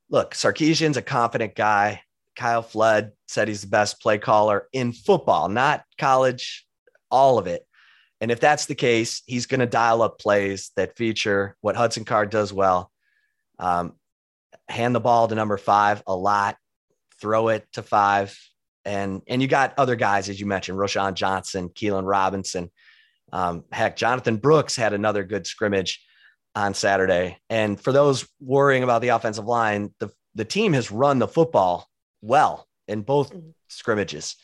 look, 0.09 0.33
Sarkisian's 0.33 0.97
a 0.97 1.03
confident 1.03 1.53
guy. 1.53 2.01
Kyle 2.35 2.61
Flood 2.61 3.11
said 3.27 3.47
he's 3.47 3.61
the 3.61 3.67
best 3.67 4.01
play 4.01 4.17
caller 4.17 4.67
in 4.73 4.93
football, 4.93 5.49
not 5.49 5.83
college, 5.97 6.65
all 7.09 7.37
of 7.37 7.47
it. 7.47 7.65
And 8.19 8.31
if 8.31 8.39
that's 8.39 8.65
the 8.65 8.75
case, 8.75 9.21
he's 9.25 9.47
going 9.47 9.59
to 9.59 9.65
dial 9.65 10.01
up 10.01 10.19
plays 10.19 10.71
that 10.75 10.95
feature 10.95 11.55
what 11.61 11.75
Hudson 11.75 12.05
Card 12.05 12.29
does 12.29 12.53
well. 12.53 12.91
Um, 13.59 13.93
hand 14.69 14.95
the 14.95 14.99
ball 14.99 15.27
to 15.27 15.35
number 15.35 15.57
five 15.57 16.03
a 16.07 16.15
lot, 16.15 16.57
throw 17.19 17.49
it 17.49 17.67
to 17.73 17.83
five. 17.83 18.39
And, 18.85 19.21
and 19.27 19.41
you 19.41 19.47
got 19.47 19.73
other 19.77 19.95
guys, 19.95 20.29
as 20.29 20.39
you 20.39 20.45
mentioned, 20.45 20.77
Roschon 20.77 21.13
Johnson, 21.13 21.69
Keilan 21.69 22.07
Robinson, 22.07 22.71
Um, 23.33 23.63
heck, 23.71 23.95
Jonathan 23.95 24.37
Brooks 24.37 24.75
had 24.75 24.93
another 24.93 25.23
good 25.23 25.47
scrimmage 25.47 26.03
on 26.53 26.73
Saturday. 26.73 27.39
And 27.49 27.79
for 27.79 27.93
those 27.93 28.27
worrying 28.39 28.83
about 28.83 29.01
the 29.01 29.09
offensive 29.09 29.45
line, 29.45 29.93
the, 29.99 30.09
the 30.35 30.45
team 30.45 30.73
has 30.73 30.91
run 30.91 31.19
the 31.19 31.27
football 31.27 31.87
well 32.21 32.67
in 32.87 33.01
both 33.01 33.31
mm-hmm. 33.31 33.49
scrimmages. 33.67 34.35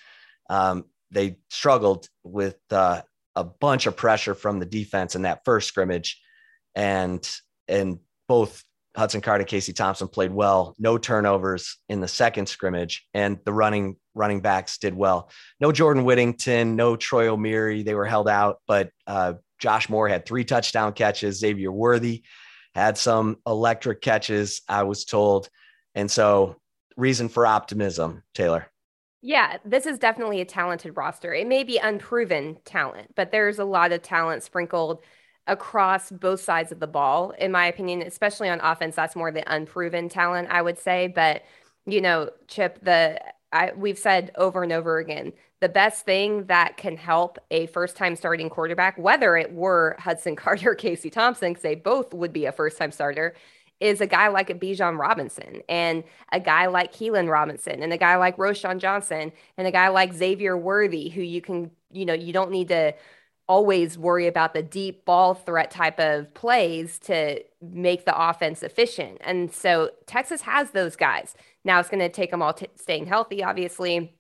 Um, 0.49 0.85
they 1.11 1.37
struggled 1.49 2.07
with 2.23 2.57
uh, 2.71 3.01
a 3.35 3.43
bunch 3.43 3.85
of 3.85 3.95
pressure 3.95 4.33
from 4.33 4.59
the 4.59 4.65
defense 4.65 5.15
in 5.15 5.23
that 5.23 5.45
first 5.45 5.67
scrimmage, 5.67 6.21
and 6.75 7.27
and 7.67 7.99
both 8.27 8.63
Hudson 8.95 9.21
Card 9.21 9.41
and 9.41 9.47
Casey 9.47 9.73
Thompson 9.73 10.07
played 10.07 10.31
well. 10.31 10.75
No 10.79 10.97
turnovers 10.97 11.77
in 11.87 12.01
the 12.01 12.07
second 12.07 12.47
scrimmage, 12.47 13.07
and 13.13 13.39
the 13.45 13.53
running 13.53 13.95
running 14.15 14.41
backs 14.41 14.77
did 14.79 14.95
well. 14.95 15.29
No 15.59 15.71
Jordan 15.71 16.03
Whittington, 16.03 16.75
no 16.75 16.95
Troy 16.95 17.27
Omeire. 17.27 17.85
They 17.85 17.93
were 17.93 18.05
held 18.05 18.27
out, 18.27 18.59
but 18.67 18.89
uh, 19.05 19.33
Josh 19.59 19.89
Moore 19.89 20.07
had 20.07 20.25
three 20.25 20.43
touchdown 20.43 20.93
catches. 20.93 21.39
Xavier 21.39 21.71
Worthy 21.71 22.23
had 22.75 22.97
some 22.97 23.37
electric 23.45 24.01
catches, 24.01 24.61
I 24.67 24.83
was 24.83 25.05
told. 25.05 25.49
And 25.95 26.09
so, 26.09 26.57
reason 26.97 27.29
for 27.29 27.45
optimism, 27.45 28.23
Taylor. 28.33 28.67
Yeah, 29.21 29.57
this 29.65 29.85
is 29.85 29.97
definitely 29.97 30.41
a 30.41 30.45
talented 30.45 30.95
roster. 30.95 31.33
It 31.33 31.47
may 31.47 31.63
be 31.63 31.77
unproven 31.77 32.57
talent, 32.65 33.15
but 33.15 33.31
there's 33.31 33.59
a 33.59 33.65
lot 33.65 33.91
of 33.91 34.01
talent 34.01 34.43
sprinkled 34.43 35.03
across 35.47 36.11
both 36.11 36.41
sides 36.41 36.71
of 36.71 36.79
the 36.79 36.87
ball, 36.87 37.31
in 37.31 37.51
my 37.51 37.65
opinion, 37.67 38.01
especially 38.01 38.49
on 38.49 38.59
offense. 38.59 38.95
That's 38.95 39.15
more 39.15 39.31
the 39.31 39.49
unproven 39.51 40.09
talent, 40.09 40.49
I 40.51 40.61
would 40.61 40.77
say. 40.77 41.07
But, 41.07 41.43
you 41.85 42.01
know, 42.01 42.29
Chip, 42.47 42.79
the 42.83 43.19
I, 43.53 43.71
we've 43.75 43.97
said 43.97 44.31
over 44.35 44.61
and 44.61 44.73
over 44.73 44.97
again 44.97 45.31
the 45.59 45.69
best 45.69 46.05
thing 46.05 46.45
that 46.45 46.77
can 46.77 46.97
help 46.97 47.39
a 47.49 47.65
first 47.67 47.95
time 47.95 48.15
starting 48.15 48.49
quarterback, 48.49 48.97
whether 48.97 49.35
it 49.35 49.53
were 49.53 49.95
Hudson 49.99 50.35
Carter 50.37 50.71
or 50.71 50.75
Casey 50.75 51.09
Thompson, 51.09 51.51
because 51.51 51.63
they 51.63 51.75
both 51.75 52.13
would 52.13 52.33
be 52.33 52.45
a 52.45 52.51
first 52.51 52.77
time 52.77 52.91
starter, 52.91 53.33
is 53.79 54.01
a 54.01 54.07
guy 54.07 54.27
like 54.29 54.49
a 54.49 54.55
Bijan 54.55 54.97
Robinson 54.97 55.61
and 55.69 56.03
a 56.31 56.39
guy 56.39 56.67
like 56.67 56.93
Keilan 56.93 57.29
Robinson 57.29 57.83
and 57.83 57.93
a 57.93 57.97
guy 57.97 58.15
like 58.15 58.37
Roschon 58.37 58.79
Johnson 58.79 59.31
and 59.57 59.67
a 59.67 59.71
guy 59.71 59.89
like 59.89 60.13
Xavier 60.13 60.57
Worthy, 60.57 61.09
who 61.09 61.21
you 61.21 61.41
can, 61.41 61.71
you 61.91 62.05
know, 62.05 62.13
you 62.13 62.33
don't 62.33 62.51
need 62.51 62.69
to 62.69 62.93
always 63.47 63.97
worry 63.97 64.27
about 64.27 64.53
the 64.53 64.61
deep 64.61 65.05
ball 65.05 65.33
threat 65.33 65.71
type 65.71 65.99
of 65.99 66.33
plays 66.33 66.99
to 66.99 67.41
make 67.61 68.05
the 68.05 68.29
offense 68.29 68.61
efficient. 68.61 69.19
And 69.21 69.53
so 69.53 69.91
Texas 70.05 70.41
has 70.41 70.71
those 70.71 70.95
guys. 70.95 71.33
Now 71.63 71.79
it's 71.79 71.89
going 71.89 71.99
to 71.99 72.09
take 72.09 72.31
them 72.31 72.41
all 72.41 72.53
t- 72.53 72.67
staying 72.75 73.05
healthy, 73.05 73.43
obviously, 73.43 74.17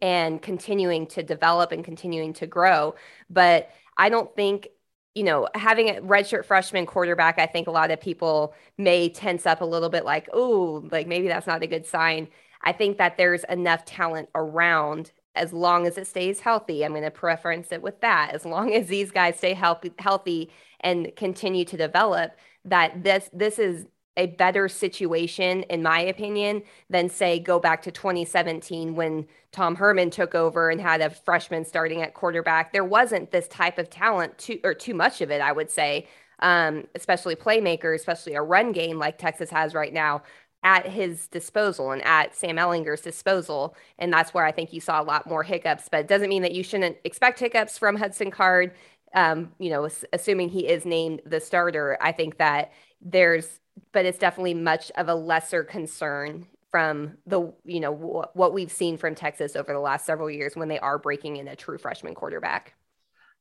and 0.00 0.40
continuing 0.40 1.06
to 1.08 1.22
develop 1.22 1.72
and 1.72 1.84
continuing 1.84 2.32
to 2.34 2.46
grow. 2.46 2.94
But 3.28 3.70
I 3.98 4.08
don't 4.08 4.34
think 4.34 4.68
you 5.14 5.22
know, 5.22 5.48
having 5.54 5.90
a 5.90 6.00
redshirt 6.00 6.44
freshman 6.44 6.86
quarterback, 6.86 7.38
I 7.38 7.46
think 7.46 7.68
a 7.68 7.70
lot 7.70 7.90
of 7.90 8.00
people 8.00 8.54
may 8.78 9.08
tense 9.08 9.46
up 9.46 9.60
a 9.60 9.64
little 9.64 9.88
bit 9.88 10.04
like, 10.04 10.28
oh, 10.32 10.86
like 10.90 11.06
maybe 11.06 11.28
that's 11.28 11.46
not 11.46 11.62
a 11.62 11.66
good 11.66 11.86
sign. 11.86 12.28
I 12.62 12.72
think 12.72 12.98
that 12.98 13.16
there's 13.16 13.44
enough 13.44 13.84
talent 13.84 14.28
around 14.34 15.12
as 15.36 15.52
long 15.52 15.86
as 15.86 15.98
it 15.98 16.06
stays 16.06 16.40
healthy. 16.40 16.84
I'm 16.84 16.92
going 16.92 17.02
to 17.02 17.10
preference 17.10 17.72
it 17.72 17.82
with 17.82 18.00
that. 18.00 18.32
As 18.32 18.44
long 18.44 18.72
as 18.74 18.86
these 18.86 19.10
guys 19.10 19.36
stay 19.36 19.54
healthy, 19.54 19.92
healthy 19.98 20.50
and 20.80 21.14
continue 21.16 21.64
to 21.66 21.76
develop, 21.76 22.32
that 22.64 23.02
this 23.02 23.28
this 23.32 23.58
is 23.58 23.86
a 24.16 24.26
better 24.26 24.68
situation, 24.68 25.62
in 25.64 25.82
my 25.82 26.00
opinion, 26.00 26.62
than 26.88 27.08
say 27.08 27.38
go 27.38 27.58
back 27.58 27.82
to 27.82 27.90
2017 27.90 28.94
when 28.94 29.26
Tom 29.50 29.74
Herman 29.74 30.10
took 30.10 30.34
over 30.34 30.70
and 30.70 30.80
had 30.80 31.00
a 31.00 31.10
freshman 31.10 31.64
starting 31.64 32.02
at 32.02 32.14
quarterback. 32.14 32.72
There 32.72 32.84
wasn't 32.84 33.30
this 33.30 33.48
type 33.48 33.78
of 33.78 33.90
talent, 33.90 34.38
too, 34.38 34.60
or 34.62 34.74
too 34.74 34.94
much 34.94 35.20
of 35.20 35.30
it, 35.30 35.40
I 35.40 35.52
would 35.52 35.70
say, 35.70 36.06
um, 36.40 36.84
especially 36.94 37.34
playmakers, 37.34 37.96
especially 37.96 38.34
a 38.34 38.42
run 38.42 38.72
game 38.72 38.98
like 38.98 39.18
Texas 39.18 39.50
has 39.50 39.74
right 39.74 39.92
now 39.92 40.22
at 40.64 40.86
his 40.86 41.28
disposal 41.28 41.92
and 41.92 42.02
at 42.02 42.34
Sam 42.34 42.56
Ehlinger's 42.56 43.02
disposal. 43.02 43.76
And 43.98 44.12
that's 44.12 44.32
where 44.32 44.46
I 44.46 44.52
think 44.52 44.72
you 44.72 44.80
saw 44.80 45.00
a 45.00 45.04
lot 45.04 45.28
more 45.28 45.42
hiccups, 45.42 45.88
but 45.90 46.00
it 46.00 46.08
doesn't 46.08 46.30
mean 46.30 46.42
that 46.42 46.52
you 46.52 46.62
shouldn't 46.62 46.96
expect 47.04 47.38
hiccups 47.38 47.76
from 47.78 47.96
Hudson 47.96 48.30
Card. 48.30 48.72
Um, 49.14 49.52
you 49.58 49.70
know, 49.70 49.88
assuming 50.12 50.48
he 50.48 50.66
is 50.66 50.84
named 50.84 51.20
the 51.26 51.38
starter, 51.38 51.98
I 52.00 52.12
think 52.12 52.38
that 52.38 52.72
there's, 53.00 53.60
but 53.92 54.04
it's 54.04 54.18
definitely 54.18 54.54
much 54.54 54.90
of 54.96 55.08
a 55.08 55.14
lesser 55.14 55.64
concern 55.64 56.46
from 56.70 57.16
the, 57.26 57.52
you 57.64 57.80
know, 57.80 57.94
w- 57.94 58.24
what 58.34 58.52
we've 58.52 58.72
seen 58.72 58.96
from 58.96 59.14
Texas 59.14 59.54
over 59.54 59.72
the 59.72 59.78
last 59.78 60.04
several 60.04 60.30
years 60.30 60.56
when 60.56 60.68
they 60.68 60.78
are 60.78 60.98
breaking 60.98 61.36
in 61.36 61.48
a 61.48 61.56
true 61.56 61.78
freshman 61.78 62.14
quarterback. 62.14 62.74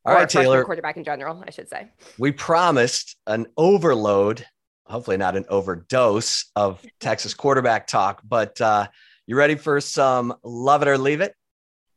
All 0.05 0.13
right, 0.13 0.29
Taylor. 0.29 0.63
Quarterback 0.63 0.97
in 0.97 1.03
general, 1.03 1.43
I 1.47 1.49
should 1.49 1.69
say. 1.69 1.89
We 2.19 2.31
promised 2.31 3.17
an 3.25 3.47
overload 3.57 4.45
hopefully 4.85 5.17
not 5.17 5.35
an 5.35 5.45
overdose 5.49 6.45
of 6.55 6.85
Texas 6.99 7.33
quarterback 7.33 7.87
talk. 7.87 8.21
But 8.23 8.59
uh, 8.61 8.87
you 9.25 9.35
ready 9.35 9.55
for 9.55 9.79
some 9.81 10.33
love 10.43 10.81
it 10.81 10.87
or 10.87 10.97
leave 10.97 11.21
it? 11.21 11.35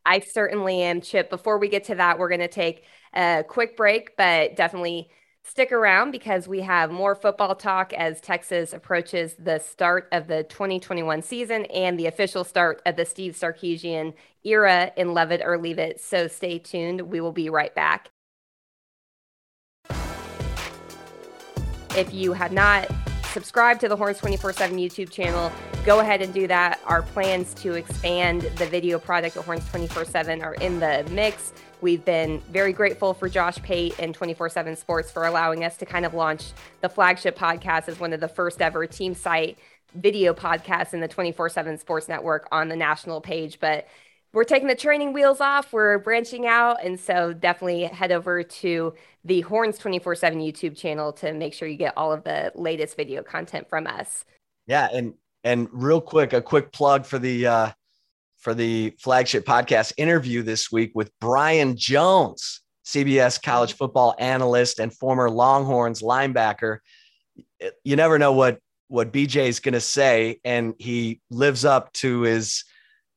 I 0.04 0.20
certainly 0.20 0.82
am, 0.82 1.00
Chip. 1.00 1.30
Before 1.30 1.58
we 1.58 1.68
get 1.68 1.84
to 1.84 1.96
that, 1.96 2.18
we're 2.18 2.28
going 2.28 2.40
to 2.40 2.48
take 2.48 2.84
a 3.12 3.44
quick 3.46 3.76
break, 3.76 4.16
but 4.16 4.54
definitely 4.54 5.10
stick 5.46 5.70
around 5.72 6.10
because 6.10 6.48
we 6.48 6.60
have 6.60 6.90
more 6.90 7.14
football 7.14 7.54
talk 7.54 7.92
as 7.92 8.20
Texas 8.20 8.72
approaches 8.72 9.34
the 9.38 9.58
start 9.58 10.08
of 10.12 10.26
the 10.26 10.42
2021 10.44 11.22
season 11.22 11.64
and 11.66 11.98
the 11.98 12.06
official 12.06 12.42
start 12.42 12.82
of 12.84 12.96
the 12.96 13.04
Steve 13.04 13.34
Sarkisian 13.34 14.12
era 14.44 14.92
in 14.96 15.14
Love 15.14 15.30
It 15.30 15.40
or 15.44 15.56
Leave 15.58 15.78
It. 15.78 16.00
So 16.00 16.26
stay 16.26 16.58
tuned. 16.58 17.00
We 17.02 17.20
will 17.20 17.32
be 17.32 17.48
right 17.48 17.74
back. 17.74 18.10
If 21.96 22.12
you 22.12 22.32
have 22.34 22.52
not 22.52 22.90
subscribed 23.32 23.80
to 23.80 23.88
the 23.88 23.96
Horns 23.96 24.18
24 24.18 24.52
7 24.52 24.76
YouTube 24.76 25.10
channel, 25.10 25.52
go 25.84 26.00
ahead 26.00 26.22
and 26.22 26.32
do 26.32 26.46
that. 26.46 26.80
Our 26.86 27.02
plans 27.02 27.54
to 27.54 27.74
expand 27.74 28.42
the 28.56 28.66
video 28.66 28.98
product 28.98 29.36
of 29.36 29.44
Horns 29.44 29.68
24 29.68 30.04
7 30.04 30.42
are 30.42 30.54
in 30.54 30.80
the 30.80 31.06
mix. 31.10 31.52
We've 31.80 32.04
been 32.04 32.40
very 32.50 32.72
grateful 32.72 33.12
for 33.14 33.28
Josh 33.28 33.56
Pate 33.62 33.94
and 33.98 34.14
24 34.14 34.48
7 34.48 34.76
Sports 34.76 35.10
for 35.10 35.26
allowing 35.26 35.64
us 35.64 35.76
to 35.78 35.86
kind 35.86 36.06
of 36.06 36.14
launch 36.14 36.52
the 36.80 36.88
flagship 36.88 37.38
podcast 37.38 37.88
as 37.88 38.00
one 38.00 38.12
of 38.12 38.20
the 38.20 38.28
first 38.28 38.62
ever 38.62 38.86
team 38.86 39.14
site 39.14 39.58
video 39.94 40.34
podcasts 40.34 40.94
in 40.94 41.00
the 41.00 41.08
24 41.08 41.48
7 41.48 41.78
Sports 41.78 42.08
Network 42.08 42.48
on 42.50 42.68
the 42.68 42.76
national 42.76 43.20
page. 43.20 43.60
But 43.60 43.86
we're 44.36 44.44
taking 44.44 44.68
the 44.68 44.74
training 44.74 45.14
wheels 45.14 45.40
off. 45.40 45.72
We're 45.72 45.98
branching 45.98 46.46
out. 46.46 46.84
And 46.84 47.00
so 47.00 47.32
definitely 47.32 47.84
head 47.84 48.12
over 48.12 48.42
to 48.42 48.92
the 49.24 49.40
Horns 49.40 49.78
24 49.78 50.14
7 50.14 50.40
YouTube 50.40 50.76
channel 50.76 51.10
to 51.14 51.32
make 51.32 51.54
sure 51.54 51.66
you 51.66 51.78
get 51.78 51.94
all 51.96 52.12
of 52.12 52.22
the 52.22 52.52
latest 52.54 52.98
video 52.98 53.22
content 53.22 53.66
from 53.66 53.86
us. 53.86 54.26
Yeah. 54.66 54.90
And, 54.92 55.14
and 55.42 55.68
real 55.72 56.02
quick, 56.02 56.34
a 56.34 56.42
quick 56.42 56.70
plug 56.70 57.06
for 57.06 57.18
the, 57.18 57.46
uh, 57.46 57.70
for 58.36 58.52
the 58.52 58.94
flagship 58.98 59.46
podcast 59.46 59.94
interview 59.96 60.42
this 60.42 60.70
week 60.70 60.92
with 60.94 61.10
Brian 61.18 61.74
Jones, 61.74 62.60
CBS 62.84 63.42
college 63.42 63.72
football 63.72 64.14
analyst 64.18 64.80
and 64.80 64.92
former 64.92 65.30
Longhorns 65.30 66.02
linebacker. 66.02 66.80
You 67.84 67.96
never 67.96 68.18
know 68.18 68.32
what, 68.32 68.58
what 68.88 69.14
BJ 69.14 69.48
is 69.48 69.60
going 69.60 69.72
to 69.72 69.80
say. 69.80 70.40
And 70.44 70.74
he 70.78 71.22
lives 71.30 71.64
up 71.64 71.90
to 71.94 72.20
his, 72.20 72.64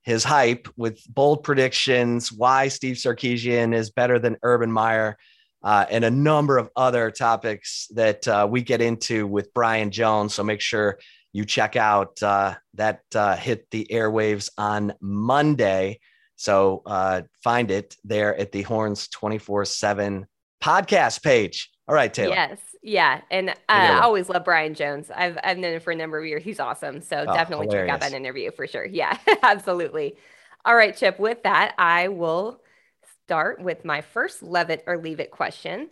his 0.01 0.23
hype 0.23 0.67
with 0.77 1.01
bold 1.07 1.43
predictions, 1.43 2.31
why 2.31 2.67
Steve 2.67 2.95
Sarkisian 2.95 3.73
is 3.73 3.91
better 3.91 4.19
than 4.19 4.37
Urban 4.43 4.71
Meyer, 4.71 5.17
uh, 5.63 5.85
and 5.89 6.05
a 6.05 6.11
number 6.11 6.57
of 6.57 6.69
other 6.75 7.11
topics 7.11 7.87
that 7.93 8.27
uh, 8.27 8.47
we 8.49 8.61
get 8.61 8.81
into 8.81 9.27
with 9.27 9.53
Brian 9.53 9.91
Jones. 9.91 10.33
So 10.33 10.43
make 10.43 10.61
sure 10.61 10.99
you 11.33 11.45
check 11.45 11.75
out 11.75 12.21
uh, 12.23 12.55
that 12.75 13.01
uh, 13.13 13.35
hit 13.35 13.69
the 13.71 13.87
airwaves 13.91 14.49
on 14.57 14.93
Monday. 15.01 15.99
So 16.37 16.81
uh, 16.85 17.23
find 17.43 17.69
it 17.69 17.95
there 18.03 18.35
at 18.35 18.51
the 18.51 18.61
Horns 18.61 19.09
24 19.09 19.65
7 19.65 20.25
podcast 20.63 21.21
page. 21.23 21.69
All 21.89 21.95
right, 21.95 22.13
Taylor. 22.13 22.35
Yes. 22.35 22.59
Yeah. 22.83 23.21
And 23.31 23.49
uh, 23.49 23.53
I 23.67 23.99
always 24.01 24.29
love 24.29 24.45
Brian 24.45 24.75
Jones. 24.75 25.09
I've, 25.13 25.39
I've 25.43 25.57
known 25.57 25.73
him 25.73 25.81
for 25.81 25.89
a 25.89 25.95
number 25.95 26.19
of 26.19 26.25
years. 26.27 26.43
He's 26.43 26.59
awesome. 26.59 27.01
So 27.01 27.25
oh, 27.27 27.33
definitely 27.33 27.65
hilarious. 27.65 27.87
check 27.87 27.93
out 27.95 27.99
that 28.01 28.15
interview 28.15 28.51
for 28.51 28.67
sure. 28.67 28.85
Yeah, 28.91 29.17
absolutely. 29.41 30.15
All 30.65 30.75
right, 30.75 30.95
Chip. 30.95 31.19
With 31.19 31.41
that, 31.43 31.73
I 31.79 32.09
will 32.09 32.61
start 33.25 33.59
with 33.59 33.85
my 33.85 34.01
first 34.01 34.43
love 34.43 34.69
it 34.69 34.83
or 34.85 34.99
leave 34.99 35.19
it 35.19 35.31
question. 35.31 35.89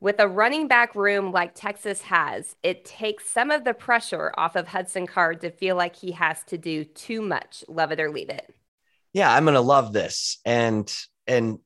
With 0.00 0.18
a 0.18 0.28
running 0.28 0.66
back 0.66 0.94
room 0.94 1.30
like 1.30 1.54
Texas 1.54 2.00
has, 2.02 2.56
it 2.62 2.86
takes 2.86 3.28
some 3.28 3.50
of 3.50 3.64
the 3.64 3.74
pressure 3.74 4.32
off 4.38 4.56
of 4.56 4.68
Hudson 4.68 5.06
Card 5.06 5.42
to 5.42 5.50
feel 5.50 5.76
like 5.76 5.94
he 5.94 6.12
has 6.12 6.42
to 6.44 6.56
do 6.56 6.84
too 6.84 7.20
much. 7.20 7.64
Love 7.68 7.92
it 7.92 8.00
or 8.00 8.10
leave 8.10 8.30
it. 8.30 8.50
Yeah, 9.12 9.30
I'm 9.30 9.44
going 9.44 9.54
to 9.54 9.60
love 9.60 9.92
this. 9.92 10.38
And, 10.46 10.90
and 11.26 11.58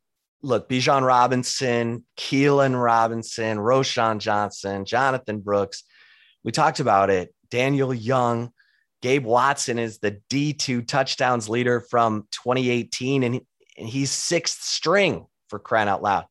look, 0.43 0.68
Bijan 0.68 1.05
Robinson, 1.07 2.05
Keilan 2.16 2.80
Robinson, 2.80 3.59
Roschon 3.59 4.18
Johnson, 4.18 4.84
Jonathan 4.84 5.41
Brooks. 5.41 5.84
We 6.45 6.53
talked 6.53 6.80
about 6.80 7.11
it. 7.11 7.34
Daniel 7.51 7.93
Young, 7.93 8.53
Gabe 9.03 9.24
Watson 9.24 9.78
is 9.78 9.99
the 9.99 10.20
D2 10.30 10.86
touchdowns 10.86 11.49
leader 11.49 11.80
from 11.80 12.26
2018, 12.32 13.22
and, 13.22 13.41
and 13.76 13.89
he's 13.89 14.11
sixth 14.11 14.62
string 14.62 15.26
for 15.49 15.59
crying 15.59 15.89
out 15.89 16.03
loud. 16.03 16.26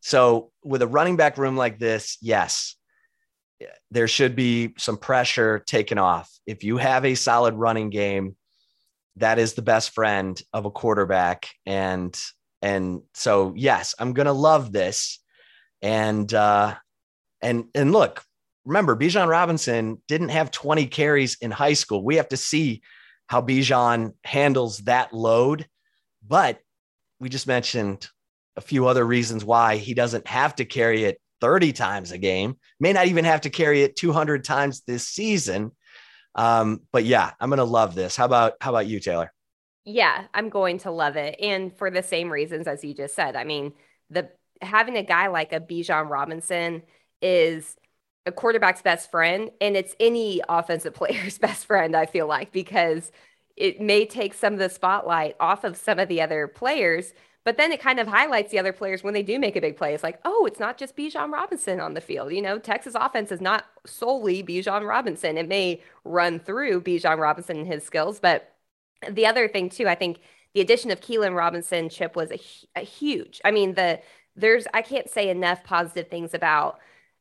So 0.00 0.50
with 0.64 0.82
a 0.82 0.86
running 0.86 1.16
back 1.16 1.38
room 1.38 1.56
like 1.56 1.78
this, 1.78 2.18
yes, 2.20 2.76
there 3.90 4.08
should 4.08 4.36
be 4.36 4.74
some 4.78 4.96
pressure 4.96 5.60
taken 5.60 5.98
off. 5.98 6.30
If 6.46 6.64
you 6.64 6.76
have 6.76 7.04
a 7.04 7.14
solid 7.14 7.54
running 7.54 7.90
game, 7.90 8.36
that 9.16 9.38
is 9.38 9.54
the 9.54 9.62
best 9.62 9.90
friend 9.90 10.40
of 10.52 10.66
a 10.66 10.70
quarterback. 10.70 11.48
And 11.64 12.16
and 12.62 13.02
so 13.14 13.52
yes, 13.56 13.94
I'm 13.98 14.12
gonna 14.12 14.32
love 14.32 14.72
this. 14.72 15.20
And 15.82 16.32
uh 16.32 16.74
and 17.42 17.66
and 17.74 17.92
look, 17.92 18.22
remember, 18.64 18.96
Bijan 18.96 19.28
Robinson 19.28 20.02
didn't 20.08 20.30
have 20.30 20.50
20 20.50 20.86
carries 20.86 21.36
in 21.40 21.50
high 21.50 21.74
school. 21.74 22.04
We 22.04 22.16
have 22.16 22.28
to 22.30 22.36
see 22.36 22.82
how 23.28 23.42
Bijan 23.42 24.12
handles 24.24 24.78
that 24.80 25.12
load. 25.12 25.66
But 26.26 26.60
we 27.20 27.28
just 27.28 27.46
mentioned 27.46 28.08
a 28.56 28.60
few 28.60 28.86
other 28.86 29.04
reasons 29.04 29.44
why 29.44 29.76
he 29.76 29.94
doesn't 29.94 30.26
have 30.26 30.56
to 30.56 30.64
carry 30.64 31.04
it 31.04 31.20
30 31.40 31.72
times 31.72 32.12
a 32.12 32.18
game, 32.18 32.56
may 32.80 32.92
not 32.92 33.06
even 33.06 33.24
have 33.24 33.42
to 33.42 33.50
carry 33.50 33.82
it 33.82 33.96
200 33.96 34.44
times 34.44 34.82
this 34.86 35.06
season. 35.06 35.70
Um, 36.34 36.80
but 36.92 37.04
yeah, 37.04 37.32
I'm 37.40 37.50
going 37.50 37.58
to 37.58 37.64
love 37.64 37.94
this. 37.94 38.16
How 38.16 38.24
about, 38.24 38.54
how 38.60 38.70
about 38.70 38.86
you, 38.86 39.00
Taylor? 39.00 39.32
Yeah, 39.86 40.26
I'm 40.34 40.50
going 40.50 40.78
to 40.80 40.90
love 40.90 41.16
it. 41.16 41.36
And 41.40 41.72
for 41.76 41.90
the 41.90 42.02
same 42.02 42.30
reasons 42.32 42.66
as 42.66 42.84
you 42.84 42.92
just 42.94 43.14
said, 43.14 43.36
I 43.36 43.44
mean, 43.44 43.72
the 44.10 44.30
having 44.60 44.96
a 44.96 45.02
guy 45.04 45.28
like 45.28 45.52
a 45.52 45.60
Bijan 45.60 46.10
Robinson 46.10 46.82
is 47.22 47.76
a 48.26 48.32
quarterback's 48.32 48.82
best 48.82 49.10
friend 49.10 49.50
and 49.60 49.76
it's 49.76 49.94
any 50.00 50.42
offensive 50.48 50.94
player's 50.96 51.38
best 51.38 51.66
friend 51.66 51.96
i 51.96 52.06
feel 52.06 52.26
like 52.26 52.52
because 52.52 53.12
it 53.56 53.80
may 53.80 54.04
take 54.06 54.34
some 54.34 54.54
of 54.54 54.58
the 54.58 54.68
spotlight 54.68 55.36
off 55.40 55.64
of 55.64 55.76
some 55.76 55.98
of 55.98 56.08
the 56.08 56.20
other 56.20 56.48
players 56.48 57.14
but 57.44 57.56
then 57.58 57.72
it 57.72 57.80
kind 57.80 58.00
of 58.00 58.08
highlights 58.08 58.50
the 58.50 58.58
other 58.58 58.72
players 58.72 59.04
when 59.04 59.14
they 59.14 59.22
do 59.22 59.38
make 59.38 59.54
a 59.56 59.60
big 59.60 59.76
play. 59.76 59.94
It's 59.94 60.02
like, 60.02 60.18
oh, 60.24 60.46
it's 60.46 60.58
not 60.58 60.78
just 60.78 60.96
Bijan 60.96 61.32
Robinson 61.32 61.78
on 61.78 61.94
the 61.94 62.00
field. 62.00 62.32
You 62.32 62.42
know, 62.42 62.58
Texas 62.58 62.96
offense 62.96 63.30
is 63.30 63.40
not 63.40 63.66
solely 63.86 64.42
Bijan 64.42 64.84
Robinson. 64.88 65.38
It 65.38 65.46
may 65.46 65.80
run 66.04 66.40
through 66.40 66.80
Bijan 66.82 67.18
Robinson 67.18 67.58
and 67.58 67.66
his 67.68 67.84
skills, 67.84 68.18
but 68.18 68.55
the 69.10 69.26
other 69.26 69.48
thing 69.48 69.68
too, 69.68 69.88
I 69.88 69.94
think 69.94 70.18
the 70.54 70.60
addition 70.60 70.90
of 70.90 71.00
Keilan 71.00 71.36
Robinson 71.36 71.88
chip 71.88 72.16
was 72.16 72.30
a, 72.30 72.40
a 72.78 72.82
huge. 72.82 73.40
I 73.44 73.50
mean, 73.50 73.74
the 73.74 74.00
there's 74.36 74.66
I 74.74 74.82
can't 74.82 75.08
say 75.08 75.28
enough 75.28 75.64
positive 75.64 76.08
things 76.08 76.34
about 76.34 76.78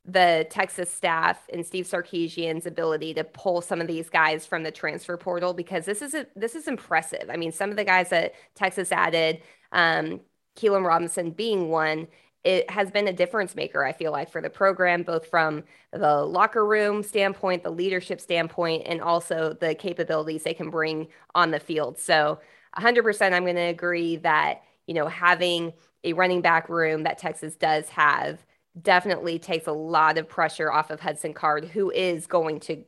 the 0.07 0.45
Texas 0.49 0.91
staff 0.91 1.47
and 1.51 1.65
Steve 1.65 1.85
Sarkisian's 1.85 2.67
ability 2.67 3.13
to 3.15 3.23
pull 3.23 3.61
some 3.61 3.81
of 3.81 3.87
these 3.87 4.09
guys 4.09 4.45
from 4.45 4.63
the 4.63 4.71
transfer 4.71 5.17
portal 5.17 5.53
because 5.53 5.85
this 5.85 6.01
is 6.01 6.13
a, 6.13 6.27
this 6.35 6.53
is 6.53 6.67
impressive. 6.67 7.29
I 7.29 7.37
mean, 7.37 7.51
some 7.51 7.71
of 7.71 7.75
the 7.75 7.83
guys 7.83 8.09
that 8.09 8.35
Texas 8.53 8.91
added, 8.91 9.41
um, 9.71 10.21
Keilan 10.55 10.85
Robinson 10.85 11.31
being 11.31 11.69
one, 11.69 12.07
it 12.45 12.69
has 12.69 12.91
been 12.91 13.07
a 13.07 13.13
difference 13.13 13.55
maker. 13.55 13.83
I 13.83 13.91
feel 13.91 14.11
like 14.11 14.29
for 14.31 14.39
the 14.39 14.51
program, 14.51 15.01
both 15.01 15.27
from 15.27 15.63
the 15.91 16.23
locker 16.23 16.65
room 16.65 17.01
standpoint, 17.01 17.63
the 17.63 17.71
leadership 17.71 18.21
standpoint, 18.21 18.83
and 18.85 19.01
also 19.01 19.57
the 19.59 19.73
capabilities 19.73 20.43
they 20.43 20.53
can 20.53 20.69
bring 20.69 21.07
on 21.33 21.49
the 21.51 21.59
field. 21.59 21.97
So, 21.97 22.39
100%, 22.77 23.33
I'm 23.33 23.43
going 23.43 23.55
to 23.55 23.61
agree 23.61 24.17
that 24.17 24.61
you 24.85 24.93
know 24.93 25.07
having 25.07 25.73
a 26.03 26.13
running 26.13 26.41
back 26.41 26.69
room 26.69 27.03
that 27.03 27.17
Texas 27.17 27.55
does 27.55 27.89
have 27.89 28.45
definitely 28.79 29.39
takes 29.39 29.65
a 29.67 29.71
lot 29.71 30.17
of 30.17 30.29
pressure 30.29 30.71
off 30.71 30.91
of 30.91 30.99
Hudson 30.99 31.33
Card, 31.33 31.65
who 31.65 31.89
is 31.89 32.27
going 32.27 32.59
to 32.61 32.83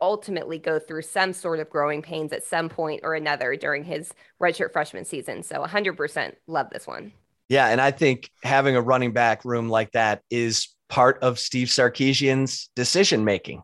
ultimately 0.00 0.58
go 0.58 0.78
through 0.78 1.02
some 1.02 1.32
sort 1.32 1.58
of 1.58 1.68
growing 1.68 2.02
pains 2.02 2.32
at 2.32 2.44
some 2.44 2.68
point 2.68 3.00
or 3.02 3.14
another 3.14 3.56
during 3.56 3.82
his 3.82 4.14
redshirt 4.40 4.72
freshman 4.72 5.04
season. 5.04 5.42
So 5.42 5.56
100% 5.64 6.34
love 6.46 6.70
this 6.70 6.86
one. 6.86 7.12
Yeah. 7.50 7.66
And 7.66 7.80
I 7.80 7.90
think 7.90 8.30
having 8.44 8.76
a 8.76 8.80
running 8.80 9.12
back 9.12 9.44
room 9.44 9.68
like 9.68 9.90
that 9.92 10.22
is 10.30 10.68
part 10.88 11.18
of 11.22 11.38
Steve 11.38 11.68
Sarkisian's 11.68 12.70
decision 12.74 13.24
making. 13.24 13.62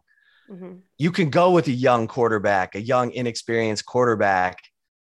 Mm-hmm. 0.51 0.79
You 0.99 1.13
can 1.13 1.31
go 1.31 1.53
with 1.53 1.69
a 1.69 1.73
young 1.73 2.09
quarterback, 2.09 2.75
a 2.75 2.81
young, 2.81 3.13
inexperienced 3.13 3.87
quarterback. 3.87 4.59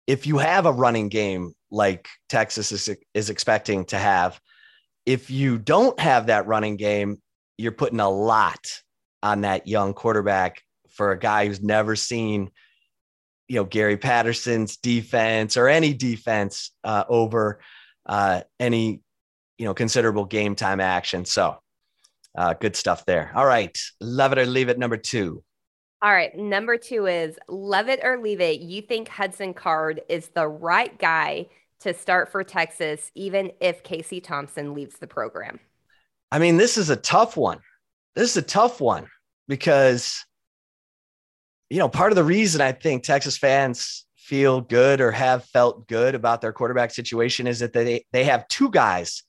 If 0.07 0.27
you 0.27 0.39
have 0.39 0.67
a 0.67 0.73
running 0.73 1.09
game 1.09 1.53
like 1.71 2.09
Texas 2.29 2.71
is, 2.71 2.97
is 3.13 3.29
expecting 3.29 3.85
to 3.87 3.99
have, 3.99 4.41
if 5.05 5.31
you 5.31 5.59
don't 5.59 5.99
have 5.99 6.27
that 6.27 6.47
running 6.47 6.77
game, 6.77 7.21
you're 7.59 7.73
putting 7.73 8.01
a 8.01 8.09
lot 8.09 8.67
on 9.23 9.41
that 9.41 9.67
young 9.67 9.95
quarterback 9.95 10.63
for 10.91 11.11
a 11.11 11.19
guy 11.19 11.47
who's 11.47 11.63
never 11.63 11.97
seen, 11.97 12.51
you 13.49 13.57
know, 13.57 13.65
Gary 13.65 13.97
Patterson's 13.97 14.77
defense 14.77 15.57
or 15.57 15.69
any 15.69 15.93
defense 15.93 16.71
uh, 16.85 17.05
over 17.09 17.61
uh, 18.07 18.43
any, 18.59 19.01
you 19.59 19.65
know, 19.65 19.75
considerable 19.75 20.25
game 20.25 20.55
time 20.55 20.81
action. 20.81 21.25
So 21.25 21.59
uh, 22.37 22.55
good 22.55 22.77
stuff 22.77 23.05
there. 23.07 23.33
All 23.35 23.47
right. 23.47 23.77
Love 24.01 24.33
it 24.33 24.39
or 24.39 24.47
leave 24.47 24.69
it. 24.69 24.79
Number 24.79 24.97
two. 24.97 25.43
All 26.03 26.13
right. 26.13 26.35
Number 26.37 26.79
two 26.79 27.07
is 27.07 27.39
love 27.49 27.89
it 27.89 28.01
or 28.03 28.19
leave 28.19 28.41
it. 28.41 28.61
You 28.61 28.81
think 28.83 29.09
Hudson 29.09 29.53
Card 29.53 30.01
is 30.09 30.29
the 30.29 30.49
right 30.49 30.97
guy 30.99 31.49
to 31.81 31.95
start 31.95 32.31
for 32.31 32.45
Texas, 32.45 33.11
even 33.15 33.53
if 33.61 33.83
Casey 33.83 34.21
Thompson 34.21 34.75
leaves 34.75 34.99
the 34.99 35.07
program? 35.07 35.59
I 36.31 36.39
mean, 36.39 36.57
this 36.57 36.79
is 36.79 36.91
a 36.91 36.97
tough 36.97 37.37
one. 37.37 37.59
This 38.15 38.31
is 38.31 38.37
a 38.37 38.43
tough 38.43 38.81
one 38.81 39.09
because, 39.49 40.25
you 41.69 41.79
know, 41.79 41.89
part 41.89 42.13
of 42.13 42.17
the 42.17 42.25
reason 42.25 42.61
I 42.61 42.73
think 42.73 43.03
Texas 43.03 43.37
fans 43.37 44.07
feel 44.31 44.61
good 44.61 45.01
or 45.01 45.11
have 45.11 45.45
felt 45.47 45.89
good 45.89 46.15
about 46.15 46.41
their 46.41 46.53
quarterback 46.53 46.93
situation 46.93 47.49
is 47.49 47.59
that 47.59 47.73
they, 47.73 48.07
they 48.13 48.23
have 48.23 48.47
two 48.47 48.71
guys 48.71 49.25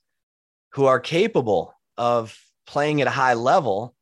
who 0.74 0.84
are 0.84 1.00
capable 1.00 1.74
of 1.98 2.38
playing 2.68 3.00
at 3.00 3.08
a 3.08 3.10
high 3.10 3.34
level. 3.34 3.96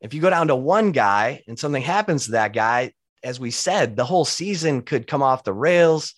If 0.00 0.14
you 0.14 0.20
go 0.20 0.30
down 0.30 0.46
to 0.48 0.54
one 0.54 0.92
guy 0.92 1.42
and 1.48 1.58
something 1.58 1.82
happens 1.82 2.26
to 2.26 2.32
that 2.32 2.52
guy, 2.52 2.92
as 3.24 3.40
we 3.40 3.50
said, 3.50 3.96
the 3.96 4.04
whole 4.04 4.24
season 4.24 4.82
could 4.82 5.08
come 5.08 5.24
off 5.24 5.42
the 5.42 5.52
rails 5.52 6.14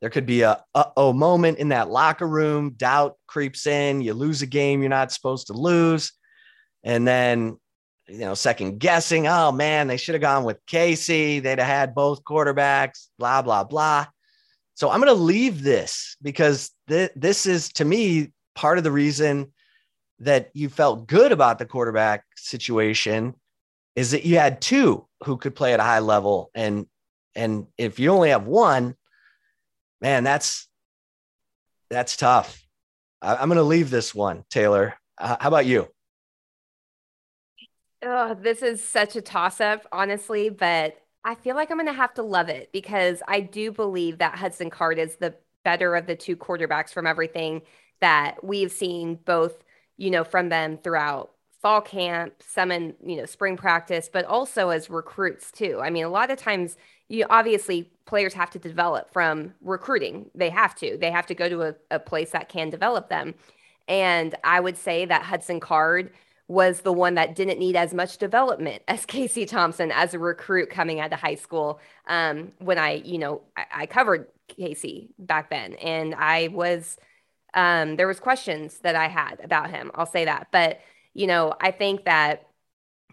there 0.00 0.10
could 0.10 0.26
be 0.26 0.42
a 0.42 0.64
oh 0.74 1.12
moment 1.12 1.58
in 1.58 1.68
that 1.68 1.90
locker 1.90 2.26
room. 2.26 2.70
Doubt 2.70 3.16
creeps 3.26 3.66
in. 3.66 4.00
You 4.00 4.14
lose 4.14 4.40
a 4.40 4.46
game 4.46 4.80
you're 4.80 4.88
not 4.88 5.12
supposed 5.12 5.48
to 5.48 5.52
lose, 5.52 6.12
and 6.82 7.06
then 7.06 7.58
you 8.10 8.20
know 8.20 8.34
second 8.34 8.78
guessing. 8.78 9.26
Oh 9.26 9.52
man, 9.52 9.86
they 9.86 9.96
should 9.96 10.14
have 10.14 10.22
gone 10.22 10.44
with 10.44 10.64
Casey. 10.66 11.40
They'd 11.40 11.58
have 11.58 11.68
had 11.68 11.94
both 11.94 12.24
quarterbacks. 12.24 13.08
Blah 13.18 13.42
blah 13.42 13.64
blah. 13.64 14.06
So 14.74 14.90
I'm 14.90 15.00
going 15.00 15.14
to 15.14 15.22
leave 15.22 15.62
this 15.62 16.16
because 16.22 16.70
th- 16.88 17.12
this 17.14 17.44
is 17.44 17.68
to 17.74 17.84
me 17.84 18.32
part 18.54 18.78
of 18.78 18.84
the 18.84 18.92
reason 18.92 19.52
that 20.20 20.50
you 20.54 20.68
felt 20.68 21.06
good 21.06 21.32
about 21.32 21.58
the 21.58 21.66
quarterback 21.66 22.24
situation 22.36 23.34
is 23.94 24.12
that 24.12 24.24
you 24.24 24.38
had 24.38 24.60
two 24.60 25.06
who 25.24 25.36
could 25.36 25.54
play 25.54 25.74
at 25.74 25.80
a 25.80 25.84
high 25.84 25.98
level 25.98 26.50
and 26.54 26.86
and 27.34 27.66
if 27.78 27.98
you 27.98 28.10
only 28.10 28.30
have 28.30 28.46
one 28.46 28.96
man, 30.00 30.24
that's 30.24 30.68
that's 31.90 32.16
tough. 32.16 32.64
I, 33.20 33.42
am 33.42 33.48
going 33.48 33.56
to 33.56 33.62
leave 33.62 33.90
this 33.90 34.14
one, 34.14 34.44
Taylor. 34.50 34.94
Uh, 35.18 35.36
how 35.40 35.48
about 35.48 35.66
you? 35.66 35.88
Oh, 38.02 38.34
this 38.34 38.62
is 38.62 38.82
such 38.82 39.14
a 39.16 39.20
toss 39.20 39.60
up, 39.60 39.86
honestly, 39.92 40.48
but 40.48 40.96
I 41.24 41.34
feel 41.34 41.54
like 41.54 41.70
I'm 41.70 41.76
going 41.76 41.86
to 41.86 41.92
have 41.92 42.14
to 42.14 42.22
love 42.22 42.48
it 42.48 42.72
because 42.72 43.22
I 43.28 43.40
do 43.40 43.72
believe 43.72 44.18
that 44.18 44.36
Hudson 44.36 44.70
Card 44.70 44.98
is 44.98 45.16
the 45.16 45.34
better 45.64 45.94
of 45.94 46.06
the 46.06 46.16
two 46.16 46.36
quarterbacks 46.36 46.92
from 46.92 47.06
everything 47.06 47.60
that 48.00 48.42
we've 48.42 48.72
seen, 48.72 49.16
both, 49.26 49.62
you 49.98 50.10
know, 50.10 50.24
from 50.24 50.48
them 50.48 50.78
throughout 50.78 51.32
fall 51.60 51.82
camp, 51.82 52.32
some 52.40 52.72
in, 52.72 52.94
you 53.04 53.16
know, 53.16 53.26
spring 53.26 53.58
practice, 53.58 54.08
but 54.10 54.24
also 54.24 54.70
as 54.70 54.88
recruits 54.88 55.52
too. 55.52 55.78
I 55.82 55.90
mean, 55.90 56.04
a 56.04 56.08
lot 56.08 56.30
of 56.30 56.38
times 56.38 56.78
you 57.08 57.26
obviously 57.28 57.90
players 58.06 58.32
have 58.32 58.48
to 58.50 58.58
develop 58.58 59.12
from 59.12 59.52
recruiting. 59.60 60.30
They 60.34 60.48
have 60.48 60.74
to. 60.76 60.96
They 60.96 61.10
have 61.10 61.26
to 61.26 61.34
go 61.34 61.50
to 61.50 61.62
a, 61.62 61.74
a 61.90 61.98
place 61.98 62.30
that 62.30 62.48
can 62.48 62.70
develop 62.70 63.10
them. 63.10 63.34
And 63.88 64.34
I 64.42 64.60
would 64.60 64.78
say 64.78 65.04
that 65.04 65.22
Hudson 65.24 65.60
Card 65.60 66.12
was 66.50 66.80
the 66.80 66.92
one 66.92 67.14
that 67.14 67.36
didn't 67.36 67.60
need 67.60 67.76
as 67.76 67.94
much 67.94 68.18
development 68.18 68.82
as 68.88 69.06
Casey 69.06 69.46
Thompson 69.46 69.92
as 69.92 70.14
a 70.14 70.18
recruit 70.18 70.68
coming 70.68 70.98
out 70.98 71.12
of 71.12 71.20
high 71.20 71.36
school. 71.36 71.78
Um, 72.08 72.50
when 72.58 72.76
I, 72.76 72.94
you 72.94 73.18
know, 73.18 73.42
I, 73.56 73.66
I, 73.72 73.86
covered 73.86 74.26
Casey 74.48 75.10
back 75.16 75.48
then, 75.48 75.74
and 75.74 76.12
I 76.12 76.48
was, 76.48 76.96
um, 77.54 77.94
there 77.94 78.08
was 78.08 78.18
questions 78.18 78.78
that 78.80 78.96
I 78.96 79.06
had 79.06 79.38
about 79.44 79.70
him. 79.70 79.92
I'll 79.94 80.06
say 80.06 80.24
that, 80.24 80.48
but 80.50 80.80
you 81.14 81.28
know, 81.28 81.54
I 81.60 81.70
think 81.70 82.04
that 82.04 82.48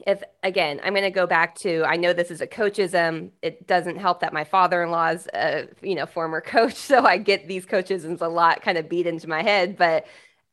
if 0.06 0.22
again 0.44 0.80
i'm 0.84 0.94
going 0.94 1.02
to 1.02 1.10
go 1.10 1.26
back 1.26 1.56
to 1.56 1.84
i 1.84 1.96
know 1.96 2.14
this 2.14 2.30
is 2.30 2.40
a 2.40 2.46
coachism 2.46 3.32
it 3.42 3.66
doesn't 3.66 3.96
help 3.96 4.20
that 4.20 4.32
my 4.32 4.44
father-in-law 4.44 5.08
is 5.08 5.28
a 5.34 5.68
you 5.82 5.96
know 5.96 6.06
former 6.06 6.40
coach 6.56 6.76
so 6.76 7.04
i 7.04 7.18
get 7.18 7.48
these 7.48 7.66
coachisms 7.66 8.22
a 8.22 8.28
lot 8.28 8.62
kind 8.62 8.78
of 8.78 8.88
beat 8.88 9.08
into 9.08 9.28
my 9.28 9.42
head 9.42 9.76
but 9.76 10.06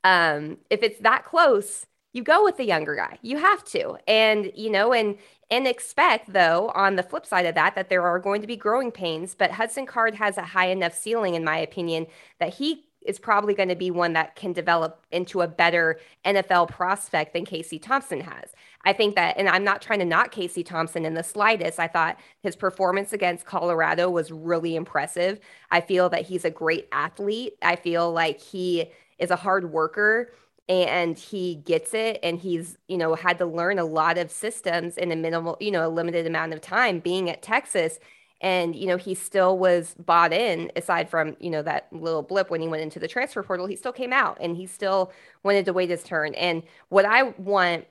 um, 0.03 0.57
if 0.71 0.83
it's 0.83 0.99
that 1.01 1.27
close 1.27 1.85
you 2.15 2.23
go 2.23 2.43
with 2.43 2.57
the 2.57 2.65
younger 2.65 2.97
guy 2.97 3.19
you 3.21 3.37
have 3.37 3.63
to 3.65 3.99
and 4.09 4.51
you 4.55 4.71
know 4.71 4.95
and 4.95 5.19
and 5.51 5.67
expect 5.67 6.33
though 6.33 6.73
on 6.75 6.97
the 6.97 7.03
flip 7.03 7.27
side 7.27 7.45
of 7.45 7.55
that 7.55 7.75
that 7.75 7.91
there 7.91 8.03
are 8.03 8.19
going 8.19 8.41
to 8.41 8.47
be 8.47 8.57
growing 8.57 8.91
pains 8.91 9.35
but 9.35 9.51
hudson 9.51 9.85
card 9.85 10.15
has 10.15 10.39
a 10.39 10.43
high 10.43 10.69
enough 10.69 10.95
ceiling 10.95 11.35
in 11.35 11.45
my 11.45 11.59
opinion 11.59 12.07
that 12.39 12.55
he 12.55 12.87
is 13.05 13.19
probably 13.19 13.55
going 13.55 13.69
to 13.69 13.77
be 13.77 13.91
one 13.91 14.15
that 14.15 14.35
can 14.35 14.53
develop 14.53 15.05
into 15.13 15.43
a 15.43 15.49
better 15.49 16.01
NFL 16.25 16.71
prospect 16.71 17.35
than 17.35 17.45
Casey 17.45 17.79
Thompson 17.79 18.21
has. 18.21 18.53
I 18.85 18.93
think 18.93 19.15
that, 19.15 19.37
and 19.37 19.49
I'm 19.49 19.65
not 19.65 19.83
trying 19.83 19.99
to 19.99 20.05
knock 20.05 20.31
Casey 20.31 20.65
Thompson 20.65 21.05
in 21.05 21.15
the 21.15 21.23
slightest. 21.23 21.79
I 21.79 21.87
thought 21.87 22.19
his 22.41 22.57
performance 22.57 23.13
against 23.13 23.45
Colorado 23.45 24.11
was 24.11 24.33
really 24.33 24.75
impressive. 24.75 25.39
I 25.71 25.81
feel 25.83 26.09
that 26.11 26.23
he's 26.23 26.45
a 26.45 26.51
great 26.51 26.89
athlete. 26.93 27.55
I 27.63 27.77
feel 27.77 28.11
like 28.11 28.41
he 28.41 28.91
is 29.19 29.31
a 29.31 29.37
hard 29.37 29.71
worker 29.71 30.33
and 30.69 31.19
he 31.19 31.57
gets 31.57 31.93
it 31.95 32.19
and 32.23 32.39
he's 32.39 32.79
you 32.89 32.97
know 32.97 33.15
had 33.15 33.39
to 33.39 33.47
learn 33.47 33.79
a 33.79 33.85
lot 33.85 34.19
of 34.19 34.31
systems 34.31 34.97
in 34.97 35.13
a 35.13 35.17
minimal 35.17 35.57
you 35.61 35.71
know 35.71 35.87
a 35.87 35.91
limited 35.91 36.27
amount 36.27 36.53
of 36.53 36.61
time 36.61 37.01
being 37.01 37.31
at 37.31 37.43
texas. 37.43 37.99
And 38.41 38.77
you 38.77 38.87
know 38.87 38.97
he 38.97 39.15
still 39.15 39.59
was 39.59 39.95
bought 39.99 40.33
in 40.33 40.71
aside 40.77 41.09
from 41.09 41.37
you 41.41 41.51
know 41.51 41.63
that 41.63 41.89
little 41.93 42.23
blip 42.23 42.51
when 42.51 42.61
he 42.61 42.69
went 42.69 42.83
into 42.83 42.99
the 42.99 43.09
transfer 43.09 43.43
portal 43.43 43.67
he 43.67 43.77
still 43.77 43.93
came 43.93 44.13
out 44.13 44.37
and 44.41 44.57
he 44.57 44.67
still 44.67 45.13
wanted 45.43 45.65
to 45.67 45.73
wait 45.73 45.91
his 45.91 46.03
turn. 46.03 46.35
And 46.35 46.63
what 46.89 47.05
i 47.05 47.23
want 47.23 47.87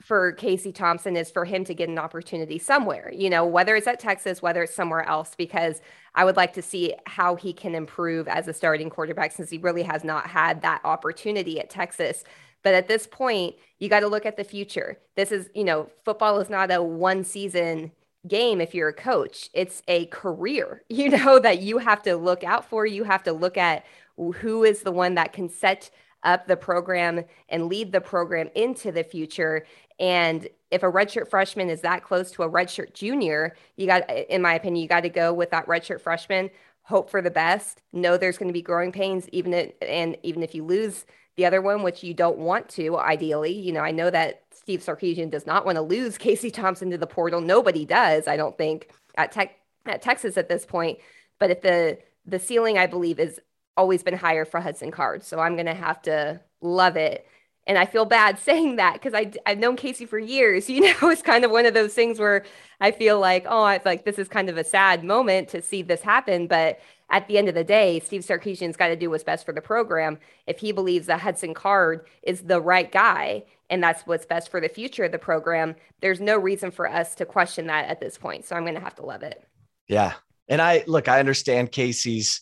for 0.00 0.32
Casey 0.32 0.72
Thompson 0.72 1.16
is 1.16 1.30
for 1.30 1.44
him 1.44 1.64
to 1.64 1.74
get 1.74 1.88
an 1.88 1.98
opportunity 1.98 2.58
somewhere, 2.58 3.12
you 3.14 3.28
know, 3.28 3.44
whether 3.44 3.76
it's 3.76 3.86
at 3.86 4.00
Texas, 4.00 4.40
whether 4.40 4.62
it's 4.62 4.74
somewhere 4.74 5.06
else, 5.06 5.34
because 5.36 5.82
I 6.14 6.24
would 6.24 6.36
like 6.36 6.54
to 6.54 6.62
see 6.62 6.94
how 7.06 7.36
he 7.36 7.52
can 7.52 7.74
improve 7.74 8.26
as 8.26 8.48
a 8.48 8.54
starting 8.54 8.90
quarterback 8.90 9.32
since 9.32 9.50
he 9.50 9.58
really 9.58 9.82
has 9.82 10.02
not 10.02 10.26
had 10.26 10.62
that 10.62 10.80
opportunity 10.84 11.60
at 11.60 11.70
Texas. 11.70 12.24
But 12.62 12.74
at 12.74 12.88
this 12.88 13.06
point, 13.06 13.56
you 13.78 13.88
got 13.88 14.00
to 14.00 14.08
look 14.08 14.26
at 14.26 14.36
the 14.36 14.44
future. 14.44 14.98
This 15.16 15.32
is, 15.32 15.50
you 15.54 15.64
know, 15.64 15.90
football 16.04 16.40
is 16.40 16.50
not 16.50 16.70
a 16.70 16.82
one 16.82 17.24
season 17.24 17.92
game 18.26 18.60
if 18.60 18.74
you're 18.74 18.88
a 18.88 18.94
coach. 18.94 19.48
It's 19.54 19.82
a 19.88 20.06
career, 20.06 20.82
you 20.88 21.10
know, 21.10 21.38
that 21.38 21.60
you 21.60 21.78
have 21.78 22.02
to 22.02 22.16
look 22.16 22.42
out 22.44 22.68
for. 22.68 22.86
You 22.86 23.04
have 23.04 23.22
to 23.24 23.32
look 23.32 23.56
at 23.56 23.84
who 24.16 24.64
is 24.64 24.82
the 24.82 24.92
one 24.92 25.14
that 25.14 25.32
can 25.32 25.48
set 25.48 25.90
up 26.22 26.46
the 26.46 26.56
program 26.56 27.24
and 27.48 27.66
lead 27.66 27.92
the 27.92 28.00
program 28.00 28.50
into 28.54 28.92
the 28.92 29.04
future. 29.04 29.64
And 30.00 30.48
if 30.70 30.82
a 30.82 30.90
redshirt 30.90 31.28
freshman 31.28 31.68
is 31.68 31.82
that 31.82 32.02
close 32.02 32.30
to 32.32 32.42
a 32.42 32.50
redshirt 32.50 32.94
junior, 32.94 33.54
you 33.76 33.86
got, 33.86 34.10
in 34.10 34.40
my 34.40 34.54
opinion, 34.54 34.82
you 34.82 34.88
got 34.88 35.02
to 35.02 35.10
go 35.10 35.32
with 35.32 35.50
that 35.50 35.66
redshirt 35.66 36.00
freshman. 36.00 36.50
Hope 36.84 37.10
for 37.10 37.20
the 37.20 37.30
best. 37.30 37.82
Know 37.92 38.16
there's 38.16 38.38
going 38.38 38.48
to 38.48 38.54
be 38.54 38.62
growing 38.62 38.90
pains, 38.90 39.28
even 39.28 39.52
if, 39.52 39.72
and 39.82 40.16
even 40.22 40.42
if 40.42 40.54
you 40.54 40.64
lose 40.64 41.04
the 41.36 41.44
other 41.44 41.60
one, 41.60 41.82
which 41.82 42.02
you 42.02 42.14
don't 42.14 42.38
want 42.38 42.68
to, 42.70 42.98
ideally. 42.98 43.52
You 43.52 43.72
know, 43.72 43.80
I 43.80 43.90
know 43.90 44.10
that 44.10 44.42
Steve 44.52 44.80
Sarkisian 44.80 45.30
does 45.30 45.46
not 45.46 45.66
want 45.66 45.76
to 45.76 45.82
lose 45.82 46.18
Casey 46.18 46.50
Thompson 46.50 46.90
to 46.90 46.98
the 46.98 47.06
portal. 47.06 47.40
Nobody 47.42 47.84
does, 47.84 48.26
I 48.26 48.36
don't 48.36 48.56
think, 48.56 48.90
at 49.16 49.32
Tech 49.32 49.56
at 49.86 50.02
Texas 50.02 50.36
at 50.36 50.48
this 50.48 50.64
point. 50.64 50.98
But 51.38 51.50
if 51.50 51.60
the 51.60 51.98
the 52.26 52.38
ceiling, 52.38 52.78
I 52.78 52.86
believe, 52.86 53.18
is 53.18 53.40
always 53.76 54.02
been 54.02 54.16
higher 54.16 54.44
for 54.44 54.60
Hudson 54.60 54.90
Card. 54.90 55.22
So 55.22 55.40
I'm 55.40 55.56
gonna 55.56 55.74
have 55.74 56.02
to 56.02 56.40
love 56.60 56.96
it. 56.96 57.26
And 57.70 57.78
I 57.78 57.86
feel 57.86 58.04
bad 58.04 58.36
saying 58.50 58.76
that 58.76 58.94
because 58.94 59.14
I 59.14 59.30
I've 59.46 59.58
known 59.58 59.76
Casey 59.76 60.04
for 60.04 60.18
years. 60.18 60.68
You 60.80 60.80
know, 60.80 61.10
it's 61.10 61.22
kind 61.22 61.44
of 61.44 61.52
one 61.52 61.66
of 61.66 61.74
those 61.74 61.94
things 61.94 62.18
where 62.18 62.44
I 62.80 62.90
feel 62.90 63.20
like, 63.20 63.46
oh, 63.48 63.64
it's 63.66 63.86
like 63.86 64.04
this 64.04 64.18
is 64.18 64.28
kind 64.28 64.48
of 64.48 64.56
a 64.58 64.64
sad 64.64 65.04
moment 65.04 65.48
to 65.50 65.62
see 65.62 65.82
this 65.82 66.00
happen. 66.00 66.48
But 66.48 66.80
at 67.10 67.28
the 67.28 67.38
end 67.38 67.48
of 67.48 67.54
the 67.54 67.64
day, 67.64 68.00
Steve 68.00 68.22
Sarkisian's 68.22 68.76
got 68.76 68.88
to 68.88 68.96
do 68.96 69.10
what's 69.10 69.22
best 69.22 69.46
for 69.46 69.52
the 69.52 69.60
program. 69.60 70.18
If 70.48 70.58
he 70.58 70.72
believes 70.72 71.06
that 71.06 71.20
Hudson 71.20 71.54
Card 71.54 72.06
is 72.22 72.42
the 72.42 72.60
right 72.60 72.90
guy 72.90 73.44
and 73.68 73.82
that's 73.82 74.02
what's 74.02 74.26
best 74.26 74.50
for 74.50 74.60
the 74.60 74.68
future 74.68 75.04
of 75.04 75.12
the 75.12 75.18
program, 75.18 75.76
there's 76.00 76.20
no 76.20 76.38
reason 76.38 76.72
for 76.72 76.88
us 76.88 77.14
to 77.16 77.24
question 77.24 77.68
that 77.68 77.88
at 77.88 78.00
this 78.00 78.18
point. 78.18 78.46
So 78.46 78.56
I'm 78.56 78.64
going 78.64 78.74
to 78.74 78.80
have 78.80 78.96
to 78.96 79.06
love 79.06 79.22
it. 79.22 79.44
Yeah. 79.86 80.14
And 80.48 80.60
I 80.60 80.82
look, 80.86 81.08
I 81.08 81.20
understand 81.20 81.70
Casey's 81.70 82.40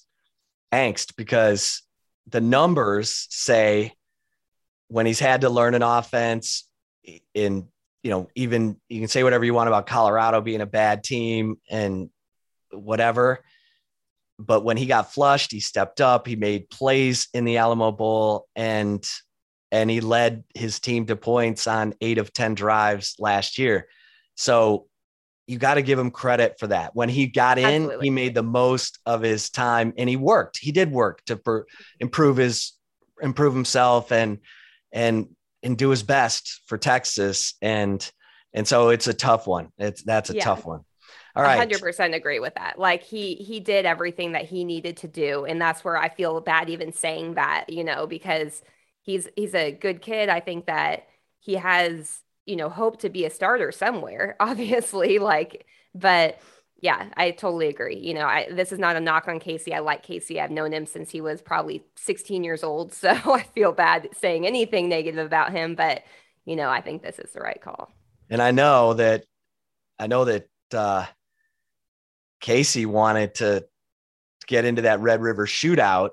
angst 0.73 1.17
because 1.17 1.83
the 2.27 2.41
numbers 2.41 3.27
say 3.31 3.93
when 4.89 5.07
he's 5.07 5.21
had 5.21 5.43
to 5.43 5.51
learn 5.51 5.75
an 5.75 5.83
offense 5.83 6.69
in, 7.35 7.69
you 8.03 8.11
know, 8.11 8.29
even 8.35 8.77
you 8.89 9.01
can 9.01 9.09
say 9.09 9.23
whatever 9.23 9.45
you 9.45 9.55
want 9.55 9.69
about 9.69 9.87
Colorado 9.87 10.41
being 10.41 10.61
a 10.61 10.67
bad 10.67 11.05
team 11.05 11.57
and 11.71 12.11
whatever 12.73 13.41
but 14.39 14.65
when 14.65 14.77
he 14.77 14.87
got 14.87 15.13
flushed, 15.13 15.51
he 15.51 15.61
stepped 15.61 16.01
up. 16.01 16.27
He 16.27 16.37
made 16.37 16.71
plays 16.71 17.29
in 17.35 17.45
the 17.45 17.57
Alamo 17.57 17.91
Bowl, 17.91 18.47
and 18.55 19.05
and 19.71 19.91
he 19.91 20.01
led 20.01 20.45
his 20.55 20.81
team 20.81 21.07
to 21.07 21.17
points 21.17 21.67
on 21.67 21.95
eight 22.01 22.19
of 22.19 22.33
ten 22.33 22.55
drives 22.55 23.17
last 23.19 23.59
year. 23.59 23.89
So 24.37 24.87
you 25.47 25.59
got 25.59 25.75
to 25.75 25.83
give 25.83 25.99
him 25.99 26.11
credit 26.11 26.57
for 26.59 26.69
that. 26.69 26.95
When 26.95 27.09
he 27.09 27.27
got 27.27 27.59
in, 27.59 27.83
Absolutely. 27.85 28.07
he 28.07 28.11
made 28.11 28.35
the 28.35 28.43
most 28.43 28.99
of 29.05 29.23
his 29.23 29.51
time, 29.51 29.93
and 29.99 30.09
he 30.09 30.17
worked. 30.17 30.59
He 30.59 30.73
did 30.73 30.93
work 30.93 31.25
to 31.25 31.37
per- 31.37 31.67
improve 31.99 32.37
his 32.37 32.75
improve 33.21 33.55
himself 33.55 34.13
and 34.13 34.39
and 34.93 35.29
and 35.63 35.77
do 35.77 35.91
his 35.91 36.03
best 36.03 36.63
for 36.67 36.79
Texas. 36.79 37.55
And 37.61 38.09
and 38.53 38.67
so 38.67 38.89
it's 38.89 39.07
a 39.07 39.15
tough 39.15 39.47
one. 39.47 39.69
It's 39.79 40.03
that's 40.03 40.31
a 40.31 40.35
yeah. 40.35 40.45
tough 40.45 40.65
one. 40.65 40.81
All 41.37 41.43
right. 41.43 41.69
100% 41.69 42.15
agree 42.15 42.41
with 42.41 42.55
that. 42.55 42.79
Like 42.79 43.03
he 43.03 43.35
he 43.35 43.61
did 43.61 43.87
everything 43.87 44.33
that 44.33 44.45
he 44.45 44.65
needed 44.65 44.99
to 44.99 45.09
do 45.09 45.45
and 45.45 45.61
that's 45.61 45.85
where 45.85 45.97
I 45.97 46.09
feel 46.09 46.41
bad 46.41 46.69
even 46.69 46.93
saying 46.93 47.35
that, 47.35 47.67
you 47.69 47.85
know, 47.85 48.07
because 48.07 48.63
he's 49.03 49.29
he's 49.37 49.55
a 49.55 49.73
good 49.73 50.03
kid. 50.03 50.29
I 50.29 50.41
think 50.41 50.67
that 50.67 51.07
he 51.41 51.55
has, 51.55 52.21
you 52.45 52.57
know, 52.57 52.69
hope 52.69 53.01
to 53.01 53.09
be 53.09 53.25
a 53.25 53.31
starter 53.31 53.71
somewhere, 53.73 54.37
obviously, 54.41 55.19
like 55.19 55.67
but 55.95 56.41
yeah, 56.81 57.09
I 57.17 57.33
totally 57.33 57.69
agree. 57.69 57.99
You 57.99 58.15
know, 58.15 58.27
I, 58.27 58.49
this 58.53 58.73
is 58.73 58.79
not 58.79 58.97
a 58.97 59.01
knock 59.01 59.27
on 59.27 59.41
Casey. 59.41 59.75
I 59.75 59.81
like 59.81 60.03
Casey. 60.03 60.41
I've 60.41 60.51
known 60.51 60.73
him 60.73 60.87
since 60.87 61.11
he 61.11 61.21
was 61.21 61.43
probably 61.43 61.85
16 61.97 62.45
years 62.45 62.63
old. 62.63 62.93
So 62.99 63.11
I 63.11 63.43
feel 63.55 63.73
bad 63.73 64.09
saying 64.21 64.47
anything 64.47 64.89
negative 64.89 65.25
about 65.25 65.53
him, 65.53 65.75
but 65.75 66.03
you 66.45 66.57
know, 66.57 66.69
I 66.69 66.81
think 66.81 67.03
this 67.03 67.19
is 67.19 67.33
the 67.33 67.41
right 67.41 67.61
call. 67.61 67.91
And 68.31 68.41
I 68.41 68.51
know 68.51 68.95
that, 68.95 69.25
I 69.99 70.07
know 70.07 70.25
that, 70.25 70.49
uh, 70.73 71.07
Casey 72.41 72.87
wanted 72.87 73.35
to 73.37 73.67
get 74.47 74.65
into 74.65 74.83
that 74.83 75.01
Red 75.01 75.21
River 75.21 75.47
shootout 75.47 76.11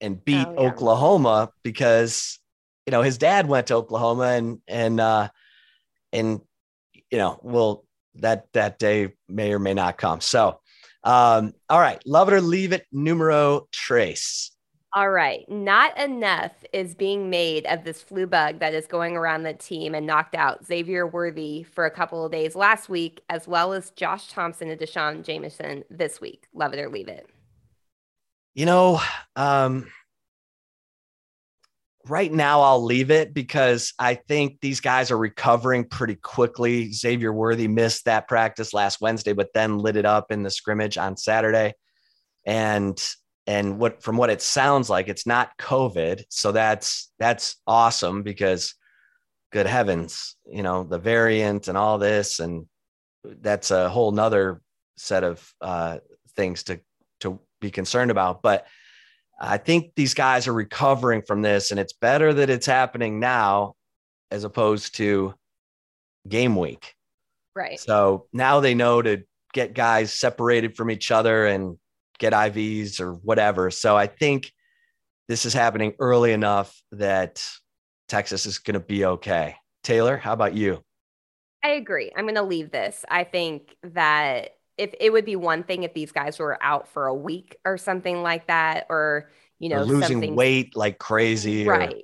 and 0.00 0.22
beat 0.24 0.46
oh, 0.46 0.54
yeah. 0.54 0.68
Oklahoma 0.68 1.50
because 1.62 2.38
you 2.86 2.90
know 2.90 3.02
his 3.02 3.18
dad 3.18 3.48
went 3.48 3.68
to 3.68 3.74
Oklahoma 3.74 4.28
and 4.28 4.60
and 4.66 5.00
uh 5.00 5.28
and 6.12 6.40
you 7.10 7.18
know 7.18 7.38
well 7.42 7.84
that 8.20 8.46
that 8.52 8.78
day 8.78 9.14
may 9.28 9.52
or 9.52 9.58
may 9.58 9.74
not 9.74 9.98
come. 9.98 10.20
So 10.20 10.60
um 11.04 11.52
all 11.68 11.80
right, 11.80 12.00
love 12.06 12.28
it 12.28 12.34
or 12.34 12.40
leave 12.40 12.72
it 12.72 12.86
numero 12.92 13.68
trace. 13.72 14.52
All 14.94 15.10
right. 15.10 15.48
Not 15.50 15.98
enough 15.98 16.52
is 16.72 16.94
being 16.94 17.28
made 17.28 17.66
of 17.66 17.84
this 17.84 18.02
flu 18.02 18.26
bug 18.26 18.58
that 18.60 18.72
is 18.72 18.86
going 18.86 19.16
around 19.16 19.42
the 19.42 19.52
team 19.52 19.94
and 19.94 20.06
knocked 20.06 20.34
out 20.34 20.64
Xavier 20.64 21.06
Worthy 21.06 21.62
for 21.62 21.84
a 21.84 21.90
couple 21.90 22.24
of 22.24 22.32
days 22.32 22.56
last 22.56 22.88
week, 22.88 23.20
as 23.28 23.46
well 23.46 23.74
as 23.74 23.90
Josh 23.90 24.28
Thompson 24.28 24.70
and 24.70 24.80
D'Shawn 24.80 25.22
Jamison 25.22 25.84
this 25.90 26.22
week. 26.22 26.46
Love 26.54 26.72
it 26.72 26.80
or 26.80 26.88
leave 26.88 27.08
it. 27.08 27.28
You 28.54 28.64
know, 28.64 29.00
um, 29.36 29.86
right 32.08 32.32
now 32.32 32.60
I'll 32.60 32.82
leave 32.82 33.10
it 33.10 33.34
because 33.34 33.92
I 33.98 34.14
think 34.14 34.60
these 34.60 34.80
guys 34.80 35.10
are 35.10 35.18
recovering 35.18 35.84
pretty 35.84 36.16
quickly. 36.16 36.92
Xavier 36.92 37.32
Worthy 37.32 37.68
missed 37.68 38.04
that 38.04 38.28
practice 38.28 38.72
last 38.74 39.00
Wednesday, 39.00 39.32
but 39.32 39.52
then 39.54 39.78
lit 39.78 39.96
it 39.96 40.06
up 40.06 40.30
in 40.30 40.42
the 40.42 40.50
scrimmage 40.50 40.98
on 40.98 41.16
Saturday. 41.16 41.74
And 42.46 43.02
and 43.48 43.78
what 43.78 44.02
from 44.02 44.18
what 44.18 44.30
it 44.30 44.42
sounds 44.42 44.90
like 44.90 45.08
it's 45.08 45.26
not 45.26 45.56
covid 45.58 46.22
so 46.28 46.52
that's 46.52 47.10
that's 47.18 47.56
awesome 47.66 48.22
because 48.22 48.74
good 49.50 49.66
heavens 49.66 50.36
you 50.46 50.62
know 50.62 50.84
the 50.84 50.98
variant 50.98 51.66
and 51.66 51.76
all 51.76 51.98
this 51.98 52.38
and 52.38 52.66
that's 53.24 53.70
a 53.70 53.88
whole 53.88 54.12
nother 54.12 54.60
set 54.96 55.24
of 55.24 55.52
uh, 55.60 55.98
things 56.36 56.62
to 56.64 56.78
to 57.20 57.40
be 57.60 57.70
concerned 57.70 58.10
about 58.10 58.42
but 58.42 58.66
i 59.40 59.56
think 59.56 59.92
these 59.96 60.14
guys 60.14 60.46
are 60.46 60.52
recovering 60.52 61.22
from 61.22 61.42
this 61.42 61.70
and 61.70 61.80
it's 61.80 61.92
better 61.92 62.32
that 62.32 62.50
it's 62.50 62.66
happening 62.66 63.20
now 63.20 63.74
as 64.30 64.44
opposed 64.44 64.96
to 64.96 65.34
game 66.28 66.56
week 66.56 66.94
right 67.54 67.80
so 67.80 68.26
now 68.32 68.60
they 68.60 68.74
know 68.74 69.00
to 69.00 69.22
get 69.52 69.74
guys 69.74 70.12
separated 70.12 70.76
from 70.76 70.90
each 70.90 71.10
other 71.10 71.46
and 71.46 71.78
get 72.18 72.32
IVs 72.32 73.00
or 73.00 73.14
whatever. 73.14 73.70
So 73.70 73.96
I 73.96 74.06
think 74.06 74.52
this 75.28 75.44
is 75.44 75.54
happening 75.54 75.94
early 75.98 76.32
enough 76.32 76.80
that 76.92 77.44
Texas 78.08 78.46
is 78.46 78.58
going 78.58 78.74
to 78.74 78.80
be 78.80 79.04
okay. 79.04 79.56
Taylor, 79.82 80.16
how 80.16 80.32
about 80.32 80.54
you? 80.54 80.82
I 81.64 81.70
agree. 81.70 82.12
I'm 82.16 82.24
going 82.24 82.34
to 82.36 82.42
leave 82.42 82.70
this. 82.70 83.04
I 83.10 83.24
think 83.24 83.74
that 83.82 84.50
if 84.78 84.94
it 85.00 85.12
would 85.12 85.24
be 85.24 85.36
one 85.36 85.64
thing 85.64 85.82
if 85.82 85.92
these 85.92 86.12
guys 86.12 86.38
were 86.38 86.56
out 86.62 86.88
for 86.88 87.06
a 87.06 87.14
week 87.14 87.56
or 87.64 87.76
something 87.76 88.22
like 88.22 88.46
that, 88.46 88.86
or 88.88 89.30
you 89.58 89.68
know, 89.68 89.80
or 89.80 89.84
losing 89.84 90.34
weight 90.34 90.76
like 90.76 90.98
crazy, 90.98 91.66
right? 91.66 91.94
Or... 91.94 92.00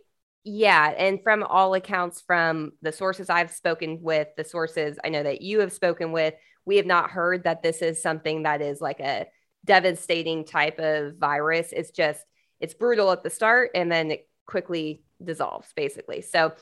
Yeah, 0.46 0.92
and 0.98 1.22
from 1.22 1.42
all 1.42 1.72
accounts, 1.72 2.20
from 2.20 2.72
the 2.82 2.92
sources 2.92 3.30
I've 3.30 3.50
spoken 3.50 4.00
with, 4.02 4.28
the 4.36 4.44
sources 4.44 4.98
I 5.02 5.08
know 5.08 5.22
that 5.22 5.40
you 5.40 5.60
have 5.60 5.72
spoken 5.72 6.12
with, 6.12 6.34
we 6.66 6.76
have 6.76 6.84
not 6.84 7.10
heard 7.10 7.44
that 7.44 7.62
this 7.62 7.80
is 7.80 8.02
something 8.02 8.42
that 8.42 8.60
is 8.60 8.80
like 8.80 9.00
a 9.00 9.26
devastating 9.64 10.44
type 10.44 10.78
of 10.78 11.16
virus. 11.16 11.72
It's 11.72 11.90
just 11.90 12.20
it's 12.60 12.74
brutal 12.74 13.10
at 13.12 13.22
the 13.22 13.30
start 13.30 13.70
and 13.74 13.90
then 13.90 14.10
it 14.10 14.28
quickly 14.46 15.02
dissolves 15.22 15.72
basically. 15.74 16.20
So 16.20 16.52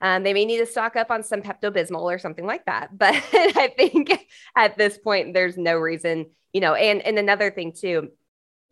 um, 0.00 0.22
they 0.22 0.32
may 0.32 0.44
need 0.44 0.58
to 0.58 0.66
stock 0.66 0.96
up 0.96 1.10
on 1.10 1.22
some 1.22 1.42
Pepto 1.42 1.70
Bismol 1.70 2.02
or 2.02 2.18
something 2.18 2.46
like 2.46 2.64
that. 2.66 2.90
But 2.98 3.14
I 3.32 3.72
think 3.76 4.26
at 4.56 4.76
this 4.76 4.98
point, 4.98 5.34
there's 5.34 5.56
no 5.56 5.76
reason, 5.76 6.26
you 6.52 6.60
know, 6.60 6.74
and, 6.74 7.02
and 7.02 7.18
another 7.18 7.50
thing 7.50 7.72
too, 7.72 8.10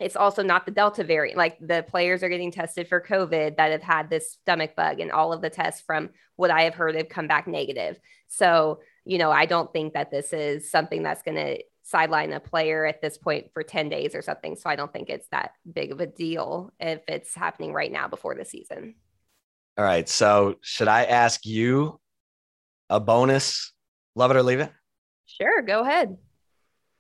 it's 0.01 0.17
also 0.17 0.43
not 0.43 0.65
the 0.65 0.73
Delta 0.73 1.03
variant. 1.03 1.37
Like 1.37 1.59
the 1.61 1.85
players 1.89 2.23
are 2.23 2.29
getting 2.29 2.53
tested 2.53 2.89
for 2.89 3.01
COVID 3.01 3.57
that 3.57 3.73
have 3.73 3.83
had 3.83 4.11
this 4.11 4.33
stomach 4.33 4.77
bug, 4.77 5.01
and 5.01 5.11
all 5.11 5.33
of 5.33 5.43
the 5.43 5.51
tests 5.51 5.83
from 5.85 6.11
what 6.37 6.51
I 6.51 6.63
have 6.63 6.75
heard 6.75 6.95
have 6.95 7.09
come 7.09 7.27
back 7.27 7.49
negative. 7.49 7.99
So, 8.29 8.81
you 9.05 9.19
know, 9.19 9.31
I 9.31 9.47
don't 9.47 9.73
think 9.73 9.95
that 9.95 10.11
this 10.11 10.33
is 10.33 10.71
something 10.71 11.03
that's 11.03 11.23
going 11.23 11.37
to 11.37 11.63
sideline 11.83 12.33
a 12.33 12.41
player 12.41 12.85
at 12.85 13.01
this 13.01 13.17
point 13.17 13.47
for 13.55 13.63
10 13.63 13.89
days 13.89 14.15
or 14.15 14.23
something. 14.23 14.57
So 14.57 14.69
I 14.69 14.77
don't 14.77 14.93
think 14.93 15.09
it's 15.09 15.27
that 15.29 15.53
big 15.71 15.91
of 15.91 16.01
a 16.01 16.07
deal 16.07 16.73
if 16.79 17.01
it's 17.09 17.35
happening 17.35 17.73
right 17.73 17.91
now 17.91 18.09
before 18.09 18.35
the 18.35 18.45
season. 18.45 18.95
All 19.79 19.85
right. 19.85 20.09
So 20.09 20.57
should 20.61 20.89
I 20.89 21.05
ask 21.05 21.47
you 21.47 22.01
a 22.91 22.99
bonus? 22.99 23.73
Love 24.17 24.33
it 24.33 24.37
or 24.37 24.43
leave 24.43 24.59
it? 24.59 24.73
Sure. 25.27 25.63
Go 25.63 25.83
ahead. 25.83 26.17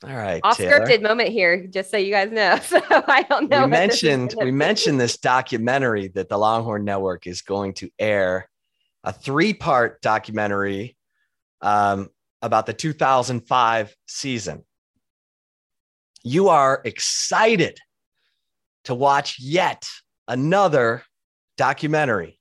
All 0.04 0.14
right. 0.14 0.40
Off 0.44 0.56
scripted 0.58 1.02
moment 1.02 1.30
here, 1.30 1.66
just 1.66 1.90
so 1.90 1.96
you 1.96 2.12
guys 2.12 2.30
know. 2.30 2.56
So 2.62 2.80
I 2.88 3.26
don't 3.28 3.50
know. 3.50 3.64
We 3.64 3.70
mentioned 3.70 4.34
we 4.40 4.52
mentioned 4.52 5.00
this 5.00 5.18
documentary 5.18 6.08
that 6.14 6.28
the 6.28 6.38
Longhorn 6.38 6.84
Network 6.84 7.26
is 7.26 7.42
going 7.42 7.74
to 7.74 7.90
air, 7.98 8.48
a 9.02 9.12
three-part 9.12 10.00
documentary 10.00 10.96
um, 11.60 12.10
about 12.42 12.66
the 12.66 12.74
2005 12.74 13.96
season. 14.06 14.64
You 16.22 16.50
are 16.50 16.80
excited 16.84 17.76
to 18.84 18.94
watch 18.94 19.40
yet 19.40 19.88
another 20.28 21.02
documentary 21.56 22.37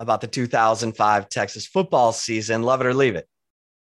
about 0.00 0.20
the 0.20 0.26
2005 0.26 1.28
Texas 1.28 1.66
football 1.66 2.12
season. 2.12 2.62
Love 2.62 2.80
it 2.80 2.86
or 2.86 2.94
leave 2.94 3.14
it. 3.14 3.28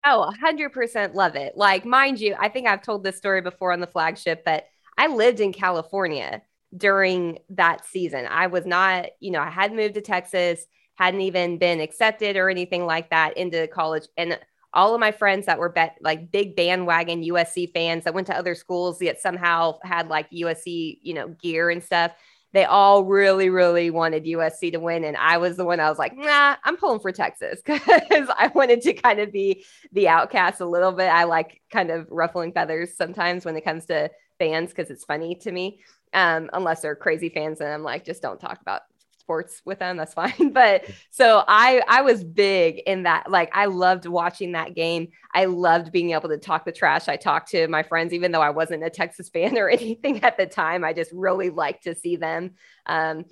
Oh, 0.06 0.30
100% 0.44 1.14
love 1.14 1.34
it. 1.34 1.56
Like, 1.56 1.86
mind 1.86 2.20
you, 2.20 2.36
I 2.38 2.50
think 2.50 2.68
I've 2.68 2.82
told 2.82 3.02
this 3.02 3.16
story 3.16 3.40
before 3.40 3.72
on 3.72 3.80
the 3.80 3.86
flagship, 3.86 4.44
but 4.44 4.66
I 4.98 5.06
lived 5.06 5.40
in 5.40 5.52
California 5.52 6.42
during 6.76 7.38
that 7.50 7.86
season. 7.86 8.26
I 8.26 8.48
was 8.48 8.66
not, 8.66 9.06
you 9.18 9.30
know, 9.30 9.40
I 9.40 9.48
hadn't 9.48 9.78
moved 9.78 9.94
to 9.94 10.02
Texas, 10.02 10.66
hadn't 10.96 11.22
even 11.22 11.56
been 11.56 11.80
accepted 11.80 12.36
or 12.36 12.50
anything 12.50 12.84
like 12.84 13.10
that 13.10 13.38
into 13.38 13.66
college. 13.68 14.06
And 14.18 14.38
all 14.74 14.92
of 14.92 15.00
my 15.00 15.12
friends 15.12 15.46
that 15.46 15.58
were 15.58 15.70
bet 15.70 15.96
like 16.02 16.30
big 16.30 16.54
bandwagon 16.54 17.22
USC 17.22 17.72
fans 17.72 18.04
that 18.04 18.12
went 18.12 18.26
to 18.26 18.36
other 18.36 18.54
schools 18.54 19.00
yet 19.00 19.20
somehow 19.20 19.78
had 19.82 20.08
like 20.08 20.28
USC, 20.30 20.98
you 21.00 21.14
know, 21.14 21.28
gear 21.28 21.70
and 21.70 21.82
stuff 21.82 22.12
they 22.54 22.64
all 22.64 23.02
really, 23.04 23.50
really 23.50 23.90
wanted 23.90 24.24
USC 24.24 24.70
to 24.72 24.78
win. 24.78 25.02
And 25.02 25.16
I 25.16 25.38
was 25.38 25.56
the 25.56 25.64
one 25.64 25.80
I 25.80 25.88
was 25.90 25.98
like, 25.98 26.16
nah, 26.16 26.54
I'm 26.62 26.76
pulling 26.76 27.00
for 27.00 27.10
Texas 27.10 27.60
because 27.66 28.28
I 28.38 28.50
wanted 28.54 28.80
to 28.82 28.94
kind 28.94 29.18
of 29.18 29.32
be 29.32 29.64
the 29.92 30.06
outcast 30.06 30.60
a 30.60 30.66
little 30.66 30.92
bit. 30.92 31.08
I 31.08 31.24
like 31.24 31.60
kind 31.72 31.90
of 31.90 32.06
ruffling 32.10 32.52
feathers 32.52 32.96
sometimes 32.96 33.44
when 33.44 33.56
it 33.56 33.64
comes 33.64 33.86
to 33.86 34.08
fans 34.38 34.70
because 34.70 34.88
it's 34.88 35.04
funny 35.04 35.34
to 35.42 35.50
me. 35.50 35.80
Um, 36.12 36.48
unless 36.52 36.82
they're 36.82 36.94
crazy 36.94 37.28
fans, 37.28 37.60
and 37.60 37.68
I'm 37.68 37.82
like, 37.82 38.04
just 38.04 38.22
don't 38.22 38.38
talk 38.38 38.60
about 38.60 38.82
sports 39.24 39.62
with 39.64 39.78
them 39.78 39.96
that's 39.96 40.12
fine. 40.12 40.32
But 40.52 40.84
so 41.10 41.42
i 41.48 41.82
i 41.88 42.02
was 42.02 42.22
big 42.22 42.82
in 42.86 43.04
that 43.04 43.30
like 43.30 43.50
i 43.54 43.64
loved 43.66 44.04
watching 44.04 44.52
that 44.52 44.74
game. 44.74 45.08
I 45.32 45.46
loved 45.46 45.92
being 45.92 46.10
able 46.10 46.28
to 46.28 46.36
talk 46.36 46.66
the 46.66 46.72
trash. 46.72 47.08
I 47.08 47.16
talked 47.16 47.50
to 47.52 47.66
my 47.68 47.82
friends 47.82 48.12
even 48.12 48.32
though 48.32 48.42
i 48.42 48.50
wasn't 48.50 48.84
a 48.84 48.90
texas 48.90 49.28
fan 49.34 49.56
or 49.56 49.70
anything 49.70 50.22
at 50.22 50.36
the 50.36 50.46
time. 50.46 50.84
I 50.84 50.92
just 50.92 51.10
really 51.12 51.48
liked 51.48 51.84
to 51.84 51.94
see 51.94 52.16
them 52.16 52.52
um, 52.84 53.24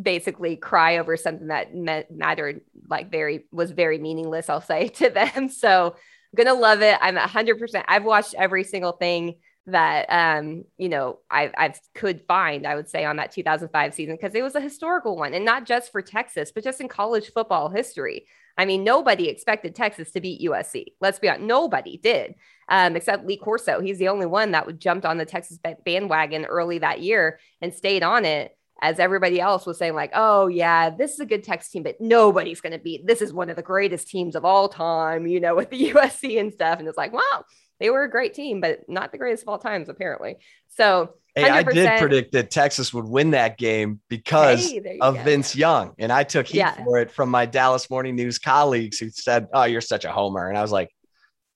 basically 0.00 0.56
cry 0.56 0.98
over 0.98 1.16
something 1.16 1.46
that 1.46 1.74
mattered 1.74 2.60
like 2.86 3.10
very 3.10 3.46
was 3.50 3.70
very 3.70 3.98
meaningless 3.98 4.50
i'll 4.50 4.60
say 4.60 4.88
to 5.00 5.08
them. 5.08 5.48
So 5.48 5.96
I'm 5.96 6.44
gonna 6.44 6.60
love 6.60 6.82
it. 6.82 6.98
I'm 7.00 7.16
100% 7.16 7.84
i've 7.88 8.04
watched 8.04 8.34
every 8.34 8.64
single 8.64 8.92
thing 8.92 9.36
that 9.68 10.06
um, 10.06 10.64
you 10.76 10.88
know 10.88 11.18
I 11.30 11.50
I 11.56 11.74
could 11.94 12.22
find 12.26 12.66
I 12.66 12.74
would 12.74 12.88
say 12.88 13.04
on 13.04 13.16
that 13.16 13.32
2005 13.32 13.94
season 13.94 14.16
because 14.16 14.34
it 14.34 14.42
was 14.42 14.54
a 14.54 14.60
historical 14.60 15.16
one 15.16 15.34
and 15.34 15.44
not 15.44 15.66
just 15.66 15.92
for 15.92 16.02
Texas 16.02 16.52
but 16.52 16.64
just 16.64 16.80
in 16.80 16.88
college 16.88 17.32
football 17.32 17.68
history. 17.68 18.26
I 18.56 18.64
mean 18.64 18.84
nobody 18.84 19.28
expected 19.28 19.74
Texas 19.74 20.10
to 20.12 20.20
beat 20.20 20.42
USC. 20.42 20.86
Let's 21.00 21.18
be 21.18 21.28
honest, 21.28 21.44
nobody 21.44 21.96
did 21.96 22.34
um, 22.68 22.96
except 22.96 23.26
Lee 23.26 23.36
Corso. 23.36 23.80
He's 23.80 23.98
the 23.98 24.08
only 24.08 24.26
one 24.26 24.52
that 24.52 24.78
jumped 24.78 25.06
on 25.06 25.18
the 25.18 25.24
Texas 25.24 25.58
bandwagon 25.84 26.44
early 26.44 26.78
that 26.78 27.00
year 27.00 27.40
and 27.60 27.72
stayed 27.72 28.02
on 28.02 28.24
it. 28.24 28.54
As 28.80 29.00
everybody 29.00 29.40
else 29.40 29.66
was 29.66 29.76
saying, 29.76 29.94
like, 29.94 30.12
oh, 30.14 30.46
yeah, 30.46 30.90
this 30.90 31.14
is 31.14 31.18
a 31.18 31.26
good 31.26 31.42
Texas 31.42 31.72
team, 31.72 31.82
but 31.82 32.00
nobody's 32.00 32.60
going 32.60 32.74
to 32.74 32.78
beat. 32.78 33.04
This 33.04 33.20
is 33.20 33.32
one 33.32 33.50
of 33.50 33.56
the 33.56 33.62
greatest 33.62 34.06
teams 34.06 34.36
of 34.36 34.44
all 34.44 34.68
time, 34.68 35.26
you 35.26 35.40
know, 35.40 35.56
with 35.56 35.70
the 35.70 35.90
USC 35.94 36.38
and 36.38 36.52
stuff. 36.52 36.78
And 36.78 36.86
it's 36.86 36.96
like, 36.96 37.12
wow, 37.12 37.44
they 37.80 37.90
were 37.90 38.02
a 38.02 38.10
great 38.10 38.34
team, 38.34 38.60
but 38.60 38.88
not 38.88 39.12
the 39.12 39.18
greatest 39.18 39.44
of 39.44 39.48
all 39.48 39.58
times, 39.58 39.88
apparently. 39.88 40.36
So, 40.68 41.14
hey, 41.34 41.48
I 41.48 41.62
did 41.62 41.98
predict 42.00 42.32
that 42.32 42.50
Texas 42.50 42.92
would 42.92 43.04
win 43.04 43.30
that 43.30 43.58
game 43.58 44.00
because 44.08 44.70
hey, 44.70 44.98
of 45.00 45.16
go. 45.16 45.22
Vince 45.22 45.54
Young. 45.54 45.94
And 45.98 46.12
I 46.12 46.24
took 46.24 46.46
heat 46.46 46.58
yeah. 46.58 46.84
for 46.84 46.98
it 46.98 47.10
from 47.10 47.28
my 47.28 47.46
Dallas 47.46 47.88
Morning 47.88 48.16
News 48.16 48.38
colleagues 48.38 48.98
who 48.98 49.10
said, 49.10 49.48
Oh, 49.52 49.64
you're 49.64 49.80
such 49.80 50.04
a 50.04 50.10
homer. 50.10 50.48
And 50.48 50.58
I 50.58 50.62
was 50.62 50.72
like, 50.72 50.90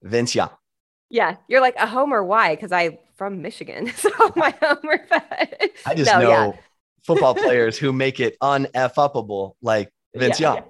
Vince 0.03 0.35
Young. 0.35 0.51
Yeah, 1.11 1.37
you're 1.49 1.61
like 1.61 1.77
a 1.77 1.87
homer. 1.87 2.25
Why? 2.25 2.55
Because 2.55 2.73
I 2.73 2.99
from 3.17 3.43
Michigan, 3.43 3.93
so 3.97 4.11
my 4.35 4.55
homer. 4.63 5.07
I 5.11 5.95
just 5.95 6.11
no, 6.11 6.21
know 6.21 6.29
yeah. 6.29 6.53
football 7.05 7.35
players 7.35 7.77
who 7.77 7.93
make 7.93 8.19
it 8.19 8.37
unf 8.41 8.95
upable, 8.95 9.55
like 9.61 9.91
Vince 10.15 10.41
yeah, 10.41 10.55
Young. 10.55 10.65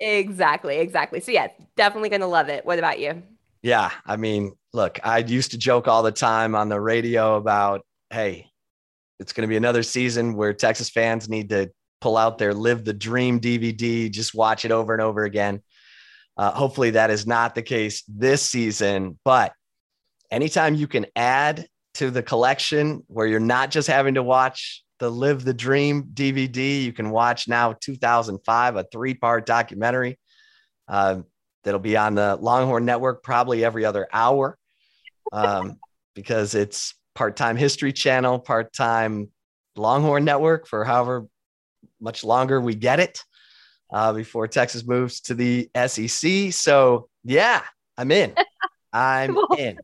Exactly, 0.00 0.78
exactly. 0.78 1.20
So 1.20 1.30
yeah, 1.30 1.48
definitely 1.76 2.08
gonna 2.08 2.26
love 2.26 2.48
it. 2.48 2.66
What 2.66 2.78
about 2.78 2.98
you? 2.98 3.22
Yeah, 3.62 3.90
I 4.04 4.16
mean, 4.16 4.54
look, 4.74 4.98
I 5.04 5.18
used 5.18 5.52
to 5.52 5.58
joke 5.58 5.86
all 5.86 6.02
the 6.02 6.12
time 6.12 6.56
on 6.56 6.68
the 6.68 6.80
radio 6.80 7.36
about, 7.36 7.86
hey, 8.10 8.50
it's 9.20 9.32
going 9.32 9.42
to 9.42 9.48
be 9.48 9.56
another 9.56 9.84
season 9.84 10.34
where 10.34 10.52
Texas 10.52 10.90
fans 10.90 11.28
need 11.28 11.50
to 11.50 11.70
pull 12.00 12.16
out 12.16 12.38
their 12.38 12.52
Live 12.52 12.84
the 12.84 12.92
Dream 12.92 13.40
DVD, 13.40 14.10
just 14.10 14.34
watch 14.34 14.64
it 14.64 14.72
over 14.72 14.92
and 14.92 15.00
over 15.00 15.22
again. 15.22 15.62
Uh, 16.36 16.50
hopefully, 16.50 16.90
that 16.90 17.10
is 17.10 17.24
not 17.24 17.54
the 17.54 17.62
case 17.62 18.02
this 18.08 18.42
season. 18.42 19.18
But 19.24 19.52
anytime 20.32 20.74
you 20.74 20.88
can 20.88 21.06
add 21.14 21.68
to 21.94 22.10
the 22.10 22.24
collection 22.24 23.04
where 23.06 23.28
you're 23.28 23.38
not 23.38 23.70
just 23.70 23.86
having 23.86 24.14
to 24.14 24.22
watch 24.24 24.82
the 24.98 25.08
Live 25.08 25.44
the 25.44 25.54
Dream 25.54 26.10
DVD, 26.12 26.82
you 26.82 26.92
can 26.92 27.10
watch 27.10 27.46
now 27.46 27.74
2005, 27.80 28.76
a 28.76 28.84
three 28.92 29.14
part 29.14 29.46
documentary. 29.46 30.18
Uh, 30.88 31.20
that'll 31.62 31.78
be 31.78 31.96
on 31.96 32.16
the 32.16 32.36
Longhorn 32.40 32.84
Network 32.84 33.22
probably 33.22 33.64
every 33.64 33.84
other 33.84 34.08
hour 34.12 34.58
um, 35.32 35.78
because 36.14 36.54
it's 36.54 36.94
part 37.14 37.36
time 37.36 37.56
History 37.56 37.92
Channel, 37.92 38.38
part 38.38 38.72
time 38.72 39.30
Longhorn 39.76 40.24
Network 40.24 40.66
for 40.66 40.84
however 40.84 41.26
much 42.00 42.24
longer 42.24 42.60
we 42.60 42.74
get 42.74 43.00
it 43.00 43.22
uh, 43.92 44.12
before 44.12 44.48
Texas 44.48 44.84
moves 44.84 45.20
to 45.22 45.34
the 45.34 45.70
SEC. 45.86 46.52
So, 46.52 47.08
yeah, 47.24 47.62
I'm 47.96 48.10
in. 48.10 48.34
I'm 48.92 49.34
well, 49.34 49.48
in. 49.58 49.78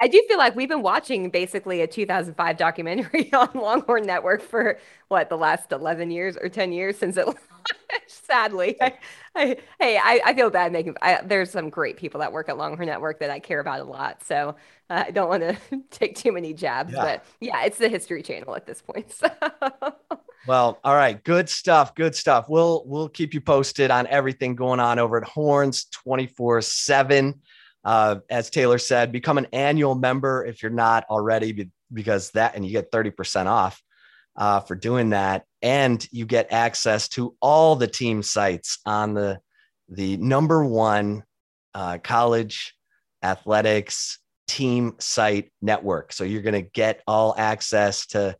I 0.00 0.08
do 0.08 0.22
feel 0.26 0.38
like 0.38 0.56
we've 0.56 0.68
been 0.68 0.82
watching 0.82 1.28
basically 1.28 1.82
a 1.82 1.86
2005 1.86 2.56
documentary 2.56 3.32
on 3.34 3.50
Longhorn 3.54 4.06
Network 4.06 4.42
for 4.42 4.78
what 5.08 5.28
the 5.28 5.36
last 5.36 5.72
11 5.72 6.10
years 6.10 6.36
or 6.36 6.48
10 6.48 6.72
years 6.72 6.96
since 6.96 7.16
it 7.16 7.26
sadly 8.06 8.76
I, 8.80 8.94
I, 9.34 9.56
hey 9.78 9.98
I, 9.98 10.20
I 10.24 10.34
feel 10.34 10.50
bad 10.50 10.72
making 10.72 10.96
I, 11.02 11.20
there's 11.22 11.50
some 11.50 11.68
great 11.68 11.96
people 11.96 12.20
that 12.20 12.32
work 12.32 12.48
at 12.48 12.56
longhorn 12.56 12.86
network 12.86 13.18
that 13.20 13.30
i 13.30 13.38
care 13.38 13.60
about 13.60 13.80
a 13.80 13.84
lot 13.84 14.24
so 14.24 14.56
uh, 14.88 15.04
i 15.06 15.10
don't 15.10 15.28
want 15.28 15.42
to 15.42 15.56
take 15.90 16.16
too 16.16 16.32
many 16.32 16.54
jabs 16.54 16.92
yeah. 16.92 17.02
but 17.02 17.24
yeah 17.40 17.64
it's 17.64 17.78
the 17.78 17.88
history 17.88 18.22
channel 18.22 18.54
at 18.56 18.66
this 18.66 18.80
point 18.80 19.12
so. 19.12 19.28
well 20.46 20.78
all 20.84 20.94
right 20.94 21.22
good 21.24 21.48
stuff 21.48 21.94
good 21.94 22.14
stuff 22.14 22.48
we'll 22.48 22.84
we'll 22.86 23.08
keep 23.08 23.34
you 23.34 23.40
posted 23.40 23.90
on 23.90 24.06
everything 24.06 24.54
going 24.54 24.80
on 24.80 24.98
over 24.98 25.18
at 25.18 25.24
horns 25.24 25.84
24 25.86 26.62
7 26.62 27.34
uh, 27.84 28.16
as 28.28 28.50
taylor 28.50 28.78
said 28.78 29.12
become 29.12 29.38
an 29.38 29.46
annual 29.52 29.94
member 29.94 30.44
if 30.44 30.62
you're 30.62 30.70
not 30.70 31.04
already 31.10 31.70
because 31.92 32.30
that 32.32 32.54
and 32.54 32.64
you 32.64 32.72
get 32.72 32.90
30% 32.92 33.46
off 33.46 33.82
uh, 34.36 34.60
for 34.60 34.74
doing 34.74 35.10
that. 35.10 35.44
And 35.62 36.04
you 36.10 36.26
get 36.26 36.52
access 36.52 37.08
to 37.10 37.36
all 37.40 37.76
the 37.76 37.86
team 37.86 38.22
sites 38.22 38.78
on 38.86 39.14
the, 39.14 39.40
the 39.88 40.16
number 40.16 40.64
one 40.64 41.24
uh, 41.74 41.98
college 42.02 42.74
athletics 43.22 44.18
team 44.48 44.94
site 44.98 45.52
network. 45.60 46.12
So 46.12 46.24
you're 46.24 46.42
going 46.42 46.64
to 46.64 46.70
get 46.70 47.02
all 47.06 47.34
access 47.36 48.06
to 48.08 48.36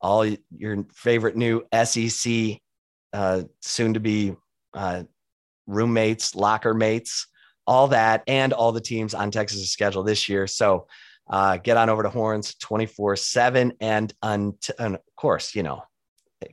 all 0.00 0.26
your 0.56 0.84
favorite 0.94 1.36
new 1.36 1.64
SEC, 1.84 2.58
uh, 3.12 3.42
soon 3.60 3.94
to 3.94 4.00
be 4.00 4.34
uh, 4.74 5.04
roommates, 5.66 6.34
locker 6.34 6.74
mates, 6.74 7.26
all 7.66 7.88
that, 7.88 8.22
and 8.26 8.52
all 8.52 8.72
the 8.72 8.80
teams 8.80 9.14
on 9.14 9.30
Texas' 9.30 9.70
schedule 9.70 10.02
this 10.02 10.28
year. 10.28 10.46
So 10.46 10.86
uh, 11.28 11.56
get 11.56 11.76
on 11.76 11.88
over 11.88 12.02
to 12.02 12.10
Horns 12.10 12.54
24 12.56 13.16
7. 13.16 13.72
And, 13.80 14.12
and 14.22 14.56
of 14.78 15.00
course, 15.16 15.54
you 15.54 15.62
know, 15.62 15.82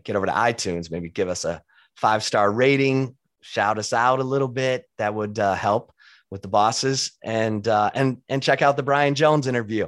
get 0.03 0.15
over 0.15 0.25
to 0.25 0.31
iTunes, 0.31 0.91
maybe 0.91 1.09
give 1.09 1.27
us 1.27 1.45
a 1.45 1.61
five 1.97 2.23
star 2.23 2.51
rating, 2.51 3.15
shout 3.41 3.77
us 3.77 3.93
out 3.93 4.19
a 4.19 4.23
little 4.23 4.47
bit. 4.47 4.85
That 4.97 5.13
would 5.13 5.37
uh, 5.39 5.55
help 5.55 5.93
with 6.29 6.41
the 6.41 6.47
bosses, 6.47 7.11
and 7.23 7.67
uh, 7.67 7.91
and 7.93 8.21
and 8.29 8.41
check 8.41 8.61
out 8.61 8.77
the 8.77 8.83
Brian 8.83 9.15
Jones 9.15 9.47
interview 9.47 9.87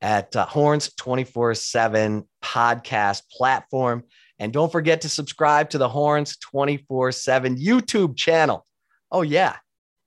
at 0.00 0.34
uh, 0.36 0.46
Horns 0.46 0.92
24 0.96 1.54
7 1.54 2.26
podcast 2.42 3.22
platform. 3.30 4.04
And 4.38 4.52
don't 4.52 4.70
forget 4.70 5.00
to 5.02 5.08
subscribe 5.08 5.70
to 5.70 5.78
the 5.78 5.88
Horns 5.88 6.36
24 6.38 7.12
7 7.12 7.56
YouTube 7.56 8.16
channel. 8.16 8.66
Oh, 9.10 9.22
yeah, 9.22 9.56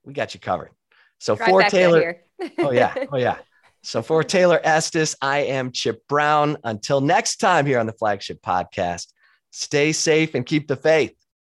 we 0.10 0.14
got 0.14 0.34
you 0.34 0.40
covered. 0.40 0.72
So 1.20 1.36
for 1.36 1.62
Taylor, 1.64 2.18
oh, 2.58 2.72
yeah, 2.72 2.94
oh, 3.12 3.18
yeah. 3.18 3.38
So 3.84 4.02
for 4.02 4.24
Taylor 4.36 4.60
Estes, 4.64 5.16
I 5.22 5.40
am 5.40 5.72
Chip 5.72 6.06
Brown. 6.08 6.58
Until 6.64 7.00
next 7.00 7.38
time 7.38 7.66
here 7.66 7.80
on 7.80 7.86
the 7.86 7.94
flagship 7.94 8.42
podcast, 8.42 9.08
stay 9.52 9.92
safe 9.92 10.36
and 10.36 10.46
keep 10.46 10.68
the 10.68 10.76
faith. 10.76 11.16